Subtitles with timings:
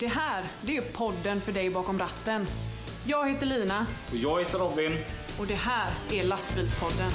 [0.00, 2.46] Det här, det är podden för dig bakom ratten.
[3.06, 4.98] Jag heter Lina Och jag heter Robin.
[5.38, 7.10] och det här är Lastbilspodden.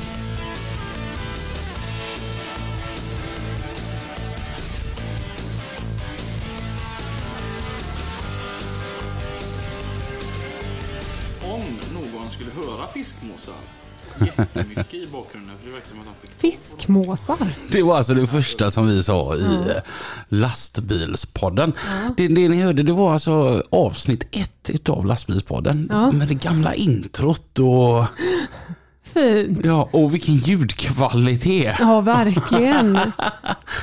[11.44, 13.56] Om någon skulle höra fiskmåsar
[14.20, 17.38] jättemycket i bakgrunden, för det verkar som att de fick Fiskmåsar.
[17.72, 19.82] Det var alltså det första som vi sa i eh,
[20.30, 21.74] lastbilspodden.
[22.18, 25.88] Det, det ni hörde det var alltså avsnitt ett utav lastbilspodden.
[25.92, 26.12] Ja.
[26.12, 28.06] Med det gamla introt och,
[29.14, 29.66] Fint.
[29.66, 31.76] ja, och vilken ljudkvalitet.
[31.80, 33.00] Ja, verkligen.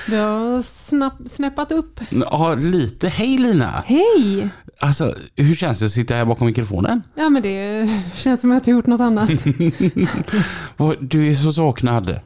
[0.08, 2.00] Vi har snapp, snäppat upp.
[2.10, 3.08] Ja, lite.
[3.08, 3.82] Hej Lina!
[3.86, 4.48] Hej!
[4.80, 7.02] Alltså, hur känns det att sitta här bakom mikrofonen?
[7.14, 9.30] Ja, men det känns som att jag inte gjort något annat.
[11.00, 12.10] Du är så saknad.
[12.10, 12.16] Ja,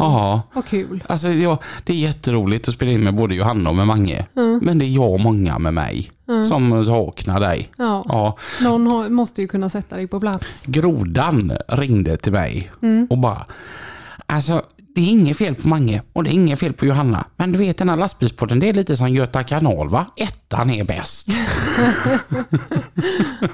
[0.00, 0.42] Ja.
[0.54, 1.04] vad kul.
[1.08, 4.26] Alltså, ja, det är jätteroligt att spela in med både Johanna och med Mange.
[4.62, 6.10] Men det är jag och många med mig
[6.48, 7.70] som saknar dig.
[7.78, 10.46] Ja, Ja, någon har, måste ju kunna sätta dig på plats.
[10.66, 12.70] Grodan ringde till mig
[13.10, 13.46] och bara
[14.26, 14.62] Alltså
[14.94, 17.24] det är inget fel på Mange och det är inget fel på Johanna.
[17.36, 20.06] Men du vet den här lastbilspodden det är lite som Göta kanal va?
[20.16, 21.28] Ettan är bäst.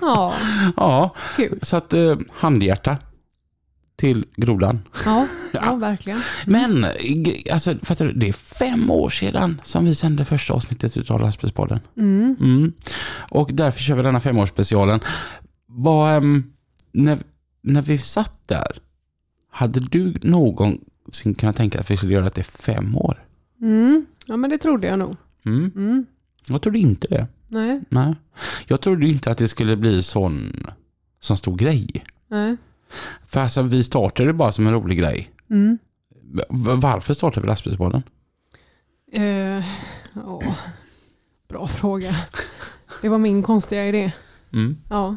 [0.01, 0.35] Ja,
[0.77, 1.59] ja, kul.
[1.63, 2.97] så att eh, handhjärta
[3.97, 4.83] till Grodan.
[5.05, 6.21] Ja, ja verkligen.
[6.47, 6.87] Men
[7.53, 11.81] alltså fattar du, det är fem år sedan som vi sände första avsnittet utav lastbilspodden.
[11.97, 12.37] Mm.
[12.41, 12.73] Mm.
[13.31, 15.01] Och därför kör vi denna femårsspecialen.
[15.67, 16.53] Vad, ehm,
[16.93, 17.19] när,
[17.63, 18.79] när vi satt där,
[19.51, 20.15] hade du
[21.09, 23.25] någonsin kunnat tänka att vi skulle göra det i fem år?
[23.61, 24.07] Mm.
[24.27, 25.17] Ja, men det trodde jag nog.
[25.47, 25.73] Mm.
[25.77, 26.07] Mm.
[26.49, 27.27] Jag trodde inte det.
[27.49, 28.15] Nej, Nej.
[28.67, 30.67] Jag trodde inte att det skulle bli sån,
[31.21, 32.05] sån stor grej.
[32.29, 32.57] nej.
[33.27, 35.31] För alltså, vi startade bara som en rolig grej.
[35.51, 35.79] Mm.
[36.49, 38.03] Varför startade vi lastbilspodden?
[39.13, 39.65] Eh,
[40.15, 40.41] ja,
[41.49, 42.11] bra fråga.
[43.03, 44.13] Det var min konstiga idé.
[44.53, 44.77] Mm.
[44.91, 45.17] Ja.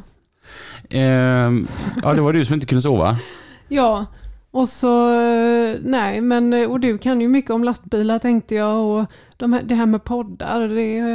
[0.90, 1.68] Ehm,
[2.04, 3.20] ja, det var du som inte kunde sova.
[3.68, 4.06] Ja,
[4.52, 8.86] och så, eh, nej men, eh, och du kan ju mycket om lastbilar tänkte jag
[8.86, 10.68] och de här, det här med poddar,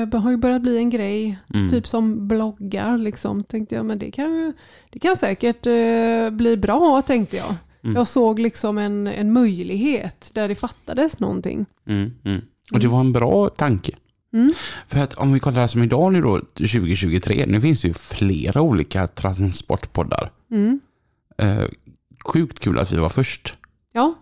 [0.06, 1.68] det har ju börjat bli en grej, Mm.
[1.68, 4.52] typ som bloggar liksom, tänkte jag, men det kan ju,
[4.90, 7.54] det kan säkert eh, bli bra tänkte jag.
[7.84, 7.96] Mm.
[7.96, 11.66] Jag såg liksom en, en möjlighet där det fattades någonting.
[11.88, 12.40] Mm, mm.
[12.72, 13.92] Och det var en bra tanke.
[14.32, 14.52] Mm.
[14.86, 17.94] För att om vi kollar här som idag nu då, 2023, nu finns det ju
[17.94, 20.30] flera olika transportpoddar.
[22.26, 23.54] Sjukt kul att vi var först.
[23.92, 24.14] Ja,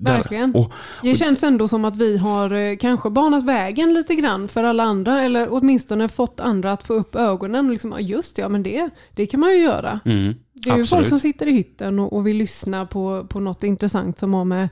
[0.00, 0.54] verkligen.
[0.54, 4.64] Och, Det känns ändå som att vi har eh, kanske banat vägen lite grann för
[4.64, 7.68] alla andra, eller åtminstone fått andra att få upp ögonen.
[7.70, 10.00] Liksom, just ja, men det, det kan man ju göra.
[10.04, 13.40] mm, Det är ju folk som sitter i hytten och, och vill lyssna på, på
[13.40, 14.68] något intressant som har med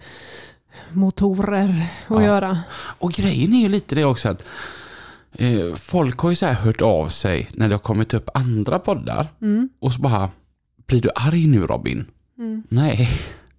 [0.92, 1.64] motorer
[2.08, 2.22] att Ja.
[2.24, 2.58] göra.
[2.98, 4.44] och grejen är ju lite det också att
[5.32, 8.78] eh, folk har ju så här hört av sig när det har kommit upp andra
[8.78, 9.28] poddar.
[9.42, 9.68] Mm.
[9.80, 10.28] Och så bara,
[10.86, 12.06] blir du arg nu Robin?
[12.40, 12.62] Mm.
[12.70, 13.08] Nej.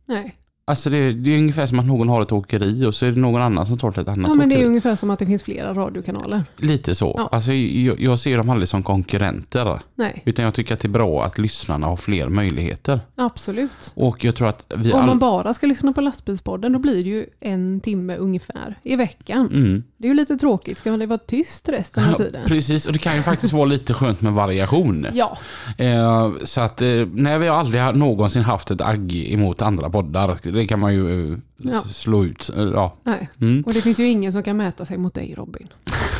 [0.06, 0.34] Nej.
[0.66, 3.20] Alltså det, det är ungefär som att någon har ett åkeri och så är det
[3.20, 4.68] någon annan som tar ett annat Ja, men det är åkeri.
[4.68, 6.44] ungefär som att det finns flera radiokanaler.
[6.58, 7.16] Lite så.
[7.18, 7.30] Ja.
[7.32, 9.80] Alltså, jag, jag ser dem aldrig som konkurrenter.
[9.96, 13.00] Nej, Utan jag tycker att det är bra att lyssnarna har fler möjligheter.
[13.16, 13.72] absolut.
[13.96, 15.06] Och jag tror att vi Om all...
[15.08, 19.50] man bara ska lyssna på lastbilspodden då blir det ju en timme ungefär i veckan.
[19.54, 19.84] Mm.
[19.98, 20.78] Det är ju lite tråkigt.
[20.78, 22.42] Ska det vara tyst resten av tiden?
[22.48, 25.06] Precis, och det kan ju faktiskt vara lite skönt med variation.
[25.14, 25.38] Ja,
[25.78, 30.36] Eh, så att, eh, nej vi har aldrig någonsin haft ett agg emot andra poddar.
[30.62, 31.82] Det kan man ju eh, Ja.
[31.82, 32.50] slå ut.
[32.58, 32.94] Eh, ja.
[33.04, 33.30] nej.
[33.42, 33.64] Mm.
[33.68, 35.68] Och det finns ju ingen som kan mäta sig mot dig Robin.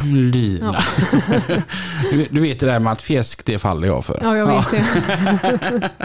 [0.34, 0.84] Lina.
[2.12, 4.20] du, du vet det där med att fjäsk, det faller jag för.
[4.24, 5.90] Ja, jag vet det.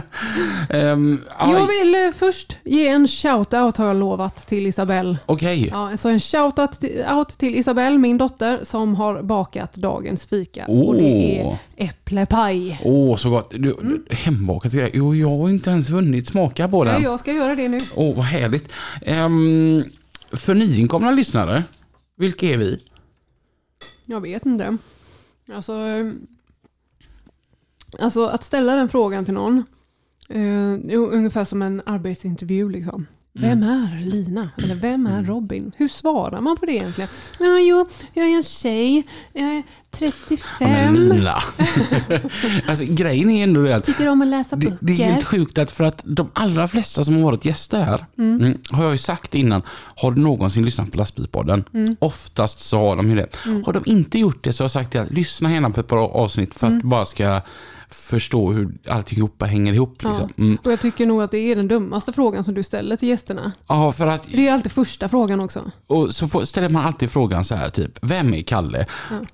[0.71, 5.19] Ehm, ja, Jag vill eh, först ge en shout-out har jag lovat till Isabelle.
[5.27, 5.69] Okej.
[5.73, 10.67] Ja, så en shout-out till, out till Isabelle, min dotter, som har bakat dagens fika.
[10.67, 12.81] Och det är äpplepaj.
[12.85, 13.51] Åh, så gott.
[13.51, 14.91] Du, du, hembakat grejer.
[14.95, 17.03] Jo, jag har inte ens hunnit smaka på den.
[17.03, 17.79] jag ska göra det nu.
[17.97, 18.73] Åh, vad härligt.
[19.25, 19.85] Um,
[20.33, 21.65] för nyinkomna lyssnare,
[22.17, 22.81] vilka är vi?
[24.07, 24.77] Jag vet inte.
[25.53, 26.13] Alltså, eh,
[28.01, 29.65] alltså att ställa den frågan till någon,
[30.29, 32.69] eh, ungefär som en arbetsintervju.
[32.69, 33.07] Liksom.
[33.33, 34.51] Vem är Lina?
[34.57, 35.73] Eller vem är Robin?
[35.77, 37.11] Hur svarar man på det egentligen?
[37.39, 39.63] Ja, jo, jag är en tjej, jag är
[39.99, 41.43] 35, Ja, men Lina.
[42.67, 44.79] alltså, grejen är ändå det att tycker om att läsa det, böcker.
[44.81, 48.07] det är helt sjukt att för att de allra flesta som har varit gäster här,
[48.19, 49.63] mm, har jag ju sagt innan,
[49.97, 51.65] har du någonsin lyssnat på lastbilspodden?
[51.75, 51.97] Mm.
[51.99, 53.27] Oftast så har de ju det.
[53.67, 55.87] Har de inte gjort det så har jag sagt det att lyssna gärna på ett
[55.87, 56.77] par avsnitt för Mm.
[56.79, 57.41] att du bara ska
[57.91, 59.99] förstå hur alltihopa hänger ihop.
[60.03, 60.09] Ja.
[60.09, 60.33] Liksom.
[60.39, 60.59] Mm.
[60.65, 63.53] Och jag tycker nog att det är den dummaste frågan som du ställer till gästerna.
[63.69, 65.71] Ja, för att, Det är alltid första frågan också.
[65.87, 68.87] och så får, ställer man alltid frågan så här, typ, vem är Kalle?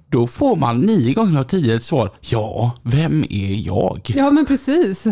[0.08, 4.00] Då får man nio gånger av tio ett svar, ja, vem är jag?
[4.14, 5.06] Ja, men precis.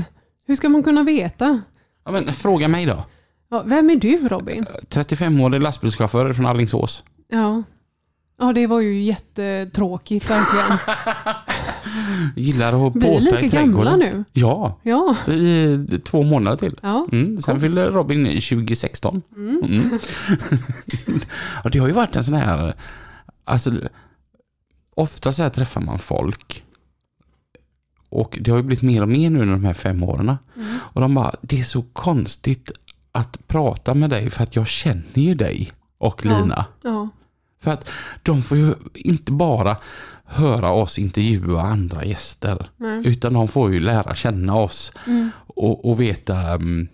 [0.46, 1.60] Hur ska man kunna veta?
[2.04, 3.04] Ja, men fråga mig då.
[3.50, 4.66] Ja, vem är du Robin?
[4.90, 7.04] 35-årig lastbilschaufför från Alingsås.
[7.28, 7.62] Ja.
[8.42, 10.78] Ja, det var ju jättetråkigt verkligen.
[12.37, 13.98] Gillar att Vi är påta lika i gamla trädgården.
[13.98, 14.25] nu.
[14.32, 16.78] Ja, Ja, i två månader till.
[16.82, 17.06] ja.
[17.12, 19.22] Mm, sen fyllde Robin 2016.
[19.37, 19.62] Mm.
[21.64, 22.75] och det har ju varit en sån här,
[23.44, 23.72] alltså
[24.94, 26.64] ofta så här träffar man folk
[28.08, 30.37] och det har ju blivit mer och mer nu under de här fem åren.
[30.70, 32.70] Och de bara, det är så konstigt
[33.12, 36.38] att prata med dig för att jag känner ju dig och Ja.
[36.40, 36.64] Lina.
[36.82, 37.08] ja.
[37.60, 37.90] För att
[38.22, 39.76] de får ju inte bara
[40.25, 42.69] höra oss intervjua andra gäster.
[42.76, 43.02] Nej.
[43.06, 45.31] Utan de får ju lära känna oss Mm.
[45.46, 46.88] och, och veta um,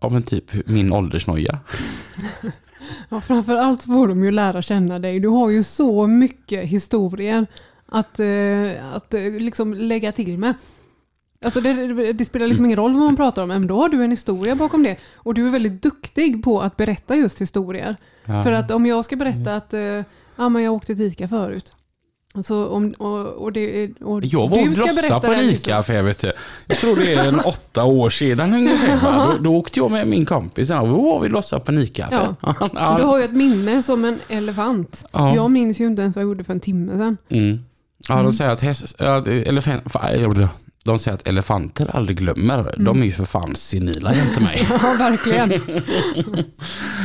[0.00, 1.58] ja, men typ min åldersnoja.
[3.08, 5.20] Ja, framförallt får de ju lära känna dig.
[5.20, 7.46] Du har ju så mycket historier
[7.86, 10.54] att, eh, att eh, liksom lägga till med.
[11.44, 14.04] Alltså det, det, spelar liksom ingen roll vad man pratar om, men då har du
[14.04, 14.96] en historia bakom det.
[15.14, 17.96] Och du är väldigt duktig på att berätta just historier.
[18.24, 18.42] Ja.
[18.42, 20.02] För att om jag ska berätta att eh,
[20.36, 21.72] ja, men jag åkte till ICA förut.
[22.44, 25.94] Så om, och, och det, och jag var och berätta på en den ICA för
[25.94, 26.18] jag
[26.80, 29.26] tror det är en åtta år sedan ungefär.
[29.26, 32.08] Då, då åkte jag med min kompis och då var vi lossa på en ICA.
[32.10, 32.34] Ja.
[32.74, 32.96] ja.
[32.98, 35.04] Du har ju ett minne som en elefant.
[35.12, 35.34] Ja.
[35.34, 37.16] Jag minns ju inte ens vad jag gjorde för en timme sedan.
[37.28, 37.58] Mm.
[38.08, 40.48] Ja, de säger att, häst, elefant, fa-
[40.92, 42.74] de säger att elefanter aldrig glömmer.
[42.78, 44.66] De är ju för fan senila jämte mig.
[44.82, 45.52] Ja, verkligen.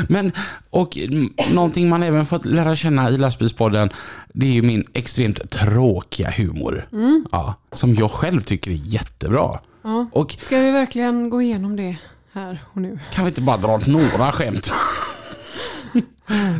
[0.10, 0.32] Men,
[0.70, 3.90] och mm, någonting man även fått lära känna i lastbilspodden,
[4.34, 6.88] det är ju min extremt tråkiga humor.
[7.32, 9.60] Ja, som jag själv tycker är jättebra.
[9.84, 10.08] Ja.
[10.12, 11.98] Och Ska vi verkligen gå igenom det
[12.34, 13.00] här och nu?
[13.14, 14.72] kan vi inte bara dra några skämt?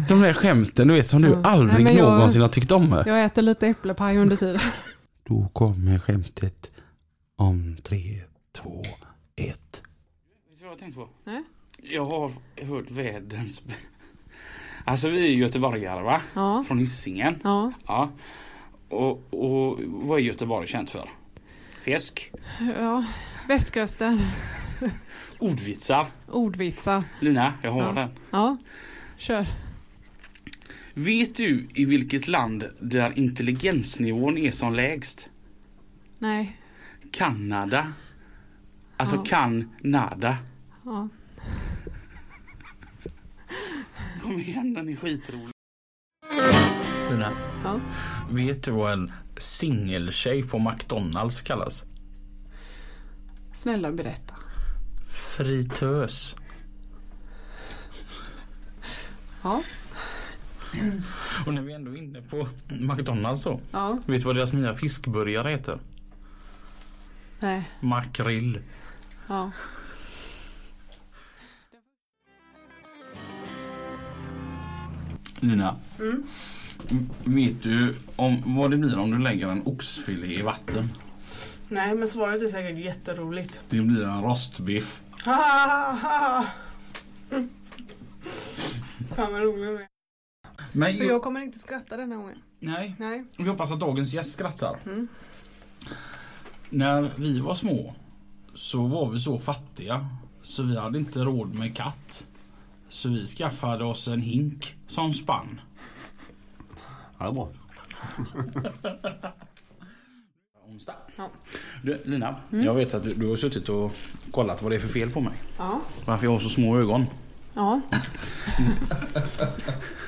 [0.10, 1.50] De där skämten du vet som du Ja.
[1.50, 3.04] aldrig Nej, jag- någonsin har tyckt om.
[3.06, 4.60] Jag äter lite äpplepaj under tiden.
[5.28, 6.70] Då kommer skämtet
[7.36, 8.22] om tre,
[8.52, 8.82] två,
[9.36, 9.84] ett.
[10.50, 11.10] Vet du vad jag tänkte på?
[11.24, 11.44] Nej.
[11.84, 12.32] Jag har
[12.62, 13.62] hört världens...
[14.86, 16.22] Alltså vi är ju göteborgare va?
[16.34, 16.64] Ja.
[16.68, 17.40] Från Hisingen.
[17.44, 17.72] Ja.
[17.88, 18.12] Ja.
[18.90, 21.10] Och, och vad är Göteborg känt för?
[21.84, 22.32] Fisk,
[22.80, 23.06] ja.
[23.48, 24.20] Västkusten.
[25.40, 26.06] ordvitsar.
[26.32, 27.04] Ordvitsar.
[27.20, 27.92] Lina, jag har Ja.
[27.94, 28.10] den.
[28.32, 28.58] Ja.
[29.18, 29.48] Kör.
[30.94, 35.30] Vet du i vilket land där intelligensnivån är som lägst?
[36.20, 36.58] Nej.
[37.14, 37.94] Kanada.
[38.98, 39.24] Alltså Ja.
[39.28, 40.38] kan nada.
[40.86, 41.08] Ja.
[44.24, 45.50] Kom igen, den är skitrolig.
[47.64, 47.80] Ja.
[48.32, 51.84] vet du vad en singeltjej på McDonalds kallas?
[53.54, 54.36] Snälla berätta.
[55.10, 56.36] Fritös.
[59.44, 59.64] Ja.
[61.46, 63.60] Och när vi ändå är inne på McDonalds så.
[63.72, 63.98] Ja.
[64.06, 65.80] Vet du vad deras nya fiskburgare heter?
[67.44, 67.70] Nej.
[67.80, 68.60] Makrill.
[69.28, 69.52] Ja.
[75.40, 75.76] Lina.
[76.00, 76.28] M-
[77.24, 80.90] Vet du om vad det blir om du lägger en oxfilé i vatten?
[81.68, 83.64] Nej, men svaret är säkert jätteroligt.
[83.70, 85.02] Det blir en rostbiff.
[89.16, 89.88] Fan vad rolig du är.
[90.72, 92.38] Men Så jag kommer inte skratta den här gången?
[92.60, 93.24] Nej, Nej.
[93.38, 94.78] vi hoppas att dagens gäst skrattar.
[94.86, 95.08] Mm.
[96.74, 97.94] När vi var små
[98.56, 100.08] så var vi så fattiga
[100.42, 102.28] så vi hade inte råd med katt.
[102.90, 105.62] Så vi skaffade oss en hink som spann.
[107.18, 107.50] Ja, det är bra.
[110.70, 110.96] Onsdag.
[111.16, 111.30] Ja.
[111.84, 113.92] Du, Lina, jag vet att du, du har suttit och
[114.32, 115.34] kollat vad det är för fel på mig.
[115.58, 115.82] Ja.
[116.06, 117.06] Varför jag har så små ögon.
[117.54, 117.82] Ja.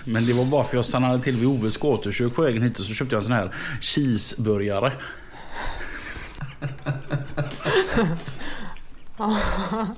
[0.05, 2.85] Men det var bara för jag stannade till vid Oves gatukök på vägen hit och
[2.85, 4.93] så köpte jag en sån här cheeseburgare.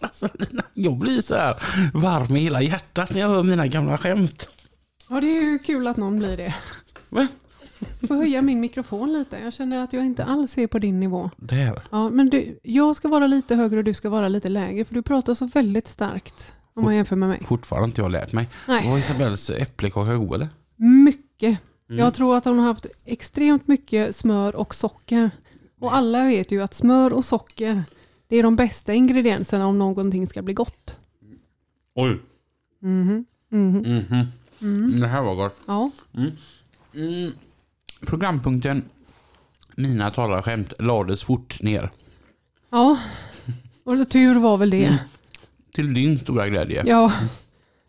[0.00, 0.28] Alltså,
[0.74, 1.62] jag blir så här
[1.94, 4.48] varm i hela hjärtat när jag hör mina gamla skämt.
[5.08, 6.54] Ja, det är ju kul att någon blir det.
[7.08, 7.26] Va?
[8.00, 9.38] Jag får höja min mikrofon lite.
[9.38, 11.30] Jag känner att jag inte alls är på din nivå.
[11.36, 11.82] Där.
[11.90, 14.84] Ja, men du, jag ska vara lite högre och du ska vara lite lägre.
[14.84, 16.52] För du pratar så väldigt starkt.
[16.74, 17.42] Om man jämför med mig.
[17.44, 18.48] Fortfarande inte jag lärt mig.
[18.68, 18.90] Nej.
[18.90, 20.48] Var Isabells äppelkaka god eller?
[20.76, 21.58] Mycket.
[21.90, 21.98] Mm.
[22.00, 25.30] Jag tror att hon har haft extremt mycket smör och socker.
[25.80, 27.82] Och alla vet ju att smör och socker,
[28.28, 30.96] det är de bästa ingredienserna om någonting ska bli gott.
[31.94, 32.20] Oj.
[32.80, 33.24] Mhm.
[33.48, 33.78] Mhm.
[33.78, 34.26] Mhm.
[34.60, 35.00] Mm.
[35.00, 35.60] Det här var gott.
[35.66, 35.90] Ja.
[36.94, 37.32] Mm.
[38.06, 38.84] Programpunkten
[39.76, 41.90] Mina talarskämt lades fort ner.
[42.70, 42.98] Ja,
[43.84, 44.98] och tur var väl det.
[45.72, 46.82] Till din stora glädje.
[46.86, 47.12] Ja,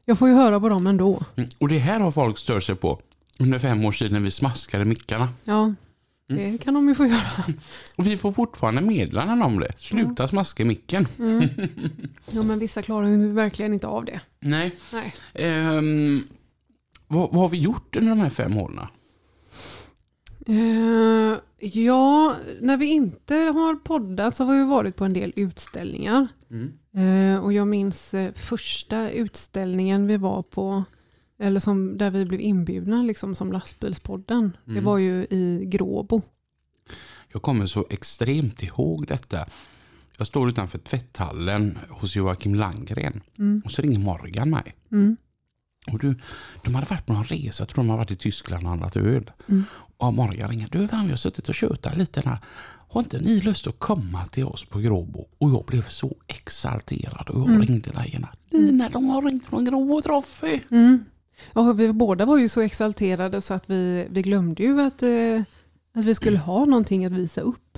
[0.06, 1.24] jag får ju höra på dem ändå.
[1.36, 3.00] Mm, Och det här har folk stört sig på
[3.40, 5.30] under fem års tid när vi smaskade mickarna.
[5.44, 5.74] Ja,
[6.28, 7.28] det kan de ju få göra.
[7.96, 9.72] Och vi får fortfarande meddelanden om det.
[9.78, 11.08] Sluta smaska i micken.
[12.32, 14.22] Ja, men vissa klarar ju verkligen inte av det.
[14.40, 14.72] Nej.
[14.94, 15.14] Nej.
[15.34, 16.24] Ehm,
[17.08, 18.80] vad, vad har vi gjort under de här fem åren?
[20.48, 21.38] Eh,
[21.70, 26.28] ja, när vi inte har poddat så har vi varit på en del utställningar.
[26.96, 30.84] Eh, och jag minns eh, första utställningen vi var på,
[31.40, 34.58] eller som, där vi blev inbjudna liksom, som lastbilspodden.
[34.66, 36.22] Det var ju i Gråbo.
[37.32, 39.46] Jag kommer så extremt ihåg detta.
[40.18, 43.22] Jag står utanför tvätthallen hos Joakim Langgren.
[43.66, 44.76] Och så ringer Morgan mig.
[44.92, 45.18] Mm.
[45.92, 46.16] Och du,
[46.64, 48.96] de hade varit på någon resa, jag tror de hade varit i Tyskland och handlat
[48.96, 49.32] öl.
[49.98, 52.38] Och Morgan ringer, du Van, jag har suttit och tjötat lite här.
[52.88, 55.28] Har inte ni lust att komma till oss på Gråbo?
[55.38, 58.30] Och jag blev så exalterad och jag ringde dig gärna.
[58.50, 60.60] Lina, de har ringt från Gråbo Trophy.
[60.72, 61.06] Mm.
[61.54, 65.42] Ja, vi båda var ju så exalterade så att vi, vi glömde ju att, eh,
[65.94, 67.78] att vi skulle ha någonting att visa upp.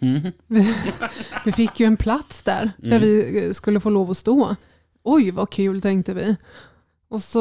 [0.00, 0.20] Mm.
[0.46, 0.74] Vi,
[1.44, 4.56] vi fick ju en plats där, där vi eh, skulle få lov att stå.
[5.02, 6.36] Oj, vad kul tänkte vi.
[7.08, 7.40] Och så,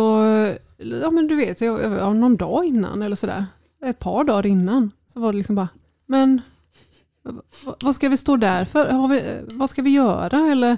[0.77, 3.45] ja men du vet, jag- jag- ja, någon dag innan eller sådär,
[3.85, 5.69] ett par dagar innan, så var det liksom bara,
[6.05, 6.41] men
[7.81, 8.89] vad ska vi stå där för?
[8.89, 10.51] Har vi, vad ska vi göra?
[10.51, 10.77] Eller,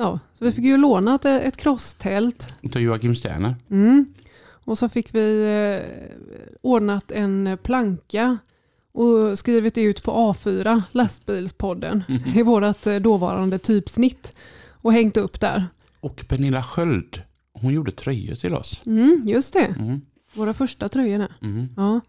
[0.00, 3.54] ja, så vi fick ju låna ett, ett crosstält Utav Joakim Sterner.
[3.70, 4.06] Mm.
[4.64, 6.16] Och så fick vi eh,
[6.62, 8.38] ordnat en planka
[8.92, 12.02] och skrivit ut på A4, lastbilspodden,
[12.34, 14.32] i vårt eh, dåvarande typsnitt
[14.70, 15.66] och hängt upp där.
[16.00, 18.82] Och Pernilla Sköld, hon gjorde tröjor till oss.
[18.86, 20.00] Mm, just det, Mm.
[20.34, 21.32] våra första tröjor där.
[21.42, 21.68] Mm.
[21.76, 22.00] Ja.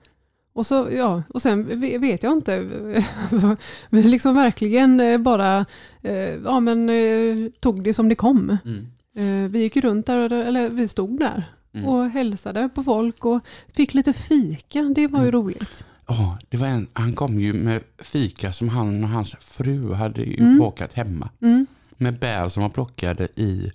[0.53, 2.69] Och, så, ja, och sen ve- vet jag inte,
[3.31, 3.55] alltså,
[3.89, 5.65] vi liksom verkligen eh, bara
[6.01, 6.13] eh,
[6.45, 8.57] ja, men, eh, tog det som det kom.
[8.65, 9.51] Mm.
[9.51, 11.43] Vi gick runt där, eller vi stod där
[11.73, 11.85] Mm.
[11.87, 13.39] och hälsade på folk och
[13.73, 14.81] fick lite fika.
[14.95, 15.41] Det var ju Mm.
[15.41, 15.85] roligt.
[16.07, 20.21] Ja, det var en, han kom ju med fika som han och hans fru hade
[20.21, 20.59] ju Mm.
[20.59, 21.29] bakat hemma.
[21.41, 21.65] Mm.
[21.97, 23.71] Med bär som var plockade i,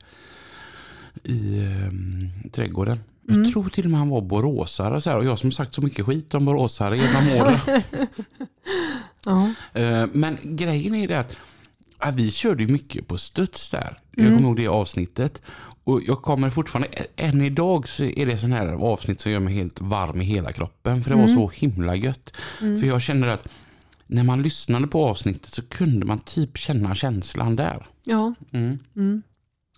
[1.24, 2.98] i ehm, trädgården.
[3.28, 3.44] Mm.
[3.44, 5.82] Jag tror till och med han var boråsare så här, och jag som sagt så
[5.82, 7.58] mycket skit om boråsare genom åren.
[9.24, 9.50] Ja.
[9.80, 11.38] Eh, Men grejen är det att
[12.00, 13.98] ja, vi körde mycket på studs där.
[14.10, 14.36] Jag Mm.
[14.36, 15.42] kommer ihåg det avsnittet.
[15.84, 19.54] Och jag kommer fortfarande, än idag så är det sån här avsnitt som gör mig
[19.54, 21.02] helt varm i hela kroppen.
[21.02, 21.34] För det var Mm.
[21.36, 22.32] så himla gött.
[22.58, 23.48] För jag känner att
[24.06, 27.86] när man lyssnade på avsnittet så kunde man typ känna känslan där.
[28.04, 28.34] Ja.
[28.52, 29.22] Mm.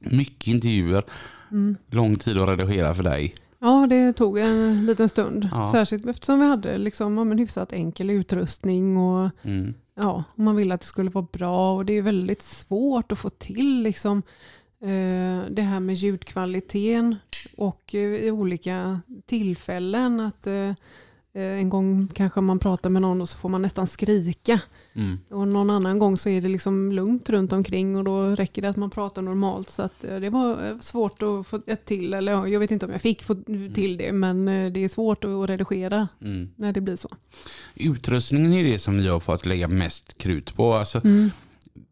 [0.01, 1.05] Mycket intervjuer,
[1.51, 1.77] Mm.
[1.91, 3.35] lång tid att redigera för dig.
[3.59, 5.49] ja, det tog en liten stund.
[5.53, 5.73] Ja.
[5.73, 9.75] Särskilt eftersom vi hade liksom, ja, hyfsat enkel utrustning och Mm.
[9.95, 11.77] ja, och man ville att det skulle vara bra.
[11.77, 14.23] Och det är väldigt svårt att få till liksom,
[14.83, 17.17] eh, det här med ljudkvaliteten
[17.57, 20.21] och eh, i olika tillfällen.
[20.21, 20.55] att eh,
[21.33, 24.61] eh, En gång kanske man pratar med någon och så får man nästan skrika.
[24.99, 25.19] Mm.
[25.31, 28.69] Och någon annan gång så är det liksom lugnt runt omkring och då räcker det
[28.69, 29.71] att man pratar normalt.
[29.71, 32.87] Så att eh, det var eh, svårt att få till, eller ja, jag vet inte
[32.87, 33.35] om jag fick få
[33.75, 36.49] till det, men eh, det är svårt att redigera Mm.
[36.57, 37.09] när det blir så.
[37.75, 40.75] Utrustningen är det som vi har fått lägga mest krut på.
[40.75, 41.31] Alltså, Mm.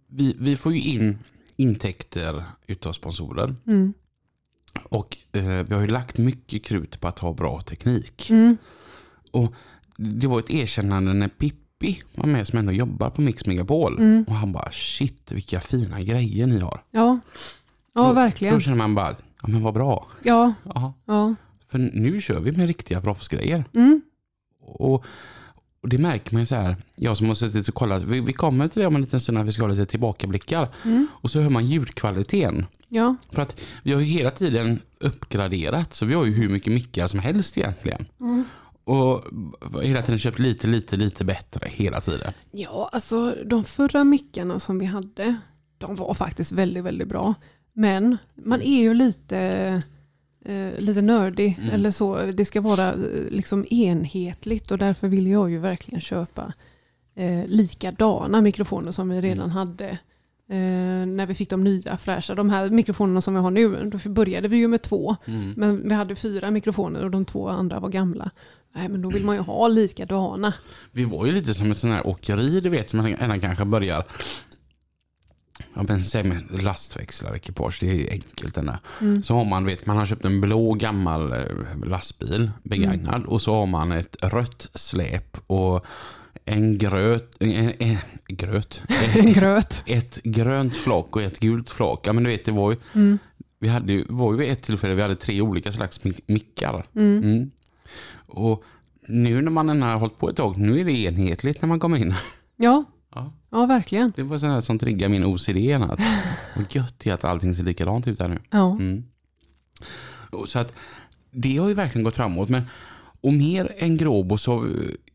[0.08, 1.18] vi, vi får ju in
[1.56, 3.54] intäkter utav sponsorer.
[3.66, 3.92] Mm.
[4.82, 8.30] Och eh, vi har ju lagt mycket krut på att ha bra teknik.
[8.30, 8.56] Mm.
[9.96, 11.65] Det var ett erkännande när Pippi
[12.14, 13.98] var med som ändå jobbar på Mix Megapol.
[13.98, 14.24] Mm.
[14.28, 16.82] Och han bara shit vilka fina grejer ni har.
[16.90, 17.18] Ja,
[17.94, 18.54] ja Då- verkligen.
[18.54, 19.10] Då känner man bara,
[19.42, 20.06] ja men vad bra.
[20.22, 21.34] Ja, Ja, ja.
[21.70, 23.64] för nu kör vi med riktiga proffsgrejer.
[23.74, 24.00] Mm.
[24.60, 25.04] Och,
[25.82, 28.32] och det märker man ju så här, jag som har suttit och kollat, vi, vi
[28.32, 30.68] kommer till det om en liten stund när vi ska ha lite tillbakablickar.
[30.84, 31.06] Mm.
[31.12, 32.66] Och så hör man ljudkvaliteten.
[32.88, 33.16] Ja.
[33.32, 37.06] För att vi har ju hela tiden uppgraderat, så vi har ju hur mycket mickar
[37.06, 38.06] som helst egentligen.
[38.20, 38.44] Mm.
[38.86, 39.24] Och
[39.82, 42.32] hela tiden köpt lite, lite, lite bättre hela tiden.
[42.50, 45.36] ja, alltså de förra mickarna som vi hade,
[45.78, 47.34] de var faktiskt väldigt, väldigt bra.
[47.72, 49.38] Men man är ju lite,
[50.44, 51.70] eh, lite nördig, Mm.
[51.74, 52.16] eller så.
[52.34, 52.98] Det ska vara eh,
[53.30, 56.52] liksom enhetligt och därför vill jag ju verkligen köpa
[57.14, 59.88] eh, likadana mikrofoner som vi redan hade.
[60.48, 62.34] Eh, när vi fick de nya fräscha.
[62.34, 65.16] De här mikrofonerna som vi har nu, då började vi ju med två.
[65.26, 65.54] Mm.
[65.56, 68.30] Men vi hade fyra mikrofoner och de två andra var gamla.
[68.76, 70.54] Nej, men då vill man ju ha likadana.
[70.92, 74.04] Vi var ju lite som ett sånt här åkeri, du vet, som man kanske börjar
[75.74, 78.78] Ja, men säg med lastväxlar, ekipage, det är ju enkelt där.
[79.00, 79.22] Mm.
[79.22, 81.38] Så har man, vet, man har köpt en blå gammal eh,
[81.84, 83.28] lastbil, begagnad, Mm.
[83.28, 85.86] och så har man ett rött släp och
[86.44, 87.96] en gröt, en, en,
[88.28, 88.82] gröt,
[89.14, 89.82] En gröt.
[89.86, 92.00] ett grönt flak och ett gult flak.
[92.06, 93.18] Ja men du vet det var ju, Mm.
[93.58, 96.86] vi hade var ju vid ett tillfälle vi hade tre olika slags mic- mickar.
[96.96, 97.18] Mm.
[97.24, 97.50] Mm.
[98.26, 98.64] Och
[99.08, 101.96] nu när man har hållit på ett tag, nu är det enhetligt när man kommer
[101.96, 102.14] in.
[102.56, 102.84] Ja.
[103.14, 103.32] Ja.
[103.50, 104.12] ja, verkligen.
[104.16, 105.56] Det var sånt här som triggar min OCD.
[105.82, 106.00] Att,
[106.56, 108.38] vad gött är att allting ser likadant ut här nu.
[108.50, 108.72] Ja.
[108.72, 109.04] Mm.
[110.30, 110.74] Och Så att
[111.30, 112.48] det har ju verkligen gått framåt.
[112.48, 112.62] Men,
[113.20, 114.70] och mer än Gråbo så, eh,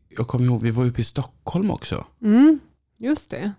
[0.08, 2.06] jag kommer ihåg, vi var uppe i Stockholm också.
[2.22, 2.60] Mm.
[2.98, 3.52] Just det.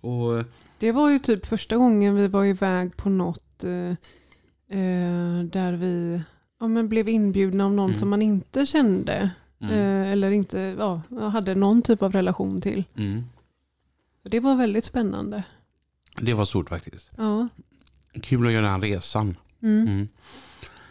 [0.00, 0.44] Och
[0.78, 3.90] Det var ju typ första gången vi var iväg på något eh,
[4.78, 6.22] eh, där vi
[6.60, 8.00] ja, men blev inbjudna av någon Mm.
[8.00, 9.30] som man inte kände.
[9.60, 12.84] mm, Eh, eller inte ja, hade någon typ av relation till.
[12.96, 13.24] mm.
[14.22, 15.44] Det var väldigt spännande.
[16.20, 17.10] Det var stort faktiskt.
[17.16, 17.48] Ja.
[18.22, 19.36] Kul att göra den resan.
[19.62, 19.88] Mm.
[19.88, 20.08] Mm.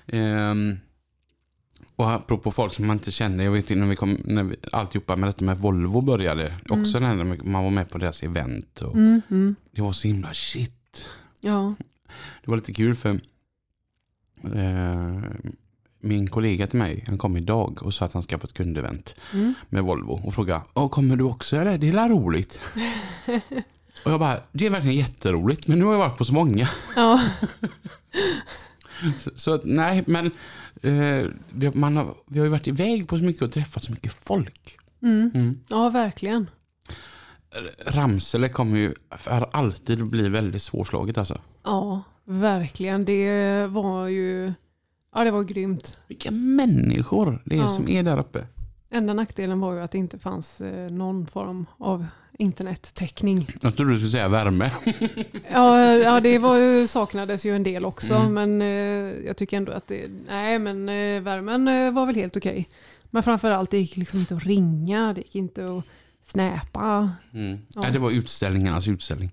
[0.08, 0.78] Ehm,
[1.96, 5.16] och apropå folk som man inte känner, jag vet när vi kom, när vi, alltihopa
[5.16, 9.22] med detta med Volvo började, också när man var med på deras event och Mm.
[9.30, 9.56] Mm.
[9.72, 11.10] det var så himla shit.
[11.42, 11.76] Ja.
[12.44, 13.20] Det var lite kul för
[14.44, 15.22] eh,
[16.00, 19.16] min kollega till mig, han kom idag och sa att han ska på ett kundevent
[19.34, 19.54] Mm.
[19.70, 21.78] med Volvo och frågade, "Åh, kommer du också eller?
[21.78, 22.60] Det är roligt.
[24.06, 26.70] och jag bara, det är verkligen jätteroligt, men nu har jag varit på så många.
[26.96, 27.22] Ja.
[29.20, 30.26] Så, så nej, men
[30.82, 33.92] eh, det, man har, vi har ju varit iväg på så mycket och träffat så
[33.92, 34.78] mycket folk.
[35.02, 35.32] Mm.
[35.34, 35.60] Mm.
[35.68, 36.50] ja, verkligen.
[37.86, 41.42] Ramsele kommer ju för alltid bli väldigt svårslaget alltså.
[41.64, 43.06] Ja, verkligen.
[43.06, 44.54] Det var ju
[45.16, 45.98] ja, det var grymt.
[46.08, 47.68] Vilka människor det är Ja.
[47.68, 48.48] som är där uppe.
[48.90, 52.06] Enda nackdelen var ju att det inte fanns eh, någon form av
[52.40, 53.48] internettäckning.
[53.62, 54.72] Jag trodde du skulle säga värme.
[55.52, 58.34] Ja, ja det var, saknades ju en del också, Mm.
[58.34, 62.68] men eh, jag tycker ändå att det, nej men eh, värmen var väl helt okej.
[63.10, 65.84] Men framförallt det gick liksom inte att ringa, det gick inte att
[66.28, 67.12] snäpa.
[67.34, 67.60] Mm.
[67.70, 67.82] Ja.
[67.82, 69.32] Nej, det var utställningarnas utställning.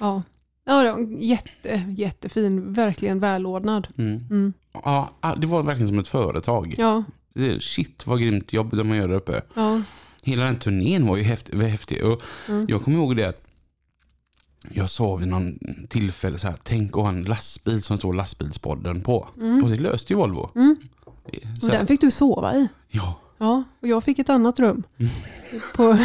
[0.00, 0.22] Ja,
[0.64, 3.88] ja det var jätte, jättefin, verkligen välordnad.
[3.98, 4.16] Mm.
[4.30, 4.52] Mm.
[4.72, 6.74] Ja, det var verkligen som ett företag.
[6.78, 7.04] Ja,
[7.60, 9.42] Shit vad grymt jobb de gör där uppe.
[9.54, 9.82] ja,
[10.22, 11.58] Hela den turnén var ju häftig.
[11.58, 12.04] var häftig.
[12.04, 12.66] Och Mm.
[12.68, 13.40] Jag kommer ihåg det att
[14.72, 19.00] jag sa vid någon tillfälle så här, tänk att ha en lastbil som står lastbilspodden
[19.00, 19.28] på.
[19.62, 20.50] Och det löste ju Volvo.
[20.54, 20.76] Mm.
[21.60, 22.68] Så, och den fick du sova i.
[22.88, 24.82] ja, Ja, och jag fick ett annat rum.
[25.74, 25.98] På,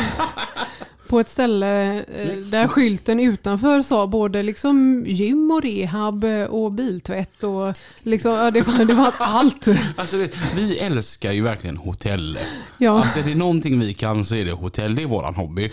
[1.10, 7.44] på ett ställe eh, där skylten utanför sa både liksom gym och rehab och biltvätt
[7.44, 9.68] och liksom, ja, det, var, det var allt.
[9.98, 12.40] alltså, det- vi älskar ju verkligen hotell.
[12.78, 14.96] Ja, Alltså, är det någonting vi kan så är det hotell.
[14.96, 15.72] Det är våran hobby.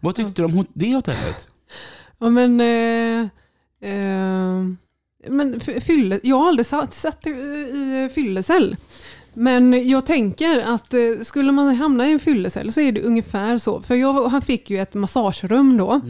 [0.00, 1.48] Vad tyckte du om det hotellet?
[2.18, 2.60] ja men...
[2.60, 3.26] Eh,
[3.90, 4.64] eh,
[5.28, 8.76] men fylle, jag har aldrig satt, satt i, i fyllecell.
[9.38, 13.58] Men jag tänker att eh, skulle man hamna i en fyllecell så är det ungefär
[13.58, 13.82] så.
[13.82, 16.00] För jag, han fick ju ett massagerum då.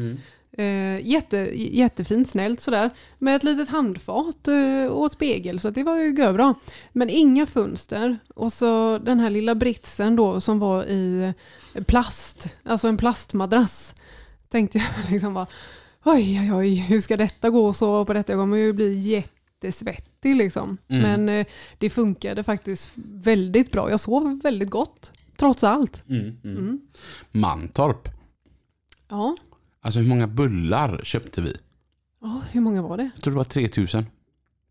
[0.53, 2.91] Eh, jätte, jättefint, snällt sådär.
[3.19, 6.55] Med ett litet handfat eh, och spegel, så det var ju bra.
[6.93, 8.19] Men inga fönster.
[8.35, 11.35] Och så den här lilla britsen då som var i
[11.87, 13.95] plast, alltså en plastmadrass.
[14.51, 15.47] Tänkte jag liksom bara,
[16.05, 17.73] oj oj oj, hur ska detta gå?
[17.73, 20.78] Så på detta jag kommer ju bli jättesvettig liksom.
[20.88, 21.02] Mm.
[21.02, 21.46] Men eh,
[21.78, 23.90] det funkade faktiskt väldigt bra.
[23.90, 26.02] Jag sov väldigt gott, trots allt.
[26.09, 26.57] Mm, mm.
[26.59, 26.81] Mm.
[27.31, 28.09] Mantorp.
[29.09, 29.37] Ja.
[29.81, 31.57] Alltså hur många bullar köpte vi?
[32.22, 33.11] ja, hur många var det?
[33.14, 34.07] Jag tror det var 3000.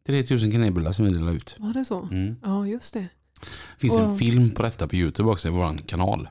[0.06, 1.56] 3000 kanelbullar som vi delade ut.
[1.60, 2.02] Var det så?
[2.12, 2.36] Mm.
[2.44, 3.00] Ja, just det.
[3.40, 6.30] Det finns en Och- film på detta på Youtube också i vår kanal.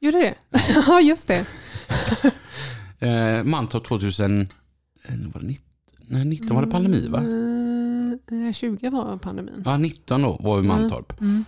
[0.00, 0.34] Gör det det?
[0.86, 1.46] Ja, just det.
[3.00, 4.40] Eh, Mantorp 2000...
[4.40, 5.64] eh, Var det 19?
[6.06, 7.20] Nej, 19 var det pandemi va?
[8.30, 9.62] Mm, eh, 20 var pandemin.
[9.64, 11.20] Ja, 19 då var vi i Mantorp.
[11.20, 11.44] Mm.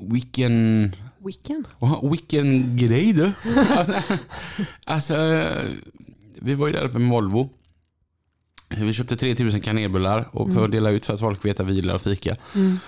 [0.00, 0.92] Vilken...
[1.18, 1.64] Weekend.
[1.78, 3.32] Wow, vilken grej du.
[3.76, 3.94] alltså,
[4.84, 5.16] alltså,
[6.34, 7.50] vi var ju där uppe med Volvo.
[8.68, 11.72] Vi köpte 3000 kanelbullar och för att dela ut för att folk vet att vi
[11.74, 12.36] gillar att fika.
[12.54, 12.78] Mm.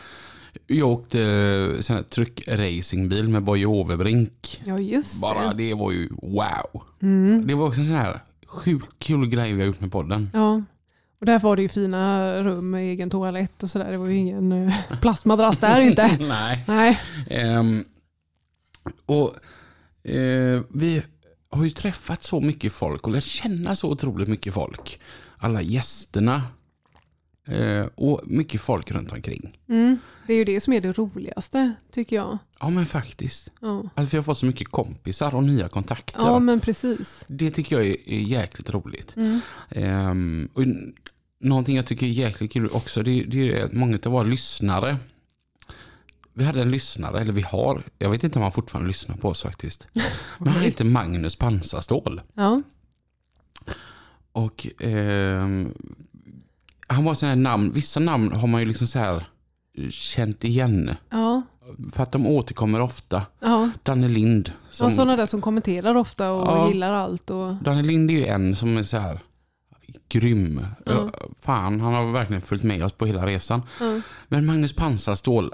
[0.67, 4.61] Jag åkte eh, sån här truckracingbil med Boje Overbrink.
[4.65, 5.55] Ja, just Bara det.
[5.55, 6.83] det var ju wow.
[7.03, 7.47] Mm.
[7.47, 10.31] Det var också en sån här sjukt kul grej vi har gjort med podden.
[10.33, 10.63] Ja.
[11.21, 13.91] Och där var det ju fina rum med egen toalett och sådär.
[13.91, 16.17] Det var ju ingen eh, plastmadrass där inte.
[16.21, 16.65] Nej.
[16.69, 16.99] Nej.
[17.31, 17.85] Ehm,
[19.07, 19.35] och
[20.11, 21.03] eh, vi
[21.51, 25.01] har ju träffat så mycket folk och lärt känna så otroligt mycket folk.
[25.39, 26.43] Alla gästerna.
[27.49, 29.59] Eh, och mycket folk runt omkring.
[29.69, 29.99] Mm.
[30.27, 32.39] Det är ju det som är det roligaste, tycker jag.
[32.61, 33.53] Ja men faktiskt.
[33.61, 36.21] Ja, Att vi har fått så mycket kompisar och nya kontakter.
[36.21, 37.25] ja men precis.
[37.29, 39.17] Det tycker jag är, är jäkligt roligt.
[39.17, 39.41] Mm.
[39.71, 40.65] Ehm, och
[41.41, 44.97] någonting jag tycker är jäkligt kul också, det, det är att många av våra lyssnare
[46.39, 49.29] vi hade en lyssnare, eller vi har, jag vet inte om han fortfarande lyssnar på
[49.29, 49.87] oss faktiskt.
[50.39, 52.21] Men han heter Magnus Pansarstål.
[52.35, 52.63] Ja.
[54.33, 55.75] Och ehm,
[56.89, 59.25] han var sån här namn, vissa namn har man ju liksom så här
[59.79, 60.91] eh, känt igen.
[61.11, 61.43] Ja.
[61.93, 63.23] För att de återkommer ofta.
[63.41, 63.71] Ja.
[63.83, 64.53] Danne Lind.
[64.71, 66.69] Som, ja, sådana där som kommenterar ofta och Ja.
[66.69, 67.31] gillar allt.
[67.31, 67.55] Och...
[67.55, 69.21] Danne Lind är ju en som är så här
[70.09, 70.67] grym.
[70.87, 71.11] Ja.
[71.41, 73.63] Fan, han har verkligen följt med oss på hela resan.
[73.81, 74.01] Ja.
[74.29, 75.53] Men Magnus Pansarstål,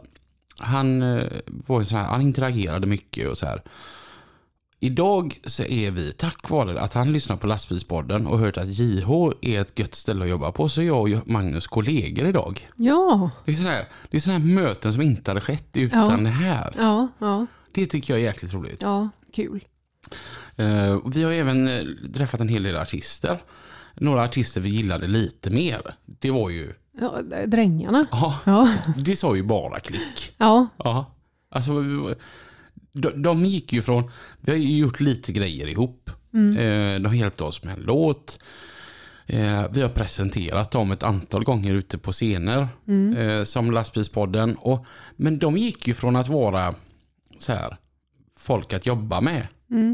[0.59, 3.63] han eh, var så här, han interagerade mycket och så här.
[4.85, 9.11] Idag så är vi, tack vare att han lyssnar på lastbilspodden och hört att JH
[9.41, 12.69] är ett gött ställe att jobba på, så är jag och Magnus kollegor idag.
[12.77, 16.11] ja, Det är sådana här, det är såna här möten som inte hade skett utan
[16.11, 16.17] Ja.
[16.17, 16.75] det här.
[16.79, 18.83] ja, ja, Det tycker jag är jäkligt roligt.
[18.83, 19.65] ja, kul.
[20.57, 21.83] Eh, vi har även eh,
[22.15, 23.43] träffat en hel del artister.
[23.95, 25.95] Några artister vi gillade lite mer.
[26.07, 28.07] Det var ju, Ja, drängarna.
[28.11, 30.35] ja, Ja, det sa ju bara klick.
[30.39, 31.15] ja, Ja,
[31.51, 31.73] alltså
[32.95, 36.11] de, de gick ju från, vi har ju gjort lite grejer ihop.
[36.35, 38.39] Eh, de har hjälpt oss med en låt.
[39.27, 42.69] Eh, vi har presenterat dem ett antal gånger ute på scener
[43.19, 44.57] eh, som Lastbilspodden.
[44.57, 46.75] Och, men de gick ju från att vara
[47.39, 47.77] så här,
[48.39, 49.47] folk att jobba med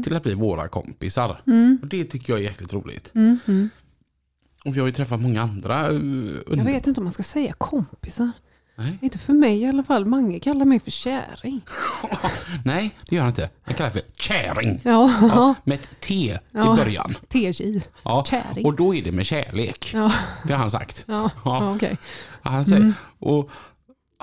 [0.03, 1.41] till att bli våra kompisar.
[1.81, 3.11] Och det tycker jag är jäkligt roligt.
[3.15, 3.69] mm, mm.
[4.65, 5.79] Och vi har ju träffat många andra.
[5.79, 8.31] eh, Jag under- vet inte om man ska säga kompisar.
[8.75, 8.97] Nej.
[9.01, 10.05] Inte för mig i alla fall.
[10.05, 11.61] Mange kallar mig för käring.
[12.65, 13.49] Nej, det gör han inte.
[13.63, 14.81] Han kallar för käring.
[14.83, 16.73] Ja, Ja, med ett T Ja.
[16.73, 17.13] i början.
[17.29, 17.81] TJ.
[18.03, 18.65] Ja, Käring.
[18.65, 19.91] och då är det med kärlek.
[19.93, 20.11] Ja,
[20.47, 21.03] Det har han sagt.
[21.07, 21.73] ja, Ja.
[21.75, 21.97] okej.
[22.43, 22.93] Han säger, Mm.
[23.19, 23.49] och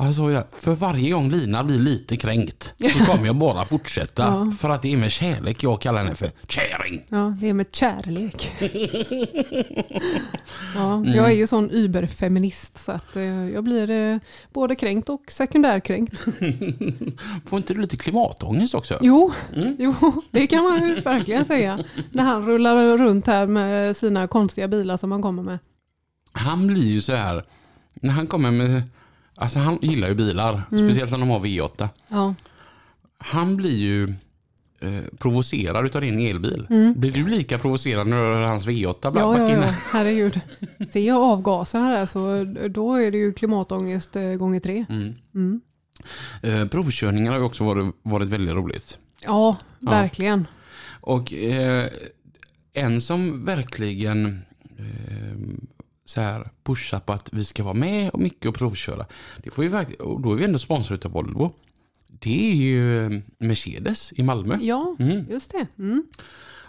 [0.05, 4.23] det, för varje gång Lina blir lite kränkt så kommer jag bara fortsätta.
[4.29, 4.51] Ja.
[4.59, 7.05] För att det är med kärlek jag kallar henne för käring.
[7.09, 8.51] Ja, det är med kärlek.
[10.75, 11.15] Ja, Mm.
[11.15, 14.19] jag är ju sån überfeminist så att eh, jag blir eh,
[14.53, 16.19] både kränkt och sekundärkränkt.
[17.47, 18.99] Får inte du lite klimatångest också?
[19.01, 19.77] Jo, Mm.
[19.79, 19.95] jo,
[20.31, 21.79] det kan man ju verkligen säga.
[22.13, 25.59] När han rullar runt här med sina konstiga bilar som han kommer med.
[26.33, 27.43] Han blir ju så här,
[27.95, 28.83] när han kommer med,
[29.39, 30.89] alltså han gillar ju bilar, Mm.
[30.89, 31.89] speciellt när de har V8.
[32.09, 32.35] Ja,
[33.19, 34.15] Han blir ju
[34.81, 36.67] eh, provocerad utav din elbil.
[36.71, 36.95] Mm.
[37.01, 40.41] Blir du lika provocerad när du hör hans V8 bara ja, ja, ja, herregud.
[40.93, 44.85] Ser jag avgaserna där så då är det ju klimatångest eh, gånger tre.
[44.89, 45.15] Mm.
[45.35, 45.61] Mm.
[46.43, 48.99] Eh, provkörningar har ju också varit, varit väldigt roligt.
[49.25, 49.91] Ja, Ja.
[49.91, 50.47] verkligen.
[51.01, 51.89] Och eh,
[52.73, 54.43] en som verkligen
[54.79, 55.39] eh,
[56.09, 59.07] så här pushar på att vi ska vara med och mycket och provköra.
[59.43, 61.53] Det får ju verkligen, och då är vi ändå sponsrade av Volvo.
[62.07, 64.59] Det är ju eh, Mercedes i Malmö.
[64.61, 65.25] Ja, Mm.
[65.31, 65.67] just det.
[65.79, 66.05] Mm.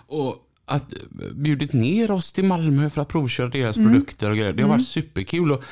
[0.07, 0.99] Och att eh,
[1.35, 3.89] bjudit ner oss till Malmö för att provköra deras Mm.
[3.91, 4.53] produkter och grejer.
[4.53, 5.51] Det har varit superkul.
[5.51, 5.63] Och,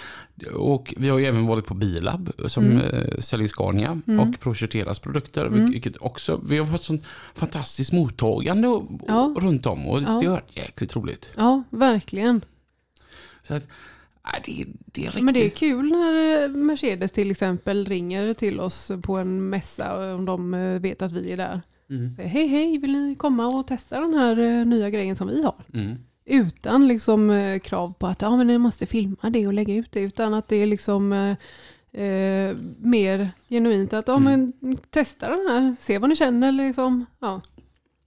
[0.54, 2.78] och vi har ju även varit på Bilab som Mm.
[2.82, 5.46] eh, säljer Scania och provkört deras produkter.
[5.46, 5.72] Mm.
[5.72, 7.04] Vilket också, vi har fått sånt
[7.36, 9.36] fantastiskt mottagande och, Ja.
[9.40, 10.06] runt om och Ja.
[10.06, 11.30] det har varit jäkligt roligt.
[11.38, 12.42] Ja, verkligen.
[13.48, 13.68] Så att,
[14.46, 15.24] det, det är riktigt...
[15.24, 20.16] Men det är kul när eh, Mercedes till exempel ringer till oss på en mässa
[20.16, 21.62] om de eh, vet att vi är där.
[21.90, 22.16] Mm.
[22.16, 25.44] Säger, Hej hej, vill ni komma och testa den här eh, nya grejen som vi
[25.44, 25.56] har?
[25.74, 25.96] Mm.
[26.26, 29.92] Utan liksom eh, krav på att ja, men ni måste filma det och lägga ut
[29.92, 30.00] det.
[30.00, 34.54] Utan att det är liksom eh, eh, mer genuint att ja, Mm.
[34.60, 36.52] men, testa den här, se vad ni känner.
[36.52, 37.06] Liksom.
[37.20, 37.42] Ja.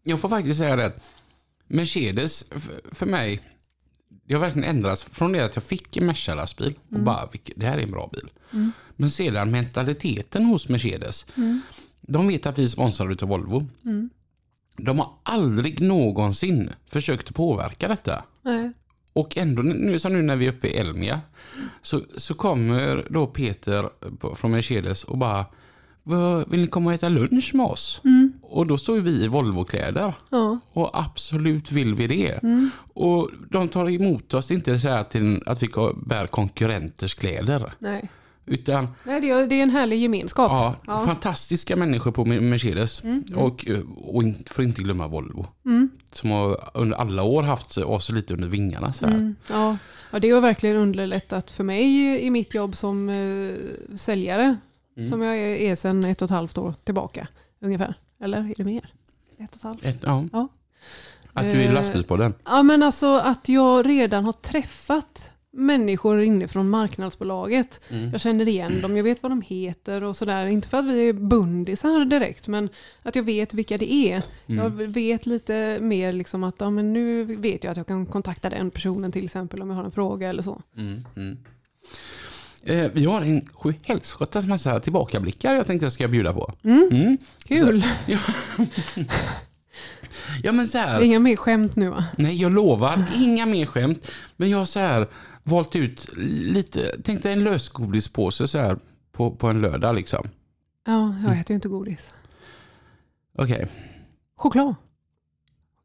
[0.03, 0.93] Jag får faktiskt säga det
[1.67, 2.45] Mercedes
[2.93, 3.41] för mig,
[4.31, 7.67] det har verkligen ändrats från det att jag fick en Merca-lastbil och bara, "Vilket- det
[7.67, 8.31] här är en bra bil.
[8.53, 8.73] Mm.
[8.97, 11.27] Men sedan mentaliteten hos Mercedes.
[11.37, 11.61] Mm.
[12.01, 13.67] De vet att vi är sponsrade av Volvo.
[13.85, 14.11] Mm.
[14.77, 18.25] De har aldrig någonsin försökt påverka detta.
[18.43, 18.73] Nej.
[19.13, 21.21] Och ändå, nu som nu när vi är uppe i Elmia,
[21.83, 23.89] så, så kommer då Peter
[24.35, 25.47] från Mercedes och bara,
[26.03, 28.01] "Vad, vill ni komma och äta lunch med oss?
[28.05, 28.33] Mm.
[28.51, 30.15] Och då står vi i Volvo-kläder.
[30.31, 30.59] Ja.
[30.73, 32.43] Och absolut vill vi det.
[32.43, 32.71] Mm.
[32.95, 35.69] Och de tar emot oss inte så här till att vi
[36.07, 37.73] bär konkurrenters kläder.
[37.79, 38.11] Nej.
[38.47, 40.51] Utan Nej, det är, det är en härlig gemenskap.
[40.51, 41.07] ja, Ja.
[41.07, 43.05] fantastiska människor på Mercedes.
[43.05, 43.25] Mm.
[43.37, 45.47] Och, och in- får inte glömma Volvo.
[45.65, 45.91] Mm.
[46.13, 48.93] Som har under alla år haft oss lite under vingarna.
[48.93, 49.15] Så här.
[49.15, 49.77] Mm, ja.
[50.11, 51.85] ja, det har verkligen underlättat för mig
[52.27, 54.57] i mitt jobb som eh, säljare.
[54.97, 55.09] Mm.
[55.09, 57.29] Som jag är sedan ett och ett halvt år tillbaka
[57.61, 57.95] ungefär.
[58.21, 58.93] Eller är det mer?
[59.39, 59.85] Ett och ett halvt?
[59.85, 60.25] Ett, ja.
[60.33, 60.49] Ja.
[61.33, 62.35] Att du är Eh, lastbilspodden.
[62.45, 67.81] Ja men alltså att jag redan har träffat människor inifrån marknadsbolaget.
[67.91, 68.11] Mm.
[68.11, 70.47] Jag känner igen dem, jag vet vad de heter och sådär.
[70.47, 72.69] Inte för att vi är bundisar direkt men
[73.03, 74.23] att jag vet vilka det är.
[74.47, 74.93] Jag Mm.
[74.93, 78.71] vet lite mer liksom att ja, men nu vet jag att jag kan kontakta den
[78.71, 80.63] personen till exempel om jag har en fråga eller så.
[80.77, 81.39] Mm.
[82.65, 82.85] Mm.
[82.85, 86.53] Eh, vi har en sjuhelskotta massa tillbakablickar jag tänkte jag ska bjuda på.
[86.65, 87.19] Mm.
[87.45, 87.85] Kul.
[88.07, 88.19] Ja.
[90.43, 92.05] ja men så här, inga mer skämt nu va?
[92.19, 94.11] nej jag lovar, inga mer skämt.
[94.37, 95.09] Men jag har så här
[95.43, 98.79] valt ut lite, tänk dig en lösgodispåse så här
[99.13, 100.29] på, på en lördag liksom.
[100.87, 102.13] Ja, jag äter ju inte godis.
[103.39, 103.69] Okej,
[104.37, 104.75] Choklad.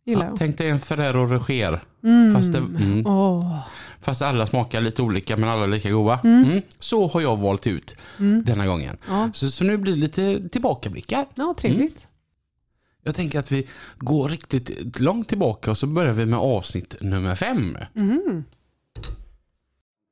[0.05, 0.37] Gillar ja, jag.
[0.37, 1.83] tänk dig en Ferrero Rocher.
[2.03, 2.33] Mm.
[2.33, 3.67] Fast, det, mm, Åh.
[4.01, 6.19] Fast alla smakar lite olika men alla är lika goda.
[6.23, 6.61] Mm.
[6.79, 7.95] Så har jag valt ut
[8.43, 8.97] denna gången.
[9.07, 9.29] Ja.
[9.33, 11.25] Så, så nu blir det lite tillbakablickar.
[11.35, 12.07] ja, trevligt.
[13.07, 17.35] Jag tänker att vi går riktigt långt tillbaka och så börjar vi med avsnitt nummer
[17.35, 17.77] fem.
[17.95, 18.43] Mm.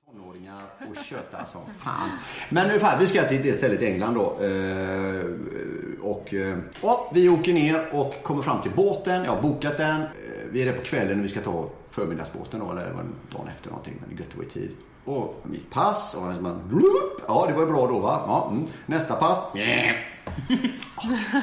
[0.06, 2.10] Tonåringar och köta som fan.
[2.50, 4.38] Men ungefär, vi ska till det stället i England då.
[4.46, 5.26] Eh,
[6.02, 9.24] och, eh, ja, vi åker ner och kommer fram till båten.
[9.24, 10.02] Jag har bokat den.
[10.54, 12.94] Vi är där på kvällen och vi ska ta förmiddagsbåten då, eller
[13.32, 13.94] dagen efter någonting.
[14.00, 14.76] Men det är gött att vara i tid.
[15.06, 16.16] Och mitt pass.
[16.16, 16.60] Och man,
[17.28, 18.22] ja, det var ju bra då va?
[18.28, 18.68] Ja, mm.
[18.86, 19.42] Nästa pass.
[19.54, 19.94] Ja,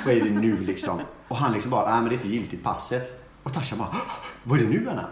[0.05, 1.01] vad är det nu liksom?
[1.29, 3.27] Och han liksom bara, nej men det är inte giltigt passet.
[3.43, 3.89] Och Tarzan bara,
[4.43, 5.09] vad är det nu Anna?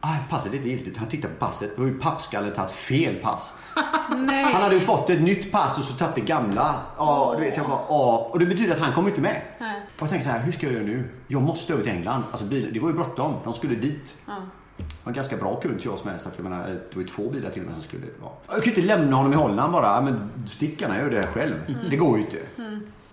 [0.00, 0.96] Ah, passet är inte giltigt.
[0.96, 1.76] Han tittar på passet.
[1.76, 3.54] Då har ju pappskallen tagit fel pass.
[4.10, 4.52] Nej.
[4.52, 6.74] Han hade ju fått ett nytt pass och så tagit det gamla.
[6.96, 8.30] Ja, du vet jag bara, ja.
[8.32, 9.42] Och det betyder att han kommer inte med.
[9.58, 9.75] Nej.
[9.96, 11.04] Och jag tänkte så här, hur ska jag göra nu?
[11.28, 12.22] Jag måste över till England.
[12.30, 13.34] Alltså bilen, det var ju bråttom.
[13.44, 14.16] De skulle dit.
[14.26, 14.32] Ja.
[14.76, 16.20] Det var en ganska bra kund till oss med.
[16.20, 18.32] Så att jag menar, det var ju två bilar till och med som skulle vara.
[18.46, 20.00] Jag kan ju inte lämna honom i Holland bara.
[20.00, 21.54] Men stickarna gör det själv.
[21.90, 22.38] Det går ju inte.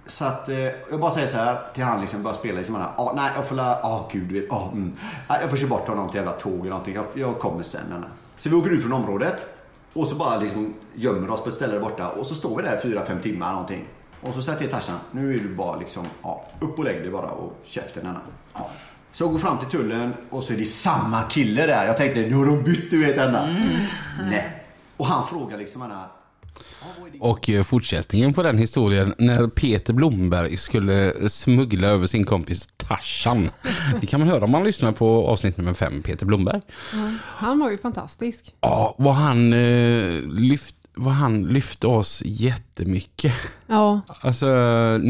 [0.06, 0.58] Så att eh,
[0.89, 2.76] jag bara säger så här till han liksom, bara spela liksom.
[2.76, 4.93] Ah, nej, jag får la, ah gud, ah, mm.
[5.28, 6.96] Jag får köra bort honom till jävla tåg eller någonting.
[6.96, 7.93] Jag, jag kommer sen.
[7.96, 8.08] Anna.
[8.38, 9.48] Så vi åker ut från området.
[9.93, 12.10] Och så bara liksom gömmer oss på ett ställe där borta.
[12.10, 13.86] Och så står vi där fyra, fem timmar någonting.
[14.24, 17.02] Och så säger jag till Tarzan, nu är du bara liksom, ja, upp och lägg
[17.02, 18.22] dig bara och käften Anna.
[18.54, 18.70] Ja.
[19.12, 21.86] Så jag går fram till tullen och så är det samma kille där.
[21.86, 23.46] Jag tänkte, nu har de bytt du vet Anna.
[24.30, 24.64] Nej.
[24.98, 26.06] Och han frågar liksom Anna.
[26.82, 31.88] "Ja, vad är din Och eh, fortsättningen på den historien när Peter Blomberg skulle smuggla
[31.88, 33.50] över sin kompis Tarzan.
[34.02, 36.62] Det kan man höra om man lyssnar på avsnitt nummer fem, Peter Blomberg.
[37.20, 38.54] Han var ju fantastisk.
[38.62, 43.34] Ja, vad han, eh, lyft, vad han lyfte oss jättemycket.
[43.68, 44.48] Ja, Alltså,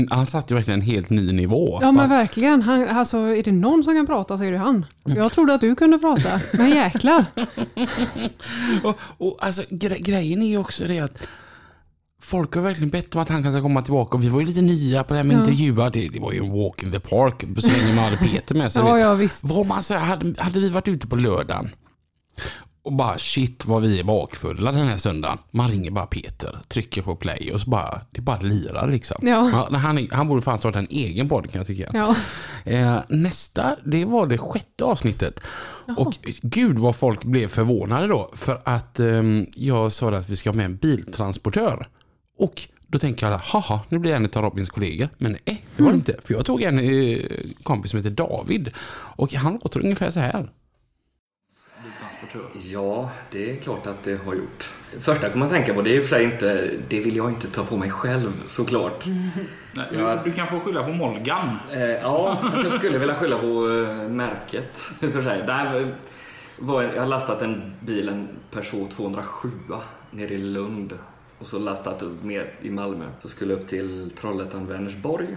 [0.10, 1.80] han satte ju verkligen en helt ny nivå.
[1.82, 2.62] ja men verkligen.
[2.62, 4.86] Han, alltså, är det någon som kan prata så är det han.
[5.04, 7.26] Jag trodde att du kunde prata, men jäklar.
[8.84, 11.28] Och, och alltså, gre grejen är ju också det att
[12.22, 14.17] folk har verkligen bett om att han kan komma tillbaka.
[14.17, 15.39] Och vi var ju lite nya på det här med Ja.
[15.41, 15.89] intervjuer.
[15.89, 18.72] Det, det var ju en walk in the park så länge man hade Peter med
[18.74, 18.82] sig.
[18.82, 19.39] Ja, ja visst.
[19.43, 21.69] Vad man säger, hade, hade vi varit ute på lördagen
[22.84, 25.38] och bara shit vad vi är bakfulla den här söndagen.
[25.52, 29.17] Man ringer bara Peter, trycker på play och så bara, det bara lirar liksom.
[29.22, 29.67] Ja.
[29.72, 31.89] han, han borde fan starta en egen podd kan jag tycka.
[31.93, 32.15] Ja.
[32.72, 35.39] Eh, nästa, det var det sjätte avsnittet.
[35.98, 38.30] Och gud vad folk blev förvånade då.
[38.34, 41.88] För att ehm, jag sa att vi ska ha med en biltransportör.
[42.38, 45.10] Och då tänker jag, haha, nu blir en av Robins kollegor.
[45.17, 46.15] Men nej, det var det inte.
[46.24, 47.19] För jag tog en eh,
[47.63, 48.72] kompis som heter David.
[49.15, 50.50] Och han låter ungefär så här.
[52.71, 54.69] Ja, det är klart att det har gjort.
[54.99, 57.77] Första kommer man tänka på, det är för inte, det vill jag inte ta på
[57.77, 59.05] mig själv såklart.
[59.73, 60.21] Nej, Ja.
[60.25, 61.57] du, kan få skylla på Molgan.
[61.71, 65.43] Eh, ja, jag skulle vilja skylla på eh, märket för sig.
[65.47, 65.95] Där
[66.57, 69.49] var jag har lastat en bil, en Peugeot 207
[70.12, 70.97] nere i Lund
[71.39, 73.05] och så lastat upp med i Malmö.
[73.19, 75.27] Så skulle jag upp till Trollhättan, Vänersborg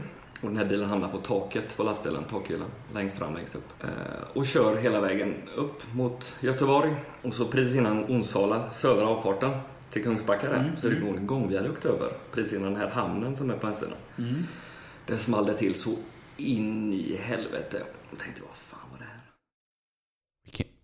[0.42, 3.83] och den här bilen hamnar på taket på lastbilen, takhyllan, längst fram, längst upp.
[3.85, 3.88] Eh,
[4.35, 9.51] och kör hela vägen upp mot Göteborg och så precis innan Onsala, södra avfarten
[9.90, 13.37] till Kungsbacka där, så är det går en gångviadukt över precis innan den här hamnen
[13.37, 13.92] som är på en sida.
[15.07, 15.90] Det small till så
[16.37, 17.83] in i helvete.
[18.11, 19.20] Jag tänkte, vad fan var det här?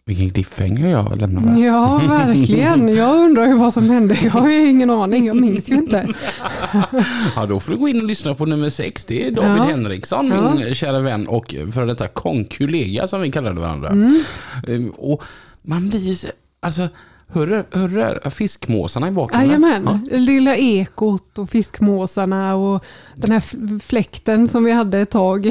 [0.05, 1.61] Vilken, cliffhanger jag lämnade.
[1.61, 2.89] ja, verkligen.
[2.89, 4.19] Jag undrar ju vad som hände.
[4.23, 5.27] Jag har ju ingen aning.
[5.27, 6.09] Jag minns ju inte.
[7.37, 9.05] Ja, då får du gå in och lyssna på nummer sex.
[9.05, 9.63] Det är David Ja.
[9.65, 10.55] Henriksson, Ja.
[10.55, 13.89] min kära vän och före detta konkollega som vi kallade varandra.
[13.89, 14.23] Mm.
[14.69, 15.23] Eh, Och
[15.63, 16.29] man blir så-
[16.61, 16.89] alltså,
[17.33, 19.49] hörru, hörru, fiskmåsarna i bakgrunden.
[19.63, 20.09] Jajamän.
[20.11, 22.85] Lilla ekot och fiskmåsarna och
[23.17, 25.43] den här fläkten som vi hade ett tag.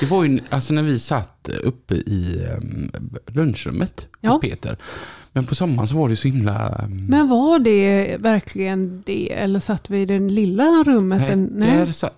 [0.00, 2.90] Det var ju alltså när vi satt uppe i um,
[3.26, 4.30] lunchrummet Ja.
[4.30, 4.76] hos Peter.
[5.32, 6.68] Men på sommaren så var det så himla...
[6.82, 9.32] ehm, Men var det verkligen det?
[9.32, 11.20] Eller satt vi i det lilla rummet?
[11.20, 12.10] nej, En- där sa,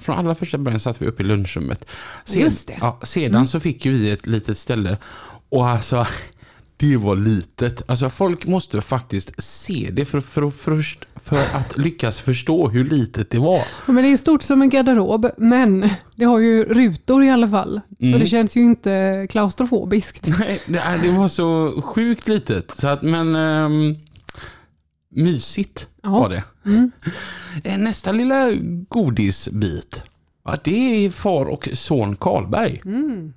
[0.00, 1.84] från allra första början satt vi uppe i lunchrummet.
[2.26, 2.76] Just det.
[2.80, 3.46] Ja, sedan Mm.
[3.46, 4.96] så fick vi ett litet ställe
[5.48, 6.06] och alltså
[6.80, 7.82] det var litet.
[7.90, 10.84] Alltså folk måste faktiskt se det för, för, för,
[11.24, 13.62] för att lyckas förstå hur litet det var.
[13.86, 17.48] Ja, Men det är stort som en garderob, men det har ju rutor i alla
[17.48, 17.80] fall.
[17.98, 18.20] Så Mm.
[18.20, 20.28] det känns ju inte klaustrofobiskt.
[20.38, 20.60] Nej,
[21.02, 22.70] det, var så sjukt litet.
[22.70, 23.96] Så att, men ehm,
[25.14, 26.44] Mysigt var det.
[26.66, 26.90] Mm.
[27.64, 28.50] Eh, Nästa lilla
[28.88, 30.04] godisbit.
[30.44, 32.80] Ja, det är far och son Karlberg.
[32.84, 33.32] Mm.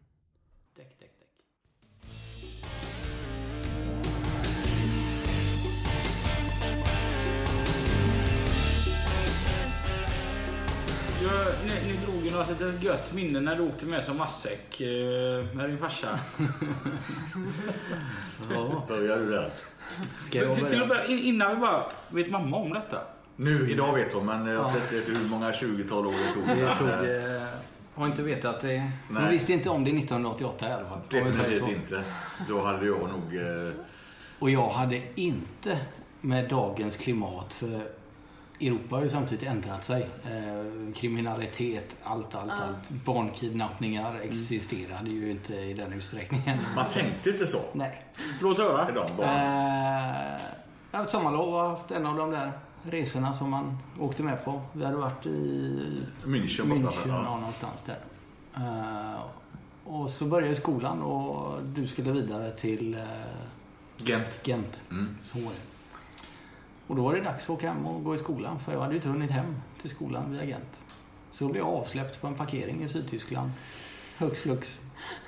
[12.33, 14.87] Ju något litet gött minne när du åkte med som matsäck eh,
[15.55, 16.19] med din farsa.
[18.87, 19.49] Börjar du där?
[20.19, 21.01] Ska jag till, till att börja?
[21.03, 22.97] börja, in- innan vi bara, vet mamma om detta?
[23.35, 26.57] Nu, idag vet hon, men jag vet inte hur många 20-tal år det tog.
[26.67, 27.47] Jag tog, Men, eh,
[27.95, 28.91] har inte vetat det.
[29.09, 30.99] Hon visste inte om det 1988 i alla fall.
[31.09, 32.03] Definitivt inte.
[32.49, 33.35] Då hade jag nog...
[33.67, 33.73] Eh,
[34.39, 35.77] Och jag hade inte
[36.21, 37.79] med dagens klimat, för
[38.67, 40.01] Europa har ju samtidigt ändrat sig.
[40.23, 42.89] Eh, kriminalitet, allt, allt, allt.
[42.89, 46.59] Barnkidnappningar existerade ju inte i den utsträckningen.
[46.75, 47.59] man tänkte inte så.
[47.73, 48.03] Nej.
[48.41, 48.89] Låt höra.
[48.89, 50.41] Eh,
[50.91, 52.51] jag har haft sommarlov och haft en av de där
[52.83, 54.61] resorna som man åkte med på.
[54.73, 56.63] Vi hade varit i München.
[56.65, 57.21] München, Ja.
[57.37, 57.97] någonstans där.
[58.55, 59.21] Eh,
[59.85, 63.01] och så började skolan och du skulle vidare till eh,
[63.97, 64.39] Gent.
[64.43, 64.81] Gent.
[64.91, 65.15] Mm.
[65.23, 65.72] Så var det.
[66.87, 68.93] Och då var det dags att åka hem och gå i skolan för jag hade
[68.93, 70.81] ju inte hunnit hem till skolan via Gent.
[71.31, 73.51] Så blev jag avsläppt på en parkering i Sydtyskland.
[74.19, 74.79] Hux flux.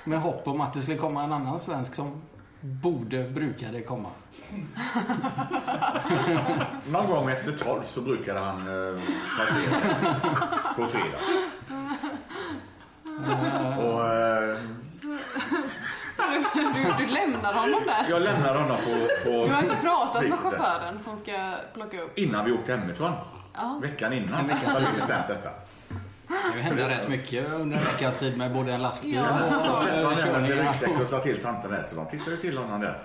[0.04, 2.22] Med hopp om att det skulle komma en annan svensk som
[2.60, 4.08] borde, brukade komma.
[6.90, 9.00] Någon gång efter 12 så brukade han eh,
[9.38, 9.80] passera
[10.76, 11.18] på fredag.
[13.78, 14.58] Och eh,
[16.54, 18.06] Du, du lämnar honom där.
[18.10, 18.90] jag lämnade honom på,
[19.24, 21.32] på Du har inte pratat med chauffören som ska
[21.74, 22.18] plocka upp.
[22.18, 23.12] innan vi åkte hemifrån.
[23.54, 23.78] Ja.
[23.82, 25.50] Veckan innan En vecka hade vi bestämt detta.
[26.54, 29.22] Det hände rätt mycket under en veckas tid med både en lastbil Ja.
[29.22, 30.64] och Jag eh, träffade honom med körningar.
[30.72, 32.98] ryggsäck och sa till tanten där, så de tittade till honom där.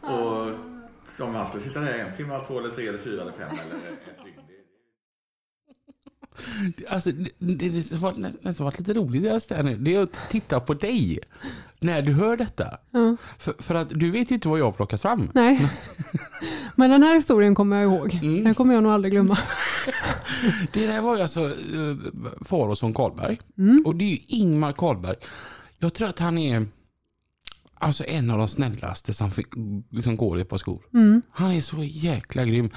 [0.00, 3.48] Och om han skulle sitta där en timme, två eller tre eller fyra eller fem
[3.48, 3.96] eller
[6.88, 10.30] Alltså, det, det, det som varit, nästan varit lite roligt där nu, det är att
[10.30, 11.18] titta på dig
[11.80, 12.78] när du hör detta.
[12.90, 13.16] Ja.
[13.38, 15.30] För, för att du vet ju inte vad jag har plockat fram.
[15.34, 15.68] Nej.
[16.74, 18.14] Men den här historien kommer jag ihåg.
[18.14, 18.44] Mm.
[18.44, 19.38] Den kommer jag nog aldrig glömma.
[20.72, 21.40] Det där var ju alltså
[21.74, 21.96] uh,
[22.40, 23.38] far och son Karlberg.
[23.58, 23.82] Mm.
[23.86, 25.16] Och det är ju Ingmar Karlberg.
[25.78, 26.66] Jag tror att han är
[27.74, 29.30] alltså en av de snällaste som,
[30.02, 30.82] som går i ett par skor.
[30.94, 31.22] Mm.
[31.30, 32.70] Han är så jäkla grym.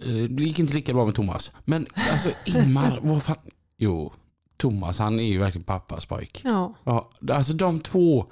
[0.00, 1.50] Eh, Det gick inte lika bra med Thomas.
[1.64, 3.36] Men alltså Ingmar, vad fan.
[3.78, 4.12] Jo,
[4.56, 6.40] Thomas han är ju verkligen pappas pojk.
[6.44, 6.74] Ja.
[6.84, 8.26] Ja, alltså de två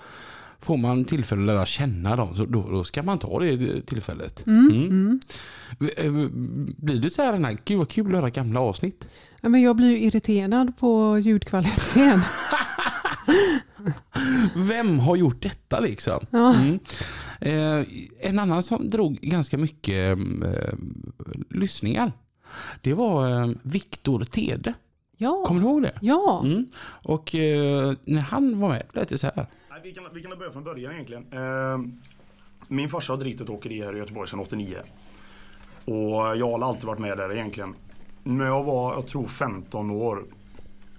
[0.59, 4.46] får man tillfälle att lära känna dem så då, då ska man ta det tillfället.
[4.46, 4.70] Mm.
[4.70, 4.90] Mm.
[4.90, 5.20] Mm.
[5.96, 6.12] Eh,
[6.77, 9.09] Blir du så här, den här, gud vad kul att höra gamla avsnitt.
[9.40, 12.23] Ja, men jag blir ju irriterad på ljudkvaliteten.
[14.57, 16.27] Vem har gjort detta liksom?
[16.31, 16.55] Ja.
[17.40, 17.79] Mm.
[17.79, 17.87] Eh,
[18.20, 20.74] en annan som drog ganska mycket eh,
[21.50, 22.12] lyssningar.
[22.81, 24.74] Det var eh, Viktor Tede.
[25.16, 25.44] Ja.
[25.46, 25.98] Kommer du ihåg det?
[26.00, 26.42] Ja.
[26.44, 26.66] Mm.
[27.03, 29.46] Och eh, när han var med lät det så här.
[29.70, 31.26] Nej, vi, kan, vi kan börja från början egentligen.
[31.33, 31.79] Eh,
[32.68, 34.79] min farsa har drivit ett åkeri här i Göteborg sedan 89.
[35.85, 37.74] Och jag har alltid varit med där egentligen.
[38.22, 40.24] När jag var, jag tror 15 år.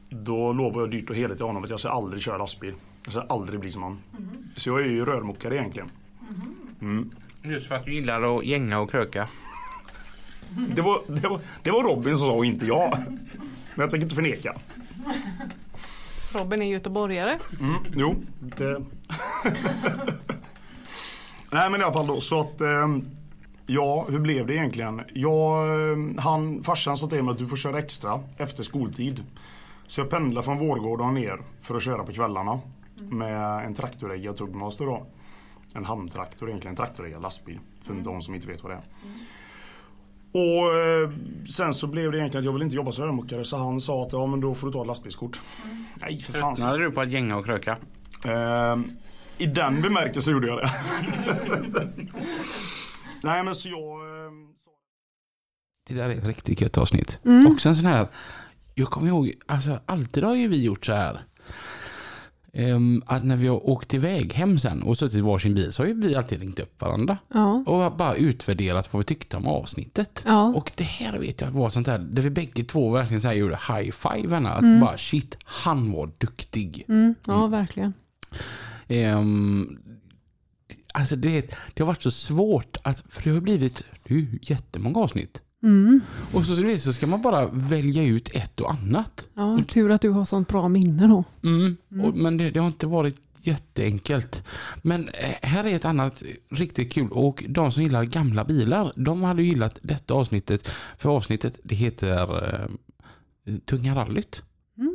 [0.09, 2.73] Då lovade jag dyrt och heligt till honom att jag ska aldrig köra lastbil.
[3.03, 3.99] Jag ska aldrig bli som han.
[4.57, 5.89] Så jag är ju rörmokare egentligen.
[6.81, 7.11] Mm.
[7.41, 9.27] Just för att du gillar att gänga och kröka.
[10.75, 12.97] Det, var, det, var, det var Robin som sa och inte jag.
[13.75, 14.53] Men jag tänker inte förneka.
[16.33, 17.39] Robin är göteborgare.
[17.59, 18.71] Mm, jo, det...
[21.51, 23.05] Nej men i alla fall då så att ehm,
[23.65, 25.01] Ja, hur blev det egentligen?
[25.13, 29.23] Jag, ehm, han, farsan sa till mig att du får köra extra efter skoltid.
[29.87, 32.59] Så jag pendlar från Vårgårda ner för att köra på kvällarna.
[32.95, 35.05] Med en traktoreggad Tugmaster då.
[35.75, 37.59] En handtraktor egentligen, en traktoreggad lastbil.
[37.81, 38.83] För de som inte vet vad det är.
[40.33, 41.11] Och eh,
[41.49, 44.03] sen så blev det egentligen att jag vill inte jobba som rörmokare så han sa
[44.05, 45.39] att ja men då får du ta ett lastbilskort.
[45.95, 46.55] Nej för fan.
[46.55, 47.77] Tröttnade du på att gänga och kröka?
[48.25, 48.83] Ehm,
[49.37, 50.71] I den bemärkelsen gjorde jag det.
[53.23, 53.79] Nej men så jag...
[54.27, 54.69] ehm, så-
[55.89, 57.19] Det där är ett riktigt gött avsnitt.
[57.25, 57.47] Mm.
[57.53, 58.07] Också en sån här,
[58.75, 61.21] jag kommer ihåg, alltså alltid har ju vi gjort så här.
[62.53, 65.83] Ehm, att när vi har åkt iväg hem sen och suttit i varsin bil så
[65.83, 67.17] har ju vi alltid ringt upp varandra.
[67.33, 67.63] Ja.
[67.67, 70.23] Och bara utvärderat vad vi tyckte om avsnittet.
[70.27, 70.47] Ja.
[70.47, 73.35] Och det här vet jag var sånt där där vi bägge två verkligen så här
[73.35, 74.37] gjorde high five.
[74.37, 74.79] Att Mm.
[74.79, 76.85] bara shit, han var duktig.
[76.87, 77.15] Mm.
[77.25, 77.93] Ja, verkligen.
[78.87, 79.77] Ehm,
[80.93, 81.41] alltså det,
[81.73, 85.41] det har varit så svårt att, för det har blivit det är ju jättemånga avsnitt.
[85.63, 86.01] Mm.
[86.33, 89.27] Och så, så ska man bara välja ut ett och annat.
[89.33, 91.23] Ja, tur att du har sånt bra minne då.
[91.43, 91.77] Mm.
[92.03, 94.47] Och, men det, det har inte varit jätteenkelt.
[94.81, 99.23] Men eh, här är ett annat riktigt kul och de som gillar gamla bilar, de
[99.23, 100.71] hade gillat detta avsnittet.
[100.97, 104.43] För avsnittet det heter eh, Tunga rallyt.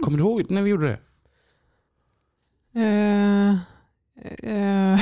[0.02, 0.98] Kommer du ihåg när vi gjorde det?
[2.80, 3.50] Eh,
[4.52, 5.00] eh,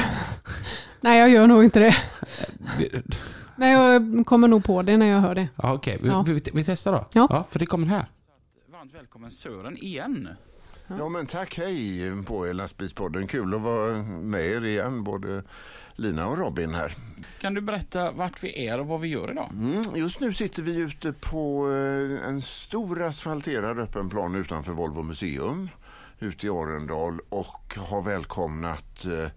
[1.01, 1.97] nej, jag gör nog inte det.
[3.57, 5.49] Nej, jag kommer nog på det när jag hör det.
[5.63, 6.23] Ja, Okej, vi, Ja.
[6.27, 7.07] vi, vi testar då.
[7.13, 7.47] Ja.
[7.51, 8.07] för det kommer här.
[8.73, 10.29] Varmt välkommen Sören igen.
[10.99, 13.27] Ja men tack, hej på er lastbilspodden.
[13.27, 15.43] Kul att vara med er igen, både
[15.95, 16.93] Lina och Robin här.
[17.41, 19.51] Kan du berätta vart vi är och vad vi gör idag?
[19.53, 25.03] Mm, just nu sitter vi ute på eh, en stor asfalterad öppen plan utanför Volvo
[25.03, 25.69] museum
[26.19, 29.29] ute i Arendal och har välkomnat eh,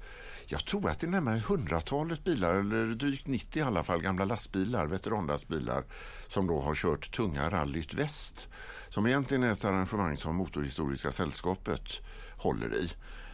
[0.49, 4.25] jag tror att det är närmare hundratalet bilar, eller drygt 90 i alla fall, gamla
[4.25, 5.83] lastbilar, veteranlastbilar
[6.27, 8.47] som då har kört tunga rallyt väst.
[8.89, 12.01] Som egentligen är ett arrangemang som Motorhistoriska sällskapet
[12.37, 12.91] håller i.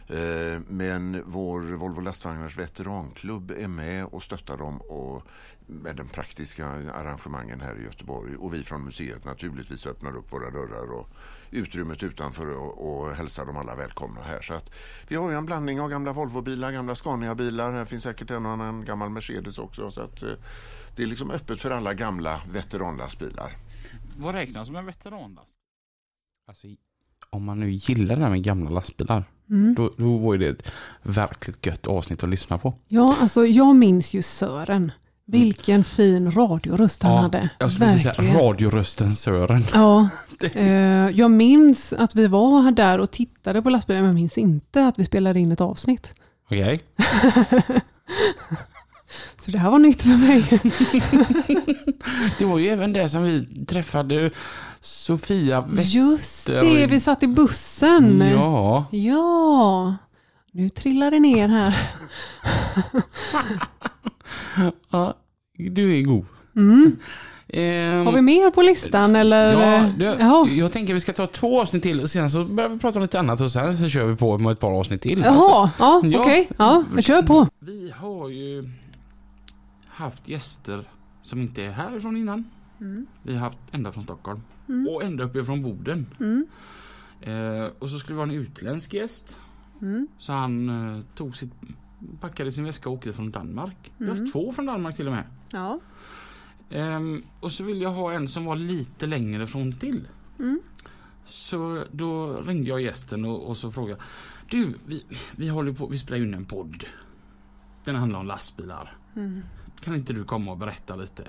[0.08, 5.22] Eh, men vår Volvo Lastvagnars veteranklubb är med och stöttar dem och
[5.66, 8.36] med den praktiska arrangemangen här i Göteborg.
[8.36, 11.08] Och vi från museet naturligtvis öppnar upp våra dörrar och
[11.54, 14.42] utrymmet utanför och, och hälsar dem alla välkomna här.
[14.42, 14.70] Så att
[15.08, 17.72] vi har ju en blandning av gamla Volvobilar, gamla Scania-bilar.
[17.72, 19.90] Här finns säkert en och annan gammal Mercedes också.
[19.90, 20.28] Så att eh,
[20.96, 23.56] det är liksom öppet för alla gamla veteranlastbilar.
[24.18, 25.54] Vad räknas som en veteranlast?
[26.48, 26.66] Alltså,
[27.30, 29.74] om man nu gillar det här med gamla lastbilar, Mm.
[29.74, 32.74] då, då var det ett verkligt gött avsnitt att lyssna på.
[32.88, 34.92] Ja, alltså jag minns ju Sören.
[35.26, 37.48] Vilken fin radioröst han hade.
[37.58, 38.36] jag skulle säga Verkligen.
[38.36, 39.62] radiorösten Sören.
[39.74, 40.08] Ja,
[40.54, 40.66] eh,
[41.10, 44.98] jag minns att vi var där och tittade på lastbilen, men jag minns inte att
[44.98, 46.14] vi spelade in ett avsnitt.
[46.46, 46.82] Okej.
[49.44, 50.44] Så det här var nytt för mig.
[52.38, 54.30] Det var ju även det som vi träffade
[54.80, 55.98] Sofia Wester.
[55.98, 58.20] Just det, vi satt i bussen.
[58.32, 59.96] Ja, Ja,
[60.52, 61.76] nu trillar det ner här.
[64.90, 65.14] Ja,
[65.54, 66.26] du är god.
[66.56, 66.96] Mm.
[67.48, 69.52] Ehm, Har vi mer på listan eller?
[69.52, 70.48] Ja, det, Jaha.
[70.48, 73.02] jag tänker vi ska ta två avsnitt till och sen så börjar vi prata om
[73.02, 75.18] lite annat och sen så kör vi på med ett par avsnitt till.
[75.18, 76.20] Jaha, ja, Ja.
[76.20, 76.48] okej.
[76.56, 77.46] Ja, men kör på.
[77.58, 78.68] Vi har ju
[79.88, 80.88] haft gäster
[81.22, 82.44] som inte är härifrån innan.
[83.22, 84.40] Vi har haft ända från Stockholm
[84.90, 86.06] och ända uppifrån Boden.
[86.20, 86.46] Mm.
[87.20, 89.38] Eh, och så skulle det vara en utländsk gäst.
[89.82, 90.08] Mm.
[90.18, 91.52] Så han eh, tog sitt,
[92.20, 93.76] packade sin väska och åkte från Danmark.
[93.98, 94.24] Vi har Mm.
[94.24, 95.24] haft två från Danmark till och med.
[95.50, 95.80] Ja.
[96.70, 100.08] Ehm, och så vill jag ha en som var lite längre från till.
[100.38, 100.60] Mm.
[101.24, 104.00] Så då ringde jag gästen och, och så frågade
[104.50, 105.04] Du, vi,
[105.36, 106.84] vi håller på, vi spelar in en podd.
[107.84, 108.96] Den handlar om lastbilar.
[109.16, 109.42] Mm.
[109.80, 111.28] Kan inte du komma och berätta lite?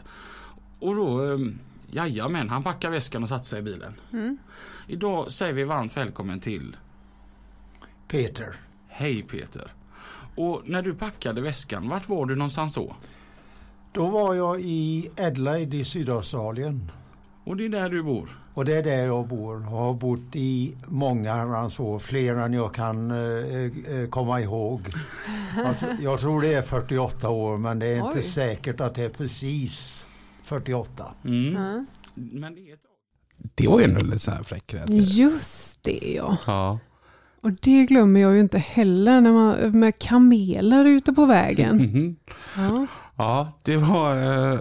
[0.79, 1.59] Och då, um,
[1.91, 3.93] jajamän, han packade väskan och satte sig i bilen.
[4.13, 4.37] Mm.
[4.87, 6.75] Idag säger vi varmt välkommen till
[8.07, 8.55] Peter.
[8.87, 9.73] Hej Peter.
[10.35, 12.95] Och när du packade väskan, vart var du någonstans då?
[13.91, 16.91] Då var jag i Adelaide i Sydaustralien.
[17.43, 18.29] Och det är där du bor?
[18.53, 19.61] Och det är där jag bor.
[19.61, 24.81] Jag har bott i många herrans år, fler än jag kan eh, eh, komma ihåg.
[25.57, 28.23] Jag, tr- jag tror det är 48 år men det är inte Oj.
[28.23, 30.07] säkert att det är precis
[30.43, 31.13] 48.
[31.25, 31.85] Mm.
[32.13, 32.79] Men det är ett
[33.55, 34.75] Det var ju ändå lite så här fräck.
[34.89, 36.37] Just det ja.
[36.47, 36.79] Ja.
[37.45, 41.77] Och det glömmer jag ju inte heller när man med kameler ute på vägen.
[41.85, 42.15] Mhm.
[42.57, 42.87] Ja,
[43.17, 44.15] Ja, det var
[44.53, 44.59] eh,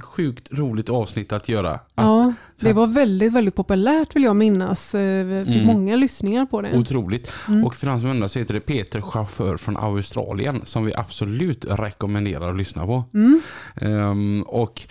[0.00, 1.80] sjukt roligt avsnitt att göra.
[1.94, 4.94] ja det var väldigt, väldigt populärt vill jag minnas.
[4.94, 5.66] Eh, Vi fick Mm.
[5.66, 6.78] många lyssningar på det.
[6.78, 7.32] Otroligt.
[7.48, 7.64] Mm.
[7.64, 11.64] Och för den som undrar så heter det Peter Chaufför från Australien som vi absolut
[11.68, 13.04] rekommenderar att lyssna på.
[13.14, 13.40] Mm.
[13.80, 14.82] Ehm, och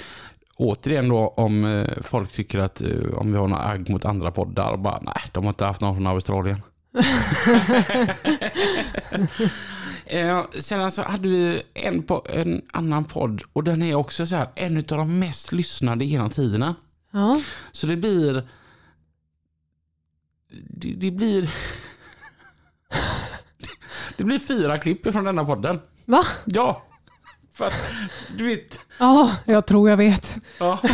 [0.57, 4.31] återigen då om eh, folk tycker att eh, om vi har några agg mot andra
[4.31, 6.61] poddar, bara nej, de har inte haft någon från Australien.
[10.11, 14.49] Eh, sen så hade vi en, en annan podd och den är också så här
[14.55, 16.75] en av de mest lyssnade genom tiderna.
[17.11, 17.41] Ja.
[17.71, 18.49] Så det blir...
[20.69, 21.49] Det, det blir...
[24.17, 25.79] Det blir fyra klipp från denna podden.
[26.05, 26.25] Va?
[26.45, 26.83] Ja.
[27.51, 27.73] För att,
[28.37, 28.79] du vet...
[28.97, 30.35] Ja, jag tror jag vet.
[30.59, 30.79] Ja.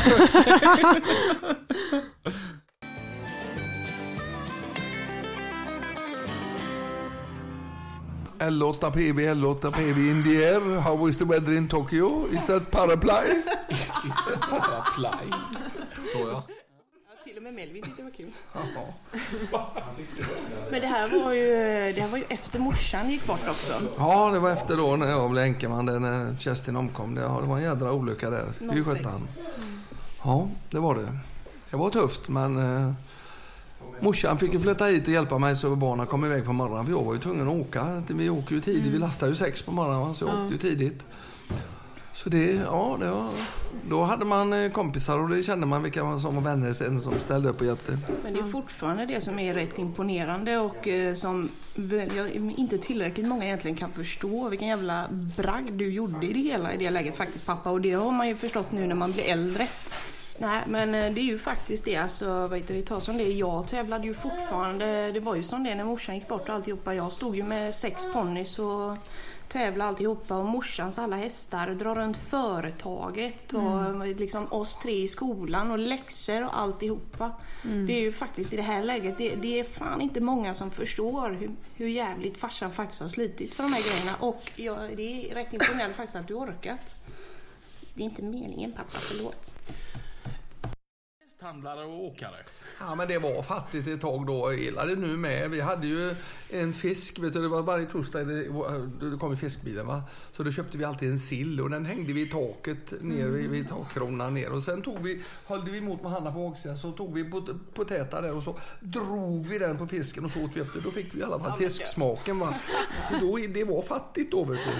[8.39, 10.79] L8PV, L8PV in the air.
[10.79, 12.27] How is the weather in Tokyo?
[12.31, 13.29] Is that paraply?
[13.69, 13.87] Is
[14.27, 15.33] that paraply?
[16.13, 16.43] Så ja.
[17.23, 18.31] Till och med Melvin tyckte det var kul.
[20.71, 21.47] Men det här var ju,
[21.93, 23.81] det här var ju efter morsan gick bort också.
[23.97, 27.15] Ja, det var efter då när jag blev änkeman, när Kerstin omkom.
[27.15, 28.53] Det, ja, det var en jädra olycka där.
[28.59, 28.95] Det är ju 06.
[28.97, 29.27] sjutton.
[30.23, 31.17] Ja, det var det.
[31.69, 32.93] Det var tufft, men eh,
[33.99, 36.85] Morsan fick ju flytta hit och hjälpa mig så barnen kom iväg på morgonen.
[36.85, 38.03] För jag var ju tvungen att åka.
[38.07, 38.93] Vi åker ju tidigt.
[38.93, 40.41] Vi lastar ju sex på morgonen så jag Ja.
[40.43, 41.03] åkte ju tidigt.
[42.13, 43.29] Så det, ja, det var,
[43.89, 47.13] då hade man eh, kompisar och det kände man vilka som var vänner sen som
[47.19, 47.97] ställde upp och hjälpte.
[48.23, 51.49] Men det är fortfarande det som är rätt imponerande och eh, som
[52.57, 55.05] inte tillräckligt många egentligen kan förstå vilken jävla
[55.37, 58.27] bragd du gjorde i det hela i det läget faktiskt pappa och det har man
[58.27, 59.67] ju förstått nu när man blir äldre.
[60.37, 63.23] Nej men eh, det är ju faktiskt det alltså, vad heter det, ta som det
[63.23, 66.95] jag tävlade ju fortfarande, det var ju som det när morsan gick bort och alltihopa.
[66.95, 68.97] Jag stod ju med sex ponnys och
[69.47, 74.17] tävlade alltihopa och morsans alla hästar, dra runt företaget och Mm.
[74.17, 77.31] liksom oss tre i skolan och läxor och alltihopa.
[77.63, 77.87] Mm.
[77.87, 80.71] Det är ju faktiskt i det här läget, det, det är fan inte många som
[80.71, 85.31] förstår hur, hur jävligt farsan faktiskt har slitit för de här grejerna och ja, det
[85.31, 86.95] är rätt imponerande faktiskt att du orkat.
[87.93, 89.51] Det är inte meningen pappa, förlåt.
[91.45, 92.35] Hästhandlare och åkare.
[92.79, 94.49] Ja men det var fattigt ett tag då.
[94.49, 95.51] Det nu med.
[95.51, 96.15] Vi hade ju
[96.49, 98.43] en fisk, vet du, det var varje torsdag det,
[99.11, 100.03] det kom i fiskbilen va.
[100.33, 103.49] Så då köpte vi alltid en sill och den hängde vi i taket ner vid,
[103.49, 104.51] vid takkronan ner.
[104.51, 107.59] Och sen tog vi, höll vi emot med handen på baksidan så tog vi pot-
[107.73, 110.79] potäta där och så drog vi den på fisken och så åt vi upp det.
[110.79, 112.55] Då fick vi i alla fall fisksmaken va.
[113.09, 114.71] Så då, det var fattigt då vet du.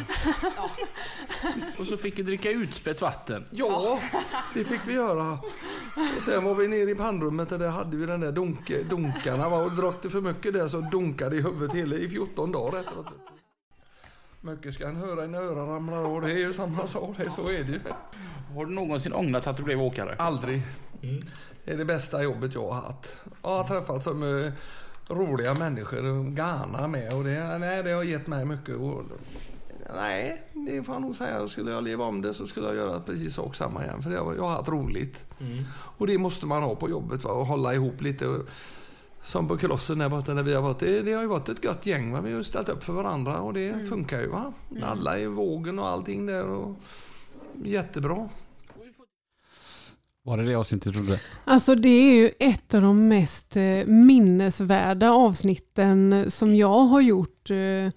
[1.81, 3.45] Och så fick vi dricka utspätt vatten.
[3.51, 3.99] Ja,
[4.53, 5.39] det fick vi göra.
[6.17, 9.49] Och sen var vi nere i pannrummet och där hade vi den där dunk, dunkarna.
[9.49, 9.57] Va?
[9.57, 13.05] Och drack det för mycket där så dunkade i huvudet hela i 14 dagar efteråt.
[14.41, 16.21] Mycket ska en höra innan öronen ramlar av.
[16.21, 17.15] Det är ju samma sak.
[17.17, 17.79] Det, så är det ju.
[18.55, 20.15] Har du någonsin ångrat att du blev åkare?
[20.19, 20.61] Aldrig.
[21.65, 23.21] Det är det bästa jobbet jag har haft.
[23.43, 24.53] Jag har träffat så mycket
[25.07, 28.75] roliga människor och Ghana med och det, nej, det har gett mig mycket.
[28.75, 29.03] Och,
[29.95, 31.47] nej, det får jag nog säga.
[31.47, 34.01] Skulle jag leva om det så skulle jag göra precis sak samma igen.
[34.03, 35.23] För det har, jag har haft roligt.
[35.97, 37.31] Och det måste man ha på jobbet va?
[37.31, 38.39] och hålla ihop lite.
[39.23, 40.79] Som på krossen där borta där vi har varit.
[40.79, 42.11] Det, det har ju varit ett gött gäng.
[42.11, 42.21] Va?
[42.21, 44.27] Vi har ställt upp för varandra och det funkar ju.
[44.27, 44.53] Va?
[44.83, 46.47] Alla i vågen och allting där.
[46.47, 46.75] Och,
[47.63, 48.29] jättebra.
[50.23, 51.21] Var det det avsnittet du trodde?
[51.45, 57.49] Alltså det är ju ett av de mest eh, minnesvärda avsnitten som jag har gjort,
[57.49, 57.91] eh,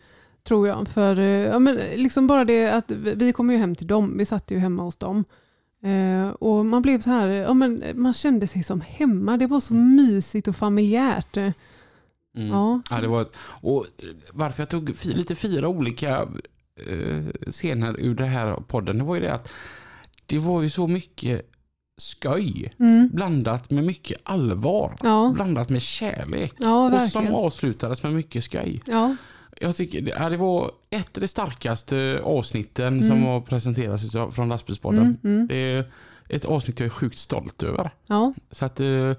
[0.49, 0.89] tror jag.
[0.89, 4.25] För eh, ja, men liksom bara det att vi kom ju hem till dem, vi
[4.25, 5.25] satt ju hemma hos dem.
[5.83, 9.61] Eh, och man blev så här, ja, men man kände sig som hemma, det var
[9.61, 11.37] så mysigt och familjärt.
[11.37, 11.53] Eh,
[12.37, 12.49] Mm.
[12.51, 12.81] Ja.
[12.91, 13.87] Ja, det var ett, och
[14.33, 16.29] varför jag tog lite fyra olika
[16.87, 19.53] eh, scener ur det här podden, det var ju det att
[20.27, 21.51] det var ju så mycket
[21.97, 23.09] skoj Mm.
[23.13, 24.97] blandat med mycket allvar.
[25.03, 25.31] Ja.
[25.35, 26.55] Blandat med kärlek.
[26.59, 28.83] Ja, och som avslutades med mycket skoj.
[28.87, 29.17] Ja.
[29.61, 33.09] Jag tycker det, ja, det var ett av de starkaste avsnitten Mm.
[33.09, 35.03] som har presenterats från Lastbilspodden.
[35.05, 35.47] Mm, mm.
[35.47, 35.93] Det är
[36.29, 37.91] ett avsnitt jag är sjukt stolt över.
[38.07, 38.35] Ja.
[38.51, 39.13] Så att eh,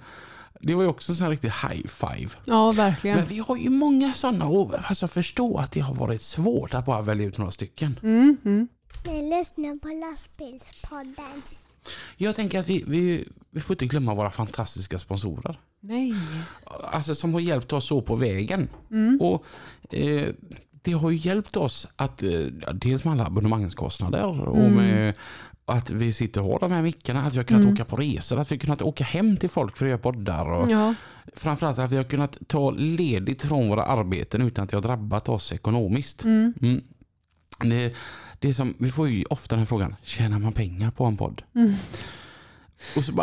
[0.62, 2.30] det var ju också en sån här riktig high five.
[2.46, 3.18] ja, verkligen.
[3.18, 6.86] Men vi har ju många sådana och alltså förstå att det har varit svårt att
[6.86, 8.00] bara välja ut några stycken.
[8.04, 8.68] Mm, mm.
[9.06, 11.42] Ni lyssnar på lastbilspodden.
[12.18, 15.60] Jag tänker att vi, vi, vi får inte glömma våra fantastiska sponsorer.
[15.80, 16.14] Nej.
[16.92, 18.70] Alltså som har hjälpt oss så på vägen.
[18.92, 19.22] Mm.
[19.22, 19.46] Och
[19.94, 20.28] eh,
[20.82, 22.30] det har ju hjälpt oss att eh,
[22.74, 24.74] dels med alla abonnemangskostnader och Mm.
[24.74, 25.14] med
[25.66, 27.74] att vi sitter och har de här mickarna, att vi har kunnat Mm.
[27.74, 30.52] åka på resor, att vi har kunnat åka hem till folk för att göra poddar.
[30.52, 30.94] Och Ja.
[31.36, 35.30] Framförallt att vi har kunnat ta ledigt från våra arbeten utan att det har drabbat
[35.30, 36.24] oss ekonomiskt.
[36.24, 36.54] Mm.
[36.62, 36.82] Mm.
[37.60, 37.94] Det,
[38.40, 41.18] det är som, vi får ju ofta den här frågan, tjänar man pengar på en
[41.18, 41.42] podd?
[41.56, 41.74] Mm.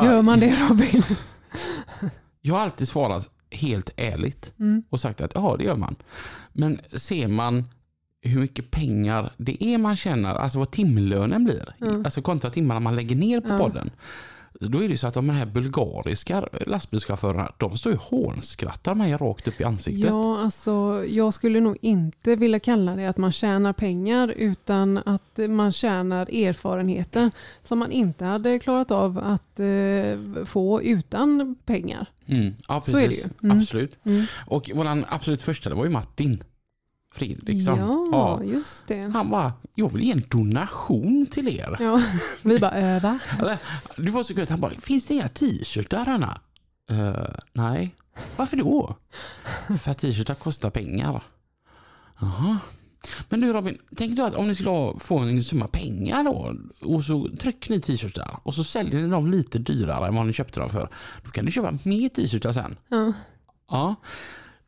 [0.05, 1.03] Gör man det Robin?
[2.47, 4.83] Jag har alltid svarat helt ärligt Mm.
[4.91, 5.97] och sagt att ja, det gör man.
[6.53, 7.65] Men ser man
[8.23, 12.05] hur mycket pengar det är man tjänar, alltså vad timlönen blir, Mm.
[12.05, 13.59] alltså kontra timmarna man lägger ner på Ja.
[13.59, 13.91] podden.
[14.61, 19.49] Då är det så att de här bulgariska lastbilschaufförerna, de står ju hånskrattar mig rakt
[19.49, 20.05] upp i ansiktet.
[20.05, 25.39] Ja, alltså jag skulle nog inte vilja kalla det att man tjänar pengar utan att
[25.49, 27.31] man tjänar erfarenheter
[27.63, 32.07] som man inte hade klarat av att eh, få utan pengar.
[32.27, 33.25] Mm, ja, Så är det precis.
[33.25, 33.31] ju.
[33.49, 33.59] Mm.
[33.59, 33.99] Absolut.
[34.05, 34.25] Mm.
[34.47, 36.43] Och våran absolut första, det var ju Martin
[37.17, 37.79] Fredriksson.
[38.13, 39.01] Ja, just det.
[39.01, 41.77] Han bara, jag vill ge en donation till er.
[41.81, 42.03] Ja,
[42.43, 43.19] vi bara, äh, va?
[43.97, 46.41] Det var så gött, han bara, finns det inga t-shirtar Anna?
[46.91, 47.95] Uh, nej.
[48.37, 48.97] Varför då?
[49.81, 51.23] För att t-shirtar kostar pengar.
[52.21, 52.59] Jaha.
[53.29, 57.05] Men du Robin, tänk du att om ni skulle få en summa pengar då och
[57.05, 60.61] så trycker ni t-shirtar och så säljer ni dem lite dyrare än vad ni köpte
[60.61, 60.89] dem för.
[61.25, 62.77] Då kan ni köpa mer t-shirtar sen.
[62.89, 63.13] Ja.
[63.71, 63.95] Ja.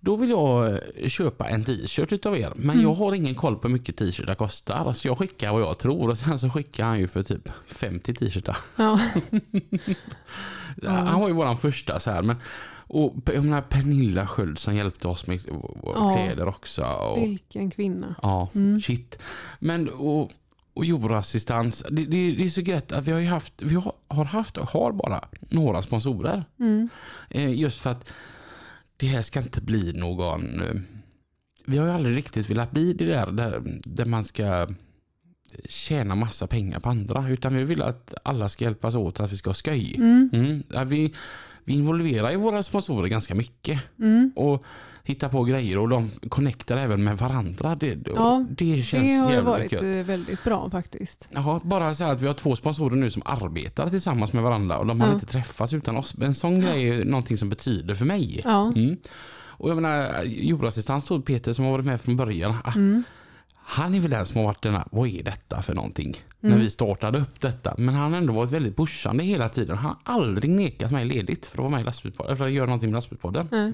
[0.09, 2.52] Då vill jag eh, köpa en t-shirt utav er.
[2.56, 2.82] Men Mm.
[2.82, 4.92] jag har ingen koll på hur mycket t-shirtar kostar.
[4.92, 8.14] Så jag skickar vad jag tror och sen så skickar han ju för typ 50
[8.14, 8.56] t-shirtar.
[10.82, 10.90] Ja.
[10.90, 12.22] Han var ju våran första så här.
[12.22, 12.36] Men,
[12.86, 15.40] och jag menar Pernilla Sköld som hjälpte oss med
[15.82, 16.14] Ja.
[16.16, 16.82] kläder också.
[16.84, 18.14] Och, Vilken kvinna.
[18.22, 18.80] Ja, Mm.
[18.80, 19.22] shit.
[19.59, 20.30] Men och,
[20.74, 23.92] och jordassistans, det, det, det är så gött att vi har ju haft, vi har,
[24.09, 26.44] har haft och har bara några sponsorer.
[26.61, 26.88] Mm.
[27.30, 28.11] Eh, just för att
[28.99, 30.61] det här ska inte bli någon...
[30.61, 30.74] Eh,
[31.66, 34.68] vi har ju aldrig riktigt velat bli det där, där, där man ska
[35.68, 37.28] tjäna massa pengar på andra.
[37.28, 39.94] Utan vi vill att alla ska hjälpas åt att vi ska ha skoj.
[39.96, 40.62] Mm.
[40.68, 41.14] Ja, vi,
[41.68, 43.80] vi involverar ju våra sponsorer ganska mycket.
[43.98, 44.32] Mm.
[44.36, 44.64] Och
[45.04, 47.74] hittar på grejer och de connectar även med varandra.
[47.74, 49.82] Det, Ja, det känns det har varit gött.
[49.82, 51.28] eh, väldigt bra faktiskt.
[51.32, 54.78] Jaha, bara så här att vi har två sponsorer nu som arbetar tillsammans med varandra
[54.78, 55.14] och de har Ja.
[55.14, 56.14] inte träffats utan oss.
[56.20, 58.40] En sån grej är någonting som betyder för mig.
[58.44, 58.72] Ja.
[58.76, 58.96] Mm.
[59.60, 62.54] Och jag menar, jordassistans Peter som har varit med från början.
[62.64, 63.02] ah, Mm.
[63.70, 66.16] Han är väl den som har varit den här, vad är detta för någonting?
[66.42, 66.54] Mm.
[66.56, 67.74] När vi startade upp detta.
[67.78, 69.76] Men han har ändå varit väldigt pushande hela tiden.
[69.76, 72.66] Han har aldrig nekat mig ledigt för att vara med i lastbilspodden, för att göra
[72.66, 73.48] någonting med lastbilspodden.
[73.50, 73.72] Nej.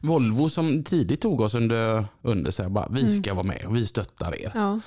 [0.00, 3.22] Volvo som tidigt tog oss under, under sig, bara, vi Mm.
[3.22, 4.52] ska vara med och vi stöttar er.
[4.54, 4.80] Ja.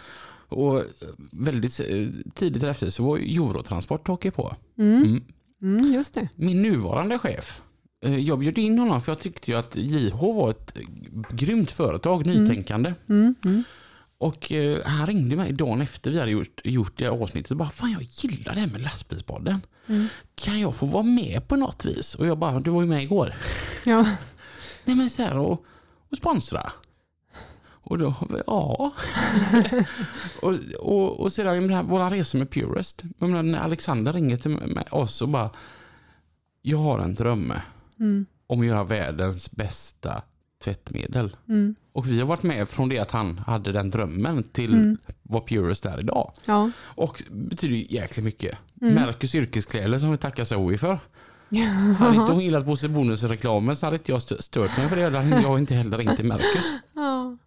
[0.47, 0.83] Och eh,
[1.31, 4.55] väldigt eh, tidigt efter så var Eurotransport hakade på.
[4.77, 5.03] Mm.
[5.03, 5.23] Mm.
[5.61, 6.27] Mm.
[6.35, 7.61] Min nuvarande chef,
[8.01, 10.83] jag bjöd in honom för jag tyckte ju att JH var ett eh,
[11.29, 12.93] grymt företag, nytänkande.
[13.09, 13.35] Mm.
[13.45, 13.63] Mm.
[14.17, 17.69] Och eh, han ringde mig dagen efter vi hade gjort, gjort det avsnittet och bara
[17.69, 19.61] Fan jag gillar det här med lastbilspodden.
[19.87, 20.07] Mm.
[20.35, 22.15] Kan jag få vara med på något vis?
[22.15, 23.33] Och jag bara, du var ju med igår.
[23.83, 24.05] Ja.
[24.85, 25.65] Nej men så här och,
[26.09, 26.71] och sponsra.
[27.83, 28.15] Och då,
[28.47, 28.91] ja.
[30.41, 33.03] och, och, och sedan här, våra resa med Purest.
[33.17, 35.49] När Alexander ringer till med oss och bara
[36.61, 37.53] Jag har en dröm
[38.01, 38.25] Mm.
[38.47, 40.21] om att göra världens bästa
[40.63, 41.35] tvättmedel.
[41.49, 41.75] Mm.
[41.93, 44.97] Och vi har varit med från det att han hade den drömmen till Mm.
[45.23, 46.31] vad Purest är idag.
[46.45, 46.71] Ja.
[46.81, 48.57] Och betyder ju jäkligt mycket.
[48.81, 48.93] Mm.
[48.93, 50.99] Mercus yrkeskläder som vi tackar Zoe för.
[51.97, 55.03] Hade inte hon gillat Bosse Bonus-reklamen så hade inte jag stö- stört mig för det.
[55.03, 56.65] Hade jag inte heller ringt till Mercus.
[56.93, 57.37] Ja.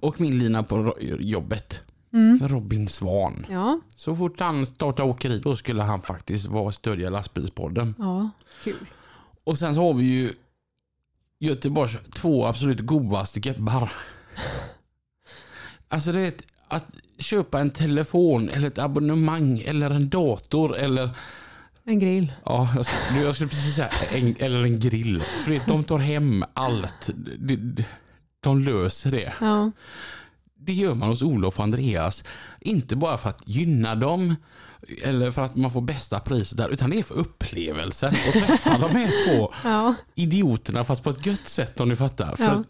[0.00, 1.80] Och min lina på jobbet.
[2.12, 2.48] Mm.
[2.48, 3.46] Robin Svan.
[3.50, 3.80] Ja.
[3.96, 7.94] Så fort han startade åkeri då skulle han faktiskt vara stödja lastbilspodden.
[7.98, 8.30] Ja.
[8.64, 8.86] Kul.
[9.44, 10.32] Och sen så har vi ju
[11.38, 13.92] Göteborgs två absolut godaste gebbar.
[15.88, 16.86] Alltså det är ett, att
[17.18, 21.10] köpa en telefon eller ett abonnemang eller en dator eller
[21.84, 22.32] En grill.
[22.44, 25.22] Ja, jag skulle, jag skulle precis säga en, eller en grill.
[25.22, 27.10] För de tar hem allt.
[27.38, 27.84] De, de,
[28.40, 29.32] de löser det.
[29.40, 29.70] Ja.
[30.54, 32.24] Det gör man hos Olof och Andreas.
[32.60, 34.36] Inte bara för att gynna dem
[35.02, 38.12] eller för att man får bästa priset där, utan det är för upplevelsen.
[38.28, 39.94] Och träffa de här två Ja.
[40.14, 42.36] idioterna fast på ett gött sätt om ni fattar.
[42.36, 42.50] För Ja.
[42.50, 42.66] att,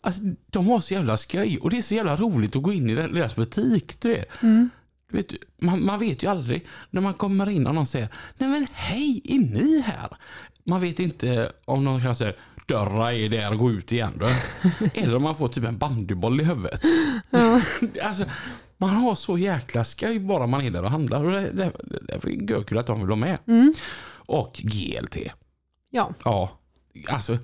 [0.00, 2.90] alltså, de har så jävla skoj och det är så jävla roligt att gå in
[2.90, 4.00] i deras butik.
[4.00, 4.42] Du vet.
[4.42, 4.70] Mm.
[5.10, 8.48] Du vet, man, man vet ju aldrig när man kommer in och någon säger Nej
[8.50, 10.08] men hej, är ni här?
[10.64, 12.32] Man vet inte om någon kan säga
[12.66, 14.26] Dörra är där, gå ut igen då.
[14.94, 16.80] Eller om man får typ en bandyboll i huvudet.
[17.30, 17.60] Ja.
[18.02, 18.24] Alltså,
[18.78, 21.24] man har så jäkla skoj bara man är där och handlar.
[21.24, 21.72] Och det, det,
[22.02, 23.38] det är görkul att de vill vara med.
[23.46, 23.72] Mm.
[24.16, 25.16] Och GLT.
[25.90, 26.14] Ja.
[26.24, 26.50] Ja,
[27.08, 27.38] alltså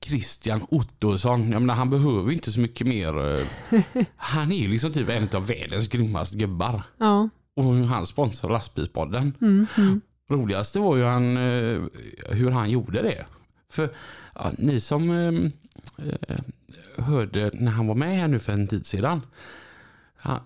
[0.00, 3.34] Christian Ottosson, jag menar, han behöver inte så mycket mer.
[3.34, 3.46] eh,
[4.16, 6.82] Han är liksom typ en av världens grymmaste gubbar.
[6.98, 7.28] Ja.
[7.56, 9.34] Och han sponsrar lastbilspodden.
[9.40, 9.66] Mm.
[9.78, 10.00] Mm.
[10.30, 11.80] Roligaste var ju han, eh,
[12.30, 13.26] hur han gjorde det.
[13.70, 13.90] För
[14.34, 16.38] ja, ni som eh, eh,
[17.04, 19.20] hörde när han var med här nu för en tid sedan.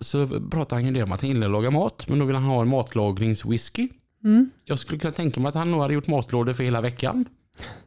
[0.00, 2.08] Så pratade han om att han gillar att laga mat.
[2.08, 3.88] Men då vill han ha en matlagningswhisky.
[4.24, 4.50] Mm.
[4.64, 7.24] Jag skulle kunna tänka mig att han nog hade gjort matlådor för hela veckan.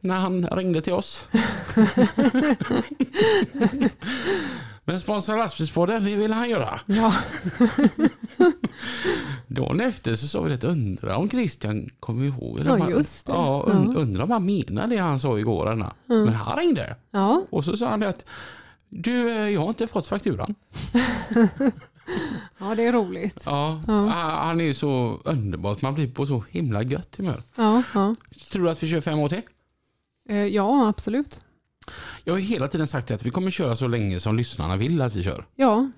[0.00, 1.26] När han ringde till oss.
[4.84, 6.80] Men sponsra lastbilspodden, det vill han göra.
[6.86, 7.14] Ja.
[9.46, 12.60] Dagen efter så sa vi det, undra om Christian kommer ihåg.
[12.60, 13.32] eller Ja, just det.
[13.32, 14.00] Ja, und, Ja.
[14.00, 15.68] undrar om han menar det han sa igår.
[15.68, 15.94] Anna.
[16.08, 16.24] Mm.
[16.24, 16.96] Men han ringde.
[17.10, 17.42] Ja.
[17.50, 18.24] Och så sa han det att
[18.88, 20.54] du, eh, jag har inte fått fakturan.
[22.58, 23.42] Ja, det är roligt.
[23.46, 24.06] Ja, Ja.
[24.08, 27.42] Han är så underbart, man blir på så himla gött humör.
[27.56, 27.82] Ja.
[27.94, 28.14] Ja.
[28.52, 29.42] Tror du att vi kör fem år till?
[30.28, 31.42] Eh, ja, absolut.
[32.24, 35.14] Jag har hela tiden sagt att vi kommer köra så länge som lyssnarna vill att
[35.14, 35.46] vi kör.
[35.54, 35.90] Ja.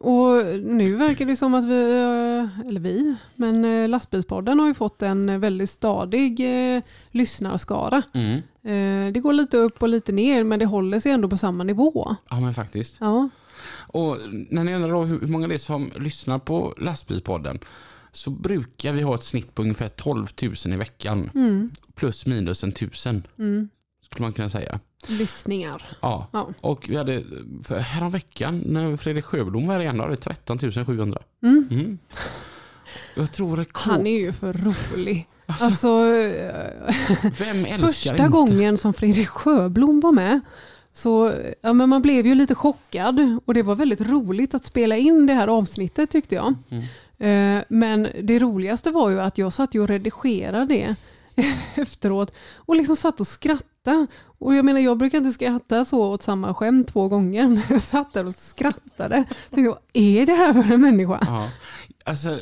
[0.00, 5.02] Och nu verkar det som att vi, eh, eller vi, men lastbilspodden har ju fått
[5.02, 6.42] en väldigt stadig
[7.10, 8.02] lyssnarskara.
[8.14, 8.40] Mm.
[8.68, 11.64] Eh, det går lite upp och lite ner men det håller sig ändå på samma
[11.64, 12.16] nivå.
[12.30, 12.96] Ja men faktiskt.
[13.00, 13.28] Ja.
[13.74, 14.16] Och
[14.50, 17.58] när ni undrar hur många det är som lyssnar på lastbilspodden
[18.12, 21.30] så brukar vi ha ett snitt på ungefär 12 000 i veckan.
[21.34, 21.70] Mm.
[21.94, 23.68] Plus minus en tusen Mm.
[24.02, 24.80] skulle man kunna säga.
[25.08, 25.82] lyssningar.
[26.00, 26.28] Ja.
[26.32, 26.48] Ja.
[26.60, 27.24] Och vi hade,
[27.64, 31.22] för häromveckan när Fredrik Sjöblom var igen, då hade vi 13 700.
[31.42, 31.68] Mm.
[31.70, 31.98] Mm.
[33.14, 33.92] Jag tror rekord...
[33.92, 35.26] Han är ju för rolig.
[35.60, 36.92] Alltså, eh,
[37.38, 38.28] Vem älskar första inte?
[38.28, 40.40] gången som Fredrik Sjöblom var med
[40.92, 44.96] så ja, men man blev ju lite chockad och det var väldigt roligt att spela
[44.96, 46.54] in det här avsnittet tyckte jag.
[46.70, 46.84] Mm.
[47.58, 50.94] Eh, Men det roligaste var ju att jag satt och redigerade det
[51.74, 54.06] efteråt och liksom satt och skrattade.
[54.38, 57.82] Och jag menar jag brukar inte skratta så åt samma skämt två gånger men jag
[57.82, 59.24] satt där och skrattade.
[59.50, 61.18] Tänkte, vad är det här för en människa?
[61.26, 61.48] Ja.
[62.04, 62.38] Alltså,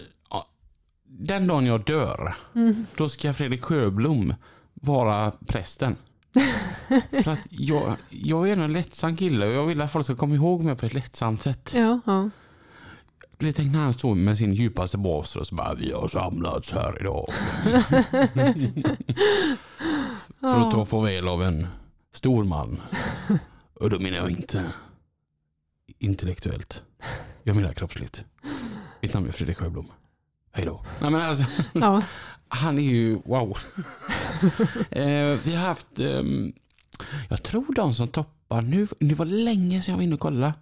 [1.18, 2.86] den dagen jag dör, Mm.
[2.96, 4.34] då ska Fredrik Sjöblom
[4.74, 5.96] vara prästen.
[7.24, 10.34] För att jag, jag är en lättsam kille och jag vill att folk ska komma
[10.34, 11.72] ihåg mig på ett lättsamt sätt.
[11.76, 12.30] Ja, ja.
[13.38, 16.72] Du vet, när han stod med sin djupaste bas och så bara vi har samlats
[16.72, 17.26] här idag.
[20.40, 21.66] För att ta farväl av en
[22.14, 22.80] stor man.
[23.74, 24.72] Och då menar jag inte
[25.98, 26.82] intellektuellt.
[27.42, 28.24] Jag menar kroppsligt.
[29.02, 29.86] Mitt namn är Fredrik Sjöblom.
[30.56, 30.82] Hej då.
[31.00, 32.02] Nej, men alltså, Ja.
[32.48, 33.50] Han är ju wow.
[34.90, 36.52] eh, vi har haft, ehm,
[37.28, 40.54] jag tror de som toppar nu, det var länge sedan jag var inne och kollade.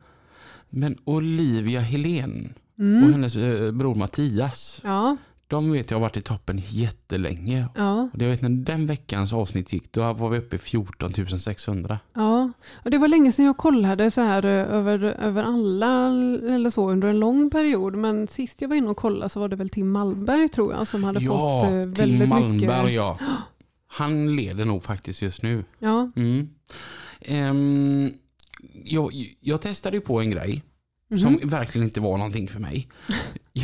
[0.70, 3.04] Men Olivia Helén Mm.
[3.04, 4.80] och hennes eh, bror Mattias.
[4.84, 5.16] Ja.
[5.54, 7.68] De vet jag har varit i toppen jättelänge.
[7.74, 8.08] Ja.
[8.12, 11.98] Och jag vet när den veckans avsnitt gick, då var vi uppe i 14 600.
[12.14, 12.52] Ja,
[12.84, 16.06] och det var länge sedan jag kollade så här eh, över, över alla
[16.54, 17.94] eller så under en lång period.
[17.94, 20.86] Men sist jag var inne och kollade så var det väl Tim Malmberg tror jag
[20.86, 22.94] som hade ja, fått eh, väldigt Tim Malmberg mycket.
[22.94, 23.18] ja.
[23.86, 25.64] Han leder nog faktiskt just nu.
[25.78, 26.10] Ja.
[26.16, 26.48] Mm.
[27.20, 28.10] Ehm,
[28.84, 30.62] jag, jag testade på en grej
[31.10, 31.18] Mhm.
[31.18, 32.88] som verkligen inte var någonting för mig.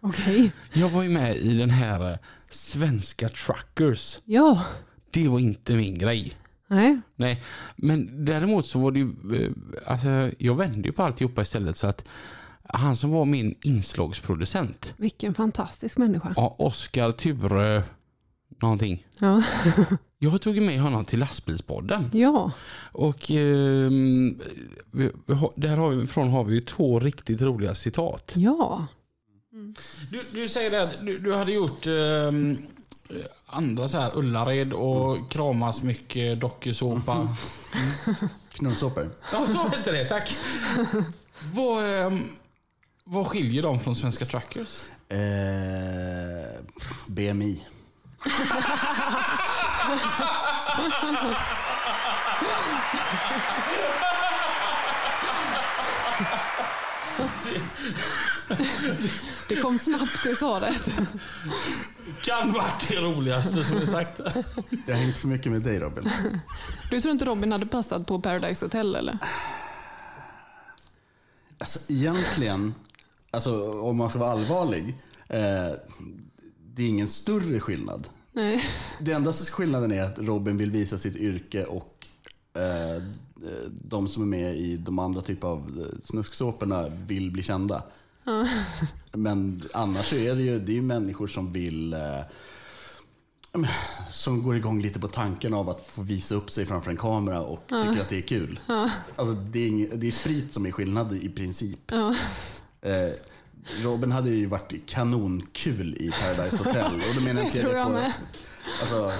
[0.00, 0.52] Okej.
[0.72, 4.18] Jag var ju med i den här eh, Svenska Truckers.
[4.24, 4.64] Ja.
[5.10, 6.32] Det var inte min grej.
[6.68, 7.00] Nej.
[7.16, 7.42] Nej,
[7.76, 9.08] men däremot så var det ju,
[9.44, 9.50] eh,
[9.86, 12.04] alltså jag vände ju på alltihopa istället så att
[12.62, 16.32] han som var min inslagsproducent, Vilken fantastisk människa.
[16.36, 17.82] ja, Oskar Ture
[18.62, 19.06] någonting.
[19.18, 19.42] Ja.
[20.22, 22.10] Jag tog med honom till lastbilspodden.
[22.12, 22.52] Ja.
[22.92, 24.40] Och ehm,
[24.90, 28.32] vi, vi har, där har vi, från har vi ju två riktigt roliga citat.
[28.36, 28.86] Ja.
[30.10, 32.58] Du, du säger att du, du hade gjort ehm,
[33.46, 37.36] andra så här Ullared och kramas mycket dokusåpa.
[38.52, 39.10] Knullsåpor.
[39.32, 40.04] Ja, så hette det.
[40.04, 40.36] Tack.
[41.52, 42.28] vad, ehm,
[43.04, 44.80] vad skiljer dem från Svenska Truckers?
[45.08, 46.60] Eh,
[47.06, 47.66] BMI.
[59.50, 60.90] Det kom snabbt det svaret.
[62.24, 64.20] Kan varit det roligaste som är sagt.
[64.86, 66.10] Jag har hängt för mycket med dig Robin.
[66.90, 69.18] Du tror inte Robin hade passat på Paradise Hotel eller?
[71.58, 72.74] Alltså egentligen,
[73.30, 74.98] alltså, om man ska vara allvarlig,
[75.28, 75.72] eh,
[76.74, 78.08] det är ingen större skillnad.
[78.32, 78.64] Nej.
[79.00, 82.06] Det enda skillnaden är att Robin vill visa sitt yrke och
[82.54, 83.02] eh,
[83.84, 87.82] de som är med i de andra typer av eh, snusksåporna vill bli kända.
[89.12, 92.20] Men annars så är det ju, det är människor som vill eh,
[94.10, 97.40] som går igång lite på tanken av att få visa upp sig framför en kamera
[97.42, 97.82] och Ja.
[97.82, 98.60] tycker att det är kul.
[98.66, 98.90] Ja.
[99.16, 101.78] Alltså det är, ing- det är sprit som är skillnad i princip.
[101.90, 102.14] Ja.
[102.82, 103.12] Eh,
[103.82, 106.94] Robin hade ju varit kanonkul i Paradise Hotel.
[107.08, 107.92] Och då menar Det inte jag på...
[107.92, 108.12] med.
[108.80, 109.12] Alltså,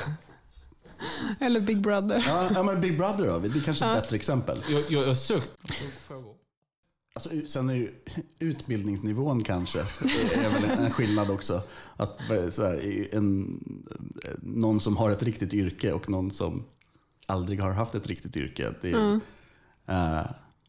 [1.41, 2.25] Eller Big Brother.
[2.29, 3.95] ja, ja, men Big Brother då, det är kanske ett Ja.
[3.95, 4.63] bättre exempel.
[4.69, 5.51] Jag, jag, jag sökt...
[7.27, 7.91] Alltså, sen är ju
[8.39, 11.63] utbildningsnivån kanske är väl en skillnad också.
[11.97, 12.19] Att
[12.51, 13.59] så här, en,
[14.43, 16.65] någon som har ett riktigt yrke och någon som
[17.27, 18.75] aldrig har haft ett riktigt yrke.
[18.83, 19.21] Det, Mm.
[19.87, 20.27] eh,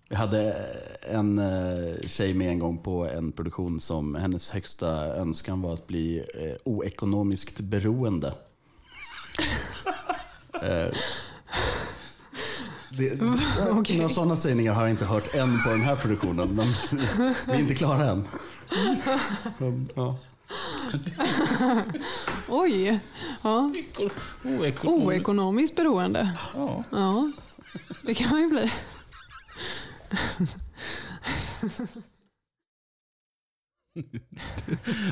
[0.09, 0.53] jag hade
[1.01, 5.87] en uh, tjej med en gång på en produktion som hennes högsta önskan var att
[5.87, 8.33] bli uh, oekonomiskt beroende.
[12.97, 13.21] Det,
[13.69, 13.97] Okej.
[13.97, 16.67] Några sådana sägningar har jag inte hört än på den här produktionen, men
[17.47, 18.27] vi är inte klara än.
[19.95, 20.17] Ja.
[22.49, 22.99] Oj.
[23.41, 23.71] Ja.
[24.43, 24.85] Oekonomiskt.
[24.85, 26.37] Oekonomiskt beroende.
[26.55, 26.83] Ja.
[26.91, 27.31] Ja.
[28.01, 28.71] Det kan man ju bli.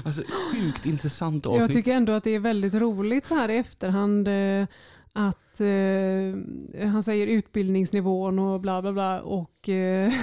[0.05, 1.61] Alltså, sjukt intressant avsnitt.
[1.61, 4.67] Jag tycker ändå att det är väldigt roligt så här i efterhand eh,
[5.13, 10.13] att eh, han säger utbildningsnivån och bla bla bla och eh,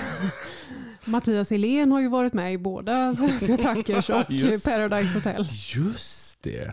[1.04, 4.64] Mattias Helén har ju varit med i båda Svenska Trackers och Just.
[4.64, 5.46] Paradise Hotel.
[5.74, 6.72] Just det.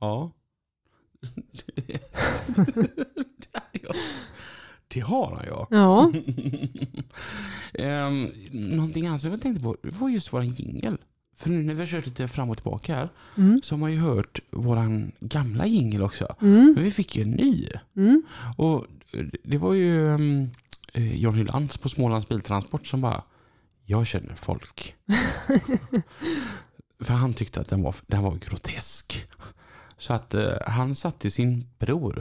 [0.00, 0.32] Ja.
[4.88, 5.66] Det har han ja.
[5.70, 6.12] Ja.
[8.06, 10.98] um, någonting annat som jag tänkte på var just våran jingel.
[11.36, 13.60] För nu när vi har kört lite fram och tillbaka här Mm.
[13.64, 16.36] så har man ju hört våran gamla jingel också.
[16.40, 16.72] Mm.
[16.74, 17.68] Men vi fick ju en ny.
[17.96, 18.22] Mm.
[18.56, 18.86] Och
[19.44, 20.48] det var ju um,
[20.94, 23.22] John Hylands på Smålands Biltransport som bara
[23.84, 24.94] Jag känner folk.
[27.00, 29.26] För han tyckte att den var, den var grotesk.
[29.98, 32.12] Så att eh, han satte sin bror,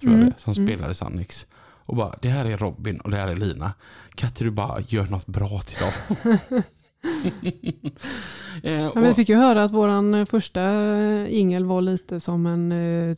[0.00, 0.66] tror jag Mm, det, som mm.
[0.66, 1.46] spelade Sannix.
[1.86, 3.72] Och bara, det här är Robin och det här är Lina.
[4.14, 6.38] Kan inte du bara göra något bra till dem?
[8.62, 10.62] eh, Ja, vi och, fick ju höra att våran eh, första
[11.28, 13.16] ingel var lite som en eh,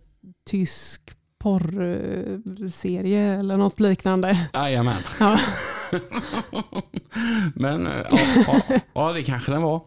[0.50, 1.02] tysk
[1.38, 4.48] porrserie eller något liknande.
[4.54, 5.02] Jajamän.
[5.20, 5.38] Ja.
[7.54, 8.60] Men eh, ja, ja,
[8.94, 9.80] ja, det kanske den var.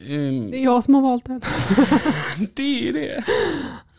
[0.00, 1.40] Ehm, Det är jag som har valt den.
[2.54, 3.24] det är det.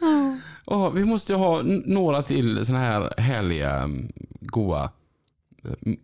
[0.01, 0.37] Ja.
[0.65, 4.89] Ja, vi måste ha några till såna här härliga, mm, goa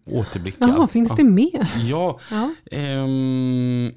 [0.06, 0.68] återblickar.
[0.68, 1.72] Jaha, finns det mer?
[1.78, 2.20] Ja.
[2.32, 2.54] Ja.
[2.72, 3.92] ehm,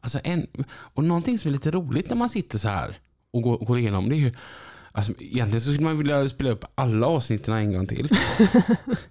[0.00, 0.46] alltså en,
[0.94, 2.98] och någonting som är lite roligt när man sitter så här
[3.32, 4.32] och går, går igenom det är ju
[4.94, 8.08] Alltså, egentligen så skulle man vilja spela upp alla avsnitten en gång till.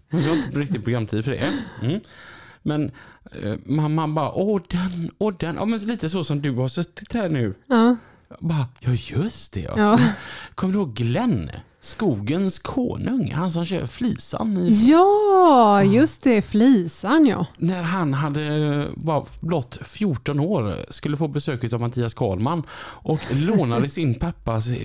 [0.10, 1.54] Men vi har inte riktigt programtid för det.
[1.82, 2.00] Mm.
[2.62, 2.92] Men
[3.44, 5.56] eh, man, man bara, åh den, åh den.
[5.56, 7.56] Ja, men lite så som du har suttit här nu.
[7.68, 7.96] Ja.
[8.40, 9.74] Bara, ja just det ja.
[9.78, 10.00] Ja.
[10.56, 11.52] Kommer du ihåg Glenn?
[11.84, 14.58] Skogens konung, han som kör flisan.
[14.58, 16.42] I, Ja, just det.
[16.42, 17.46] Flisan ja.
[17.58, 23.90] När han hade bara blott 14 år skulle få besök av Mattias Karlman och lånade
[23.90, 24.76] sin pappas eh,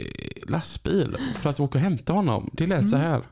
[0.49, 2.51] lastbil för att åka och hämta honom.
[2.53, 3.23] Det lät så här.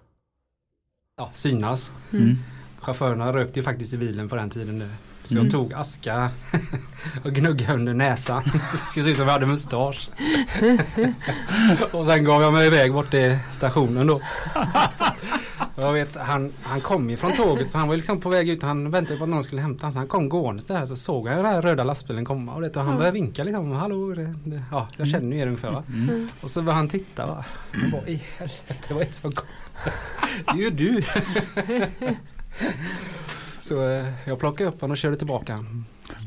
[1.17, 1.93] Ja, synas.
[2.13, 2.37] Mm.
[2.81, 4.91] Chaufförerna rökte ju faktiskt i bilen på den tiden nu.
[5.25, 5.45] Så Mm.
[5.45, 6.31] jag tog aska
[7.25, 8.43] och gnuggade under näsan.
[8.73, 10.09] Det skulle se ut som jag hade mustasch.
[11.93, 14.21] och sen gav jag mig iväg bort till stationen då.
[15.77, 18.63] Jag vet, han, han kom ju från tåget så han var liksom på väg ut.
[18.63, 19.93] Han väntade på att någon skulle hämta honom.
[19.93, 22.55] Så han kom gåendes där så såg jag den här röda lastbilen komma.
[22.55, 22.99] Och, det, och han Ja.
[22.99, 23.73] började vinka liksom.
[23.73, 25.83] Hallå, det, det, ja, jag känner ju er ungefär va.
[25.89, 26.29] Mm.
[26.41, 27.45] Och så började han titta va.
[27.93, 29.47] Bara, i helvete vad är det som kom?
[30.47, 31.03] Det är ju du.
[33.69, 35.65] Så eh, jag plockade upp honom och körde tillbaka.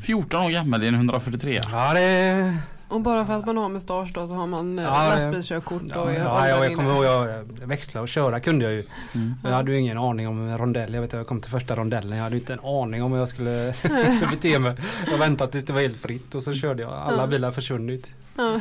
[0.06, 1.60] 14 år gammal i en 143.
[1.72, 2.56] Ja det...
[2.88, 6.12] Och bara för att man har mustasch då så har man eh, Ja, lastbilskörkort Ja,
[6.12, 8.84] ja, jag, jag kommer ihåg jag växla och köra kunde jag ju.
[9.14, 9.34] Mm.
[9.44, 10.94] Jag hade ju ingen aning om rondell.
[10.94, 12.16] Jag vet att jag kom till första rondellen.
[12.16, 13.74] Jag hade inte en aning om hur jag skulle
[14.30, 14.76] bete mig.
[15.06, 16.92] Jag väntade tills det var helt fritt och så körde jag.
[16.92, 17.26] Alla Ja.
[17.26, 18.12] bilar försvunnit.
[18.36, 18.60] Ja.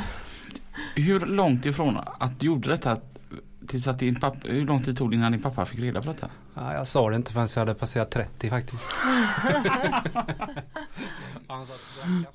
[0.95, 2.97] Hur långt ifrån att du gjorde detta
[3.67, 6.07] tills att din pappa, hur lång tid tog det innan din pappa fick reda på
[6.07, 6.29] detta?
[6.53, 8.83] Ja, jag sa det inte förrän jag hade passerat 30 faktiskt.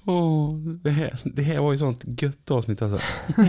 [0.04, 3.00] Åh, det, här, det här var ju sånt gött avsnitt alltså.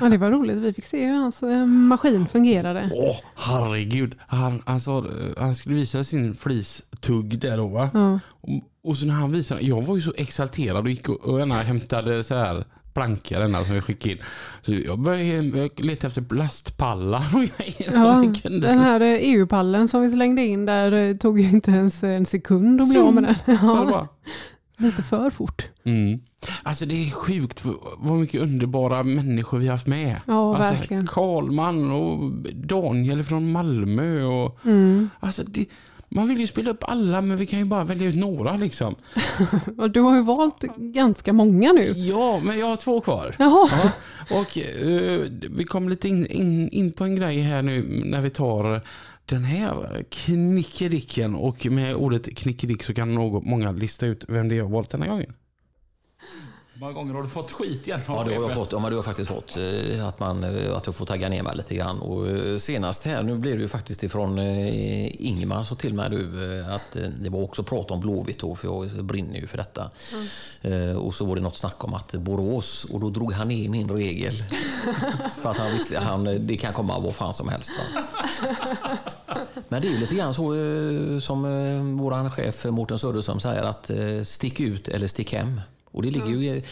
[0.00, 0.56] Ja, det var roligt.
[0.56, 2.90] Vi fick se hur hans eh, maskin fungerade.
[2.92, 4.14] Åh, herregud.
[4.18, 5.06] Han, han, sa,
[5.36, 7.90] han skulle visa sin flistugg där då va?
[7.94, 8.20] Ja.
[8.40, 8.50] Och,
[8.82, 12.24] och så när han visade, jag var ju så exalterad och gick och, och hämtade
[12.24, 12.64] så här
[12.98, 14.18] plankor denna som vi skickade in.
[14.62, 17.90] Så jag började leta efter lastpallar och grejer.
[17.94, 21.70] Ja, kunde den här eh, EU-pallen som vi slängde in där eh, tog ju inte
[21.70, 23.56] ens en sekund att bli av med den.
[23.66, 24.08] Var.
[24.80, 25.62] Lite för fort.
[25.84, 26.20] Mm.
[26.62, 27.64] Alltså det är sjukt
[27.98, 30.16] vad mycket underbara människor vi har haft med.
[30.26, 31.06] Ja, alltså, verkligen.
[31.06, 34.22] Karlman och Daniel från Malmö.
[34.24, 35.10] Och, Mm.
[35.20, 35.66] alltså det,
[36.08, 38.94] man vill ju spela upp alla men vi kan ju bara välja ut några liksom.
[39.78, 41.92] Och du har ju valt ganska många nu.
[41.96, 43.36] Ja, men jag har två kvar.
[43.38, 43.68] Jaha.
[43.70, 43.92] Ja,
[44.40, 48.30] och eh, vi kom lite in, in, in på en grej här nu när vi
[48.30, 48.80] tar
[49.24, 54.54] den här knickedicken och med ordet knickedick så kan någon, många lista ut vem det
[54.54, 55.32] är jag har valt denna gången.
[56.78, 58.72] Hur många gånger har du fått skit igen Ja, det har jag fått.
[58.72, 61.42] Ja, men du har faktiskt fått eh, att, man, eh, att jag får tagga ner
[61.42, 62.00] mig lite grann.
[62.00, 66.64] Och eh, senast här, nu blir det ju faktiskt ifrån Ingmar så till mig du
[66.64, 69.90] att det var också prat om Blåvitt då, för jag brinner ju för detta.
[70.62, 73.68] Eh, Och så var det något snack om att Borås och då drog han ner
[73.68, 74.32] min regel.
[75.42, 77.70] för att han visste han, det kan komma vad fan som helst.
[77.94, 78.02] Va?
[79.68, 80.42] Men det är ju lite grann så
[81.20, 81.42] som
[81.98, 83.90] vår chef Mårten Söderström säger att
[84.22, 85.60] stick ut eller stick hem.
[85.90, 86.64] Och det ligger ju, i-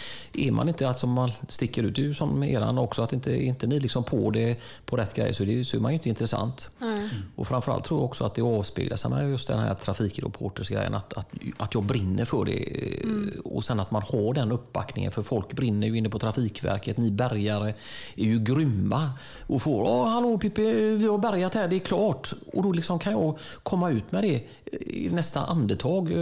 [0.48, 3.12] är man inte att som man sticker ut, det är ju som eran också, att
[3.12, 5.96] inte, inte ni liksom på det på rätt grej så, det, så är man ju
[5.96, 6.70] inte intressant.
[6.78, 7.08] Nej.
[7.36, 11.12] Och framförallt tror jag också att det avspeglar sig med just den här trafikreportersgrejen, att,
[11.12, 13.02] att, att jag brinner för det.
[13.04, 13.32] Mm.
[13.44, 16.96] Och sen att man har den uppbackningen, för folk brinner ju inne på Trafikverket.
[16.96, 17.74] Ni bärgare
[18.16, 19.10] är ju grymma
[19.46, 22.32] och får Åh, hallå Pippi, vi har bärgat här, det är klart.
[22.52, 24.42] Och då liksom kan jag komma ut med det
[24.86, 26.12] i nästa andetag.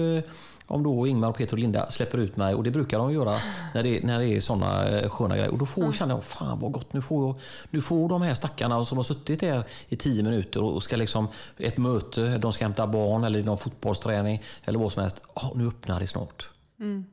[0.67, 3.37] Om då Ingmar, Peter och Linda släpper ut mig och det brukar de göra
[3.75, 5.51] när det, när det är såna eh, sköna grejer.
[5.51, 7.37] Och då får, känner jag, fan vad gott, nu får, jag,
[7.71, 11.29] nu får de här stackarna som har suttit där i tio minuter och ska liksom
[11.57, 15.23] ett möte, de ska hämta barn eller någon fotbollsträning eller vad som helst.
[15.35, 16.51] Ja, nu öppnar det snart.
[16.81, 17.05] Mm.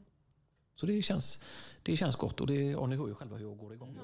[0.79, 1.39] Så det känns,
[1.83, 3.97] det känns gott och, det, och ni hör ju själva hur jag går igång.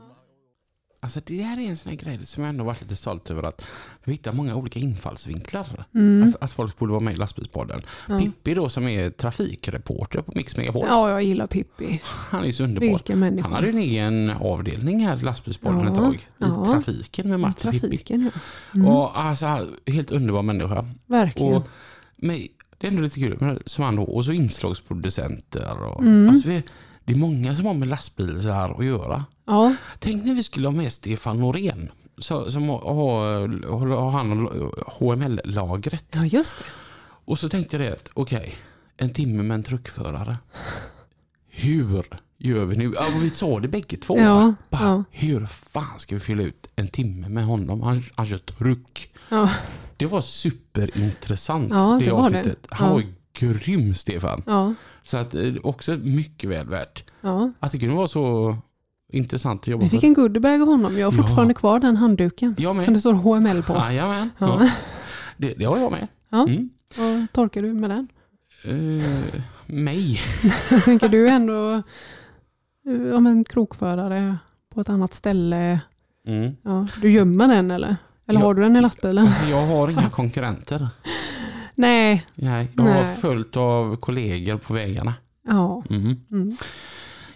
[1.00, 3.44] Alltså det här är en sån här grej som jag ändå varit lite stolt över
[3.44, 3.66] att
[4.04, 5.86] vi hittar många olika infallsvinklar.
[5.94, 6.30] Mm.
[6.30, 7.82] Att, att folk borde vara med i lastbilspodden.
[8.08, 8.20] Ja.
[8.20, 10.86] Pippi då som är trafikreporter på Mix Megapol.
[10.90, 12.02] Ja, jag gillar Pippi.
[12.32, 12.88] Han är så underbar.
[12.88, 13.48] Vilken människa.
[13.48, 16.16] Han hade en egen avdelning här i lastbilspodden Ja, ett tag.
[16.16, 16.66] I ja.
[16.72, 18.02] trafiken med Mats Pippi.
[18.08, 18.16] Ja.
[18.76, 18.88] Mm.
[18.88, 20.86] Och alltså, helt underbar människa.
[21.06, 21.54] Verkligen.
[21.54, 21.68] Och,
[22.16, 24.04] men det är ändå lite kul som han då.
[24.04, 25.84] Och så inslagsproducenter.
[25.84, 26.30] Och, Mm.
[26.30, 26.64] alltså, vi,
[27.08, 29.26] det är många som har med lastbil så här att göra.
[29.46, 29.76] Ja.
[30.00, 31.90] Tänk när vi skulle ha med Stefan Norén.
[32.20, 34.48] Som har, har, har han
[35.00, 36.06] HML-lagret.
[36.12, 36.66] Ja, just det.
[37.26, 38.56] Och så tänkte jag det, okej,
[38.98, 40.38] en timme med en truckförare.
[41.50, 42.04] Hur
[42.38, 42.94] gör vi nu?
[42.96, 44.18] Ja, vi sa det bägge två.
[44.20, 45.04] Ja, Bara, ja.
[45.12, 47.82] Hur fan ska vi fylla ut en timme med honom?
[47.82, 49.10] Han, han kör truck.
[49.30, 49.50] Ja.
[49.98, 52.12] Det var superintressant Ja, det det.
[52.12, 52.68] avsnittet.
[52.70, 53.04] Han var
[53.40, 54.44] grym Stefan.
[55.08, 55.12] Ja.
[55.12, 57.04] Så att, eh, också mycket väl värt.
[57.22, 57.52] Ja.
[57.60, 58.56] Att det kunde vara så
[59.14, 60.08] intressant att jobba Vi fick för.
[60.08, 60.98] en goodiebag av honom.
[60.98, 61.24] Jag har Ja.
[61.24, 62.56] fortfarande kvar den handduken.
[62.58, 62.86] Jag med.
[62.86, 63.74] Som det står HML på.
[63.74, 64.30] Jajamän.
[64.38, 64.58] Ja.
[64.64, 64.70] Ja.
[65.38, 66.08] Det, det har jag med.
[66.30, 66.48] Ja.
[66.48, 66.70] Mm.
[66.98, 68.08] Vad torkar du med den?
[68.66, 69.34] Eh,
[69.66, 70.20] mig.
[70.70, 71.74] Jag tänker du ändå
[72.88, 74.38] eh, om en krokförare
[74.74, 75.80] på ett annat ställe.
[76.28, 76.56] Mm.
[76.62, 77.96] Ja, du gömmer den eller?
[78.28, 78.46] Eller Ja.
[78.46, 79.30] har du den i lastbilen?
[79.50, 80.88] Jag har inga konkurrenter.
[81.78, 82.26] Nej.
[82.36, 83.16] Nej, jag har Nej.
[83.16, 85.14] följt av kollegor på vägarna.
[85.48, 85.84] Ja.
[85.90, 86.16] Mm.
[86.32, 86.58] Mm.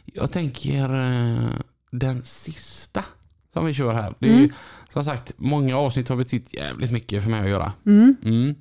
[0.05, 1.49] Jag tänker eh,
[1.91, 3.05] den sista
[3.53, 4.13] som vi kör här.
[4.19, 4.43] Det är, Mm.
[4.43, 4.49] ju,
[4.89, 7.73] Som sagt, många avsnitt har betytt jävligt mycket för mig att göra.
[7.85, 8.15] Mm.
[8.23, 8.55] Mm.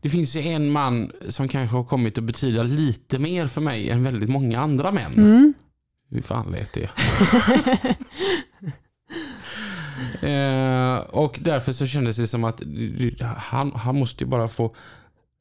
[0.00, 3.90] Det finns ju en man som kanske har kommit att betyda lite mer för mig
[3.90, 5.12] än väldigt många andra män.
[5.12, 5.54] Mm.
[6.10, 6.90] Hur fan lät det?
[10.28, 12.62] eh, och därför så kändes det som att
[13.36, 14.74] han, han måste ju bara få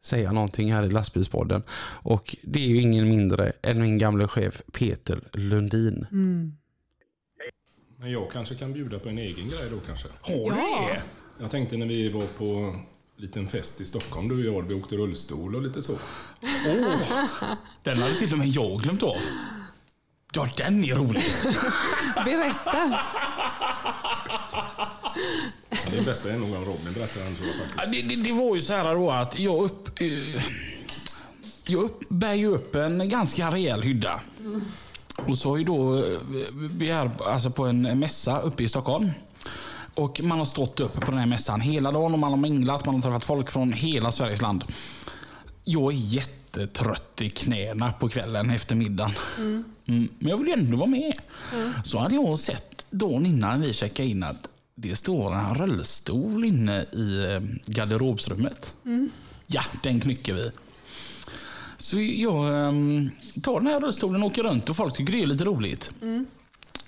[0.03, 1.63] säga någonting här i lastbilspodden.
[2.03, 6.05] Och det är ju ingen mindre än min gamla chef Peter Lundin.
[6.11, 6.53] Mm.
[7.99, 10.07] Men jag kanske kan bjuda på en egen grej då kanske.
[10.21, 10.89] Har du Ja.
[10.93, 11.01] det?
[11.39, 12.79] Jag tänkte när vi var på en
[13.23, 15.93] liten fest i Stockholm, du och jag, vi åkte rullstol och lite så.
[16.67, 16.95] Åh,
[17.83, 19.15] den hade till och med jag glömt av.
[20.33, 21.23] Ja, den är rolig.
[22.25, 22.99] Berätta.
[25.69, 27.73] Ja, det bästa är nog om Robin berättar faktiskt.
[27.77, 30.01] Ja, Det, det, det var ju så här då att jag upp...
[30.01, 30.43] eh,
[31.67, 34.21] Jag upp, bär ju upp en ganska rejäl hydda.
[35.27, 36.19] Och så är ju då, eh,
[36.53, 39.09] vi är alltså på en mässa uppe i Stockholm.
[39.95, 42.85] Och man har stått uppe på den här mässan hela dagen och man har minglat,
[42.85, 44.63] man har träffat folk från hela Sveriges land.
[45.63, 49.11] Jag är jättetrött i knäna på kvällen efter middagen.
[49.37, 49.63] Mm.
[49.85, 51.13] Mm, men jag vill ju ändå vara med.
[51.53, 51.73] Mm.
[51.85, 54.47] Så hade jag sett dagen innan vi checkade in att
[54.79, 58.73] det står en rullstol inne i eh, garderobsrummet.
[58.85, 59.09] Mm.
[59.47, 60.51] Ja, den knycker vi.
[61.77, 63.09] Så jag ehm,
[63.43, 65.91] tar den här rullstolen och åker runt och folk tycker det är lite roligt.
[66.01, 66.25] Mm.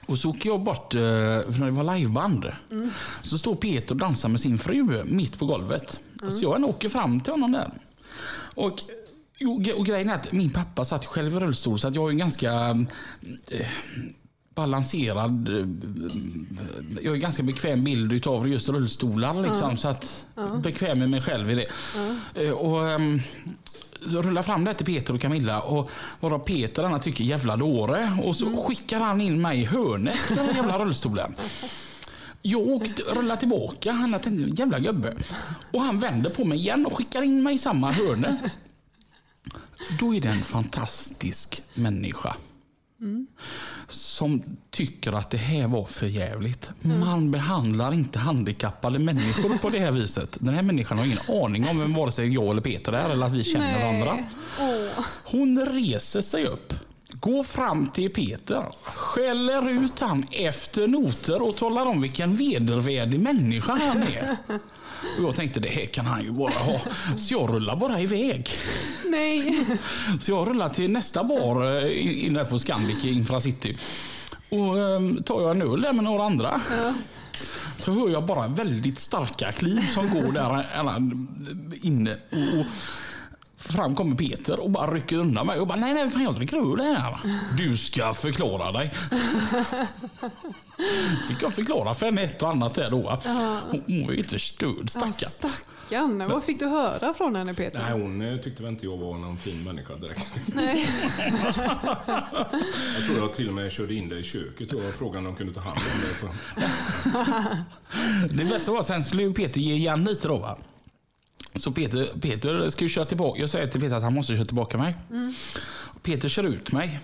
[0.06, 2.90] Och så åker jag bort, eh, för när det var liveband, Mm.
[3.22, 6.00] så står Peter och dansar med sin fru mitt på golvet.
[6.22, 6.32] Mm.
[6.32, 7.72] Så jag åker fram till honom där.
[8.56, 8.80] Och,
[9.46, 12.18] och, och grejen är att min pappa satt själv i rullstol så att jag en
[12.18, 12.52] ganska
[13.52, 13.68] eh,
[14.64, 15.66] balanserad, eh,
[17.02, 19.42] jag har en ganska bekväm bild utav just rullstolar.
[19.42, 19.78] Liksom, Ja.
[19.78, 20.48] Så att Ja.
[20.48, 21.66] bekväm med mig själv i det.
[22.36, 22.42] Ja.
[22.42, 23.20] Eh, Och, ehm,
[24.08, 25.90] så rullar fram det till Peter och Camilla och
[26.20, 30.38] varav Peter denna tycker jävla dåre och så skickar han in mig i hörnet med
[30.46, 31.36] den jävla rullstolen.
[32.42, 35.16] Jag åkte, rullar tillbaka, han har tänkt jävla gubbe.
[35.74, 38.38] Och han vänder på mig igen och skickar in mig i samma hörne.
[40.00, 42.36] Då är det en fantastisk människa
[43.02, 43.28] Mm.
[43.88, 46.70] som tycker att det här var för jävligt.
[46.82, 50.38] Man behandlar inte handikappade människor på det här viset.
[50.40, 53.26] Den här människan har ingen aning om vem vare sig jag eller Peter är eller
[53.26, 53.82] att vi känner Nej.
[53.82, 54.26] varandra.
[54.60, 55.06] Åh.
[55.24, 56.74] Hon reser sig upp,
[57.12, 63.74] går fram till Peter, skäller ut han efter noter och talar om vilken vedervärdig människa
[63.74, 64.38] han är.
[65.18, 66.80] Och jag tänkte det här kan han ju bara ha.
[67.18, 68.50] Så jag rullar bara iväg.
[69.06, 69.66] Nej.
[70.20, 73.78] Så jag rullar till nästa bar eh, in- inne på Scandic i Infracity.
[74.50, 76.62] Och um, tar jag en öl där med några andra.
[77.78, 80.96] Så hör jag bara väldigt starka kliv som går där alla,
[81.82, 82.18] inne.
[82.32, 82.66] Och, och
[83.58, 86.58] fram kommer Peter och bara rycker undan mig och bara nej nej fan jag dricker
[86.58, 87.18] öl här.
[87.58, 88.92] Du ska förklara dig.
[91.28, 93.20] Fick jag förklara för henne ett och annat där då.
[93.26, 93.60] Ja.
[93.72, 95.30] Hon, hon var ju lite störd stackarn.
[95.30, 96.28] Stackarn.
[96.30, 97.80] Vad fick du höra från henne Peter?
[97.80, 100.42] Nej, hon eh, tyckte väl inte jag var någon fin människa direkt.
[100.46, 100.90] Nej.
[102.96, 105.36] Jag tror jag till och med körde in det i köket och frågade om de
[105.36, 106.30] kunde ta hand om
[108.30, 108.44] det.
[108.44, 110.58] Det bästa var sen skulle Peter ge igen lite då va.
[111.56, 113.40] Så Peter, Peter ska ju köra tillbaka.
[113.40, 114.96] Jag säger till Peter att han måste köra tillbaka mig.
[115.12, 115.34] Mm.
[116.04, 117.00] Peter kör ut mig.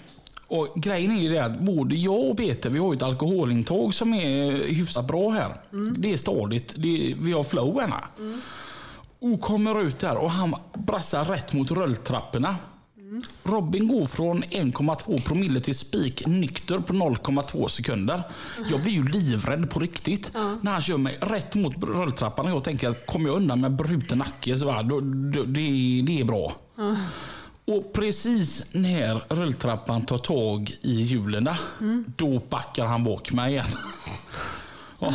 [0.48, 3.94] Och grejen är ju det att både jag och Peter vi har ju ett alkoholintag
[3.94, 5.62] som är hyfsat bra här.
[5.98, 6.74] Det är stadigt.
[6.78, 8.06] Det är, vi har flow här.
[9.20, 12.56] Och kommer ut där och han brassar rätt mot rulltrapporna.
[13.44, 18.24] Robin går från 1,2 promille till spik nykter på 0,2 sekunder.
[18.72, 20.32] Jag blir ju livrädd på riktigt.
[20.62, 24.18] När han kör mig rätt mot rulltrappan jag tänker att kommer jag undan med bruten
[24.18, 25.62] nacke så va, då, då, det,
[26.08, 26.54] det är bra.
[26.78, 26.96] Ja.
[27.66, 31.50] Och precis när rulltrappan tar tag i hjulen,
[32.16, 33.66] då backar han bak mig igen.
[35.00, 35.14] Ja.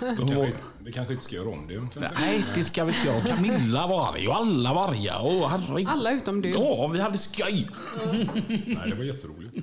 [0.00, 1.74] Vi kanske, vi kanske inte ska göra om det.
[1.74, 2.10] Kanske.
[2.20, 3.20] Nej, det ska vi inte göra.
[3.20, 5.48] Camilla var arg och alla var arga.
[5.48, 5.88] Herregud.
[5.88, 6.50] Alla utom du.
[6.50, 7.68] Ja, vi hade skoj.
[8.48, 9.56] Nej, det var jätteroligt.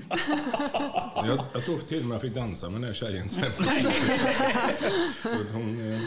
[1.16, 3.52] Jag, jag tror till och med jag fick dansa med den här tjejen sen.
[5.24, 6.00] Så att hon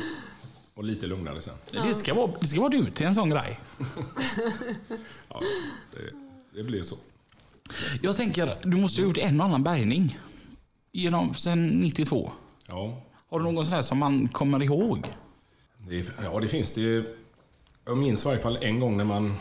[0.81, 1.55] var lite lugnare sen.
[1.71, 3.61] Det ska vara, det ska vara du till en sån grej.
[5.29, 5.41] Ja,
[5.93, 6.11] det,
[6.59, 6.97] det blev så.
[8.03, 10.19] Jag tänker, du måste ha gjort en och annan bärgning.
[10.93, 12.33] Genom, sen 92.
[12.67, 13.03] Ja.
[13.29, 15.07] Har du någon sån här som man kommer ihåg?
[15.89, 17.05] Det, ja, det finns det.
[17.85, 19.35] Jag minns i varje fall en gång när man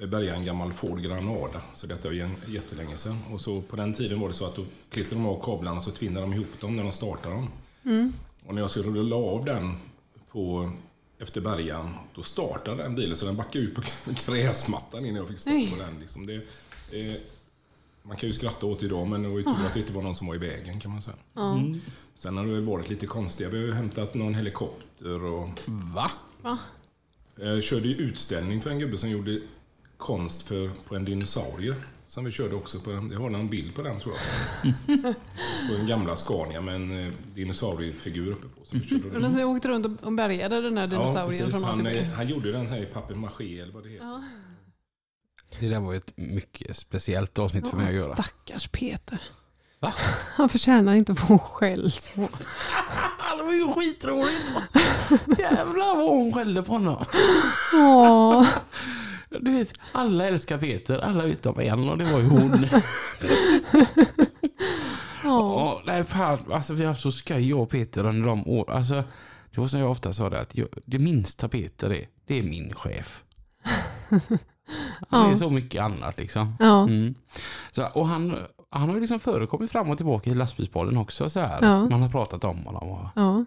[0.00, 1.60] eh, bärgade en gammal Ford Granada.
[1.72, 3.18] Så detta är ju en- jättelänge sedan.
[3.32, 5.82] Och så på den tiden var det så att då klippte de av kablarna och
[5.82, 7.48] så tvinnade de ihop dem när de startade dem.
[7.84, 8.12] Mm.
[8.46, 9.74] Och när jag skulle rulla av den
[10.32, 10.72] på,
[11.18, 13.82] efter bärgaren, då startade den bilen så den backade ut på
[14.32, 16.00] gräsmattan innan jag fick stopp på den.
[16.00, 16.34] Liksom det,
[16.92, 17.16] eh,
[18.02, 20.02] man kan ju skratta åt idag, men det var ju tur att det inte var
[20.02, 21.16] någon som var i vägen kan man säga.
[21.36, 21.80] Mm.
[22.14, 23.48] Sen har det varit lite konstiga.
[23.48, 25.48] Vi har ju hämtat någon helikopter och...
[25.66, 26.10] Va?
[26.42, 26.58] Va?
[27.34, 29.40] Jag körde ju utställning för en gubbe som gjorde
[29.96, 31.74] konst för, på en dinosaurie.
[32.06, 33.10] Som vi körde också på den.
[33.10, 34.24] Jag har någon bild på den tror jag.
[35.68, 38.64] på en gamla Scania med en eh, dinosauriefigur uppe på.
[38.64, 41.52] Som vi körde Och den åkte runt och- bärgade den här Ja, dinosaurien precis.
[41.52, 44.04] från A Han, eh, han gjorde den så här i papier-maché eller vad det heter.
[44.06, 44.22] Ja.
[45.60, 48.14] Det där var ju ett mycket speciellt avsnitt för mig att göra.
[48.14, 49.22] Stackars Peter.
[49.80, 49.94] Va?
[50.34, 52.10] Han förtjänar inte att få skäll så.
[53.38, 54.50] Det var ju skitroligt.
[55.38, 57.04] Jävlar vad hon skällde på honom.
[57.74, 58.48] Åh.
[59.30, 62.66] Du vet, alla älskar Peter, alla utom en och det var ju hon.
[65.24, 68.70] Ja, nej fan, alltså vi har haft så skoj jag och Peter under de år.
[68.70, 68.94] Alltså,
[69.50, 72.42] det var som jag ofta sa det, att jag, det minsta Peter är, det är
[72.42, 73.22] min chef.
[75.08, 76.56] Han är så mycket annat liksom.
[76.58, 76.82] Ja.
[76.82, 77.14] Mm.
[77.70, 78.36] Så, och han,
[78.70, 81.30] han har liksom förekommit fram och tillbaka i lastbilspodden också.
[81.30, 81.58] Så här.
[81.62, 81.88] Ja.
[81.88, 82.88] Man har pratat om honom.
[82.88, 83.44] Och, Ja.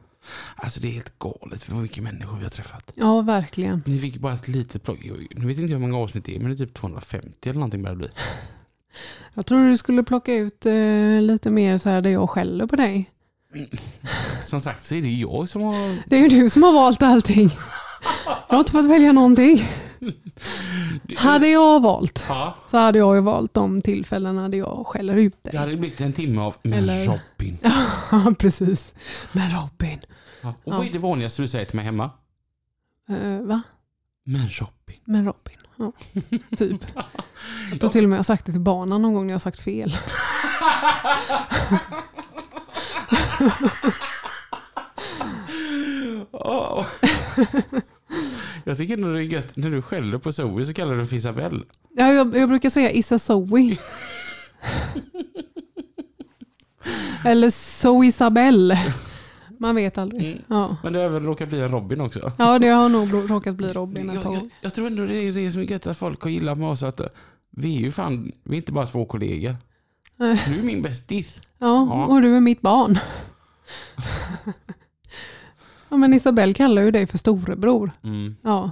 [0.56, 2.92] Alltså det är helt galet för mycket människor vi har träffat.
[2.96, 3.84] ja, verkligen.
[3.86, 5.00] Ni fick bara ett litet plock.
[5.36, 7.82] Nu vet inte hur många avsnitt det är, men det är typ 250 eller någonting
[7.84, 8.10] börjar det bli.
[9.34, 12.76] Jag tror du skulle plocka ut eh, lite mer så här där jag skäller på
[12.76, 13.10] dig.
[14.44, 15.98] Som sagt så är det ju jag som har...
[16.10, 17.50] Det är ju du som har valt allting.
[18.26, 19.64] Jag har inte fått välja någonting.
[21.18, 22.56] Hade jag valt Ja.
[22.68, 25.52] så hade jag ju valt de tillfällena där jag skäller ut dig.
[25.52, 27.58] Det hade blivit en timme av Men Eller- Robin.
[28.12, 28.94] Ja, precis.
[29.32, 30.00] Men Robin.
[30.42, 30.54] Ja.
[30.64, 32.12] Och vad är det vanligaste du säger till mig hemma?
[33.10, 33.62] Eh, va?
[34.26, 35.00] Men Robin.
[35.06, 35.58] Men Robin.
[35.78, 35.92] Ja,
[36.58, 36.86] typ.
[37.72, 39.40] Jag tror till och med jag sagt det till barnen någon gång när jag har
[39.40, 39.94] sagt fel.
[46.32, 46.86] Ja.
[48.64, 51.16] Jag tycker ändå det är gött när du skäller på Zoe så kallar du för
[51.16, 51.64] Isabelle.
[51.90, 53.78] Ja, jag, jag brukar säga Issa Zoe.
[57.26, 58.94] Eller So Isabelle.
[59.62, 60.42] Man vet aldrig.
[60.48, 60.76] Ja.
[60.84, 62.32] Men det har även råkat bli en Robin också.
[62.38, 64.54] ja, det har nog råkat bli Robin ett Jag, par jag, gånger.
[64.62, 66.84] jag tror ändå det är det som är gött att folk har gillat med oss.
[66.84, 67.06] Att eh,
[67.50, 69.56] vi är ju fan, vi är inte bara två kollegor.
[70.18, 70.42] Nej.
[70.48, 71.42] Du är min bästis.
[71.58, 73.00] Ja, och du är mitt barn.
[75.90, 77.92] Ja, men Isabelle kallar ju dig för storebror.
[78.04, 78.36] Mm.
[78.42, 78.72] Ja.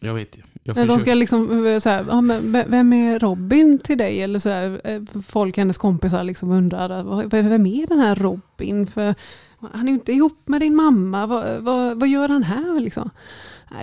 [0.00, 0.42] Jag vet ju.
[0.62, 3.98] Jag När de ska liksom, eh, så här, ja, men ve- vem är Robin till
[3.98, 4.22] dig?
[4.22, 8.86] Eller så här, eh, folk, hennes kompisar liksom undrar, vad- vem är den här Robin?
[8.86, 9.14] För
[9.60, 12.80] han är ju inte ihop med din mamma, vad, vad, vad gör han här?
[12.80, 13.10] Liksom?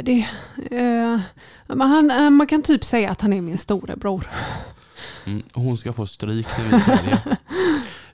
[0.04, 0.28] Det,
[0.72, 1.20] eh,
[1.68, 4.28] han, eh, man kan typ säga att han är min storebror.
[5.26, 7.36] Mm, hon ska få stryk när vi.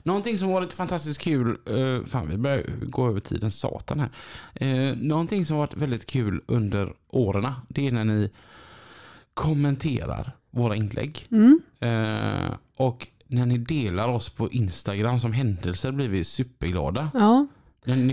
[0.02, 4.10] Någonting som var lite fantastiskt kul, uh, fan vi börjar gå över tiden satan här.
[4.62, 8.30] Uh, någonting som varit väldigt kul under åren, det är när ni
[9.34, 11.28] kommenterar våra inlägg.
[11.30, 11.60] Mm.
[11.80, 17.10] Eh, och när ni delar oss på Instagram som händelser blir vi superglada.
[17.14, 17.46] Ja.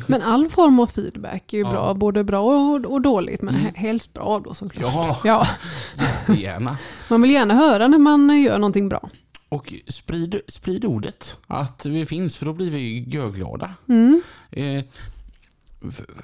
[0.07, 1.69] Men all form av feedback är ju Ja.
[1.71, 3.67] bra, både bra och, dåligt, men Mm.
[3.67, 4.93] he- helst bra då såklart.
[4.93, 5.45] Ja, Ja.
[5.97, 6.77] jättegärna.
[7.09, 9.09] Man vill gärna höra när man gör någonting bra.
[9.49, 13.73] Och sprid, sprid ordet att vi finns för då blir vi görglada.
[13.89, 14.21] Mm.
[14.51, 14.83] Eh,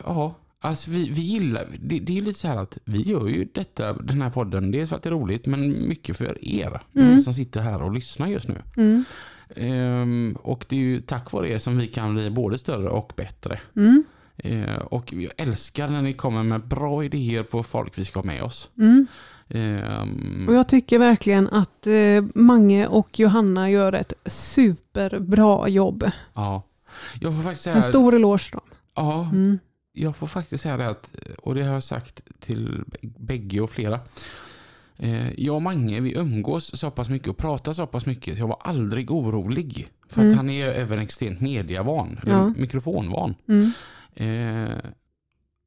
[0.06, 0.34] ja,
[0.66, 3.94] alltså vi, vi gillar, det, det är lite så här att vi gör ju detta,
[3.94, 7.20] den här podden, dels för att det är roligt men mycket för er, Mm.
[7.20, 8.56] som sitter här och lyssnar just nu.
[8.78, 9.04] Mm.
[9.56, 13.14] Ehm, och det är ju tack vare er som vi kan bli både större och
[13.16, 13.60] bättre.
[13.76, 14.04] Mm.
[14.38, 18.26] Eh, och jag älskar när ni kommer med bra idéer på folk vi ska ha
[18.26, 18.70] med oss.
[19.50, 26.12] Ehm, Och jag tycker verkligen att eh, Mange och Johanna gör ett superbra jobb.
[26.34, 26.64] ja.
[27.20, 27.76] Jag får faktiskt säga...
[27.76, 28.62] En stor eloge till dem.
[28.96, 29.60] Ja, Mm.
[29.96, 34.00] Jag får faktiskt säga det att, och det har jag sagt till bägge och flera.
[34.98, 38.40] Eh, jag och Mange, vi umgås så pass mycket och pratar så pass mycket så
[38.42, 39.88] jag var aldrig orolig.
[40.10, 40.32] För Mm.
[40.32, 42.48] att han är även extremt mediavan, Ja.
[42.58, 43.36] mikrofonvan.
[43.48, 43.72] Mm.
[44.16, 44.78] Eh,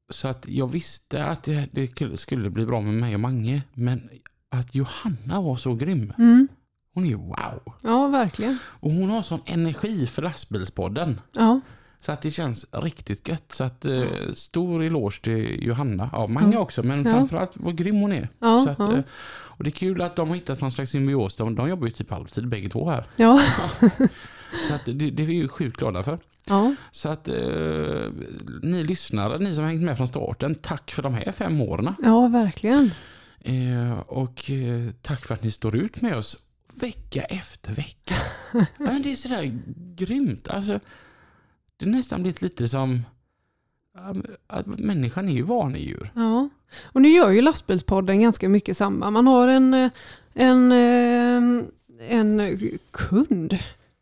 [0.09, 3.63] så att jag visste att det, det skulle bli bra med mig och Mange.
[3.73, 4.09] Men
[4.49, 6.13] att Johanna var så grym.
[6.17, 6.47] Mm.
[6.93, 7.73] Hon är wow.
[7.83, 8.57] Ja, verkligen.
[8.65, 11.21] Och hon har sån energi för lastbilspodden.
[11.33, 11.59] Ja.
[12.01, 13.51] Så att det känns riktigt gött.
[13.51, 14.03] Så att eh,
[14.33, 16.09] stor eloge till Johanna.
[16.13, 16.59] Ja, Mange Ja.
[16.59, 17.11] också, men Ja.
[17.11, 18.29] framförallt vad grym hon är.
[18.39, 18.97] Ja, så att, ja.
[18.97, 21.35] eh, och det är kul att de har hittat någon slags symbios.
[21.35, 23.07] De, de jobbar ju typ halvtid bägge två här.
[23.15, 23.41] Ja.
[24.67, 26.19] så att det, det är vi ju sjukt glada för.
[26.47, 26.75] Ja.
[26.91, 27.35] Så att eh,
[28.63, 31.95] ni lyssnare, ni som har hängt med från starten, tack för de här fem åren.
[32.03, 32.91] ja, verkligen.
[33.39, 36.37] Eh, och eh, tack för att ni står ut med oss
[36.75, 38.15] vecka efter vecka.
[38.77, 39.59] men det är sådär
[39.95, 40.47] grymt.
[40.47, 40.79] Alltså,
[41.79, 43.01] det är nästan blivit lite som
[44.47, 46.11] att människan är ju vanedjur.
[46.15, 46.49] Ja,
[46.83, 49.11] och nu gör ju lastbilspodden ganska mycket samma.
[49.11, 49.91] Man har en, eh,
[50.33, 51.63] en, eh,
[52.09, 52.59] en
[52.91, 53.59] kund.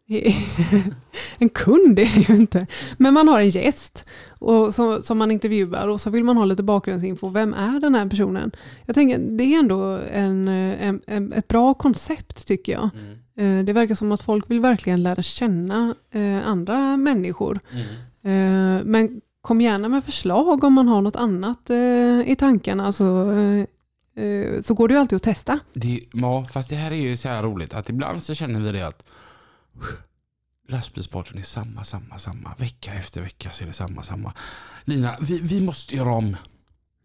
[1.37, 2.67] En kund är det ju inte.
[2.97, 6.45] Men man har en gäst och som, som man intervjuar och så vill man ha
[6.45, 7.29] lite bakgrundsinfo.
[7.29, 8.51] Vem är den här personen?
[8.85, 12.83] Jag tänker, det är ändå en, eh, en, en, ett bra koncept tycker jag.
[12.83, 17.59] Eh, Eh, det verkar som att folk vill verkligen lära känna eh, andra människor.
[17.72, 17.85] Mm.
[18.85, 21.69] Men kom gärna med förslag om man har något annat
[22.26, 22.93] i tankarna.
[22.93, 23.34] Så,
[24.61, 25.59] så går det ju alltid att testa.
[25.73, 28.72] Det, ja, fast det här är ju så här roligt att ibland så känner vi
[28.72, 29.03] det att
[30.68, 32.55] lastbilsporten är samma, samma, samma.
[32.57, 34.34] Vecka efter vecka så är det samma, samma.
[34.85, 36.35] Lina, vi, vi måste göra om.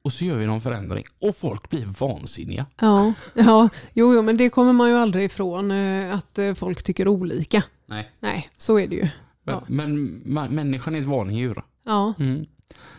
[0.04, 2.66] Och så gör vi någon förändring och folk blir vansinniga.
[2.80, 6.82] Ja, ja jo, jo, men det kommer man ju aldrig ifrån eh, att eh, folk
[6.82, 7.62] tycker olika.
[7.86, 8.10] Nej.
[8.20, 9.08] Nej, så är det ju.
[9.44, 9.62] Men, Ja.
[9.66, 11.62] men ma- människan är ett vanedjur.
[11.86, 12.14] Ja.
[12.18, 12.46] Mm.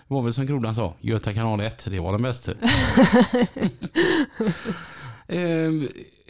[0.08, 2.52] Det var väl som Grodan sa, Göta kanal 1, det var den bästa.
[5.28, 5.72] eh,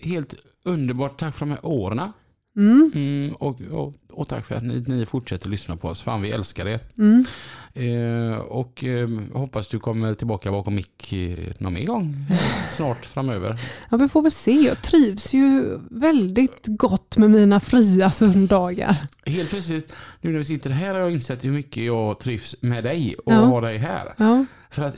[0.02, 0.34] helt
[0.64, 2.12] underbart, tack för de här åren.
[2.56, 2.92] Mm.
[2.96, 6.02] Mm, och, och, och tack för att ni, ni fortsätter lyssna på oss.
[6.02, 6.80] Fan, vi älskar er.
[6.98, 7.26] Mm.
[7.74, 12.16] Eh, och eh, hoppas du kommer tillbaka bakom mick eh, någon mer gång
[12.76, 13.60] snart framöver.
[13.92, 14.52] Ja, vi får väl se.
[14.52, 18.98] Jag trivs ju väldigt gott med mina fria söndagar.
[19.26, 22.84] Helt plötsligt, nu när vi sitter här har jag insett hur mycket jag trivs med
[22.84, 23.38] dig och Ja.
[23.38, 24.14] ha dig här.
[24.18, 24.46] Ja.
[24.70, 24.96] För att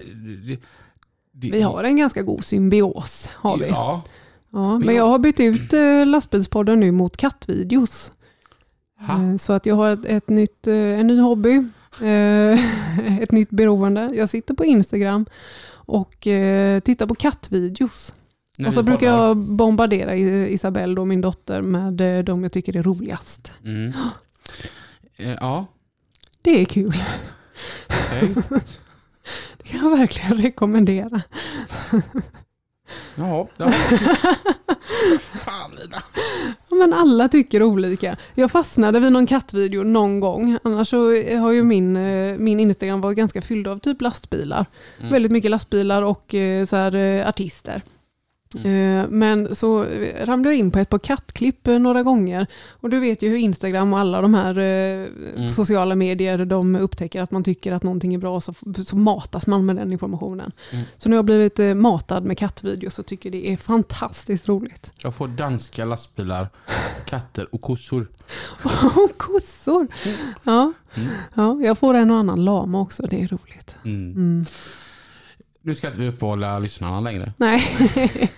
[0.47, 0.57] det,
[1.31, 3.29] det, Vi har en ganska god symbios.
[3.33, 3.67] Har vi.
[3.67, 4.03] Ja.
[4.55, 8.11] Ja, men jag har bytt ut eh, lastbilspodden nu mot kattvideos.
[8.99, 9.23] Ha.
[9.23, 11.63] Eh, Så att jag har ett, ett nytt, eh, en ny hobby,
[13.21, 14.11] ett nytt beroende.
[14.13, 15.25] Jag sitter på Instagram
[15.71, 16.17] och
[16.83, 18.13] tittar på kattvideos.
[18.57, 19.27] När och så brukar poddar.
[19.27, 20.15] jag bombardera
[20.47, 23.51] Isabelle, då, min dotter, med de jag tycker är roligast.
[23.63, 23.93] Mm.
[25.17, 25.65] Ja,
[26.41, 26.93] Det är kul.
[27.89, 28.35] okej.
[29.57, 31.21] Det kan jag verkligen rekommendera.
[33.15, 33.71] Ja, ja.
[35.19, 36.03] Fan Lina.
[36.69, 38.15] Ja, Men alla tycker olika.
[38.33, 40.57] Jag fastnade vid någon kattvideo någon gång.
[40.63, 40.97] Annars så
[41.39, 44.65] har ju min, eh, min Instagram varit ganska fylld av typ lastbilar.
[44.99, 45.11] Mm.
[45.11, 47.81] Väldigt mycket lastbilar och eh, så här, eh, artister.
[48.55, 52.47] Eh, Men så eh, ramlade jag in på ett par kattklipp eh, några gånger.
[52.69, 54.55] Och du vet ju hur Instagram och alla de här
[55.35, 55.53] Mm.
[55.53, 58.53] sociala medier, de upptäcker att man tycker att någonting är bra så,
[58.85, 60.51] så matas man med den informationen.
[60.71, 60.85] Mm.
[60.97, 64.91] Så nu har jag blivit matad med kattvideos och tycker det är fantastiskt roligt.
[64.97, 66.49] Jag får danska lastbilar,
[67.05, 68.07] katter och kossor.
[68.95, 69.87] Och kossor!
[70.43, 70.73] Ja.
[70.95, 71.09] Mm.
[71.33, 73.75] ja, jag får en och annan lama också, det är roligt.
[75.65, 77.33] Nu ska inte vi uppehålla lyssnarna längre.
[77.37, 77.61] Nej.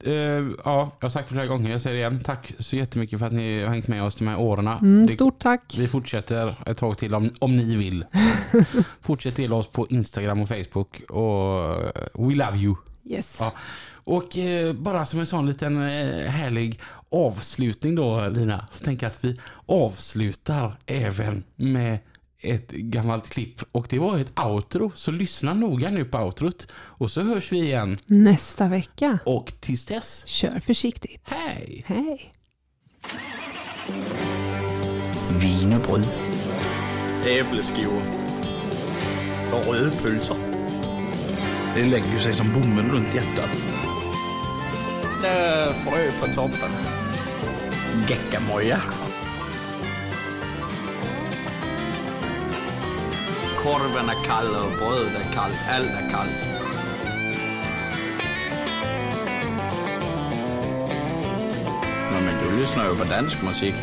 [0.00, 2.20] Eh, ja, jag har sagt det flera gånger, jag säger det igen.
[2.24, 4.66] Tack så jättemycket för att ni har hängt med oss de här åren.
[4.68, 5.74] Mm, stort tack.
[5.78, 8.04] Vi fortsätter ett tag till om, om ni vill.
[9.00, 11.00] Fortsätt dela oss på Instagram och Facebook.
[11.08, 12.74] Och eh, we love you.
[13.04, 13.36] Yes.
[13.40, 13.52] Ja.
[14.04, 16.80] Och eh, bara som en sån liten eh, härlig
[17.10, 18.66] avslutning då Lina.
[18.70, 21.98] Så tänker jag att vi avslutar även med
[22.40, 24.92] ett gammalt klipp och det var ett outro.
[24.94, 26.66] Så lyssna noga nu på outrot.
[26.72, 27.98] Och så hörs vi igen.
[28.06, 29.18] Nästa vecka.
[29.26, 30.26] Och tills dess.
[30.26, 31.22] Kör försiktigt.
[31.24, 31.84] Hej!
[31.86, 32.32] Hej.
[35.40, 36.04] Wienerbrød.
[37.26, 38.02] Æbleskiver.
[39.52, 40.36] Og røde pølser.
[41.74, 43.50] Det lägger sig som bomull runt hjärtat.
[45.84, 46.70] Frø på toppen.
[48.08, 48.80] Geckamoja.
[53.66, 55.58] Korven är kall och brödet är kallt.
[55.70, 56.30] Allt är kallt.
[62.10, 63.74] Nå, men du lyssnar ju på dansk musik.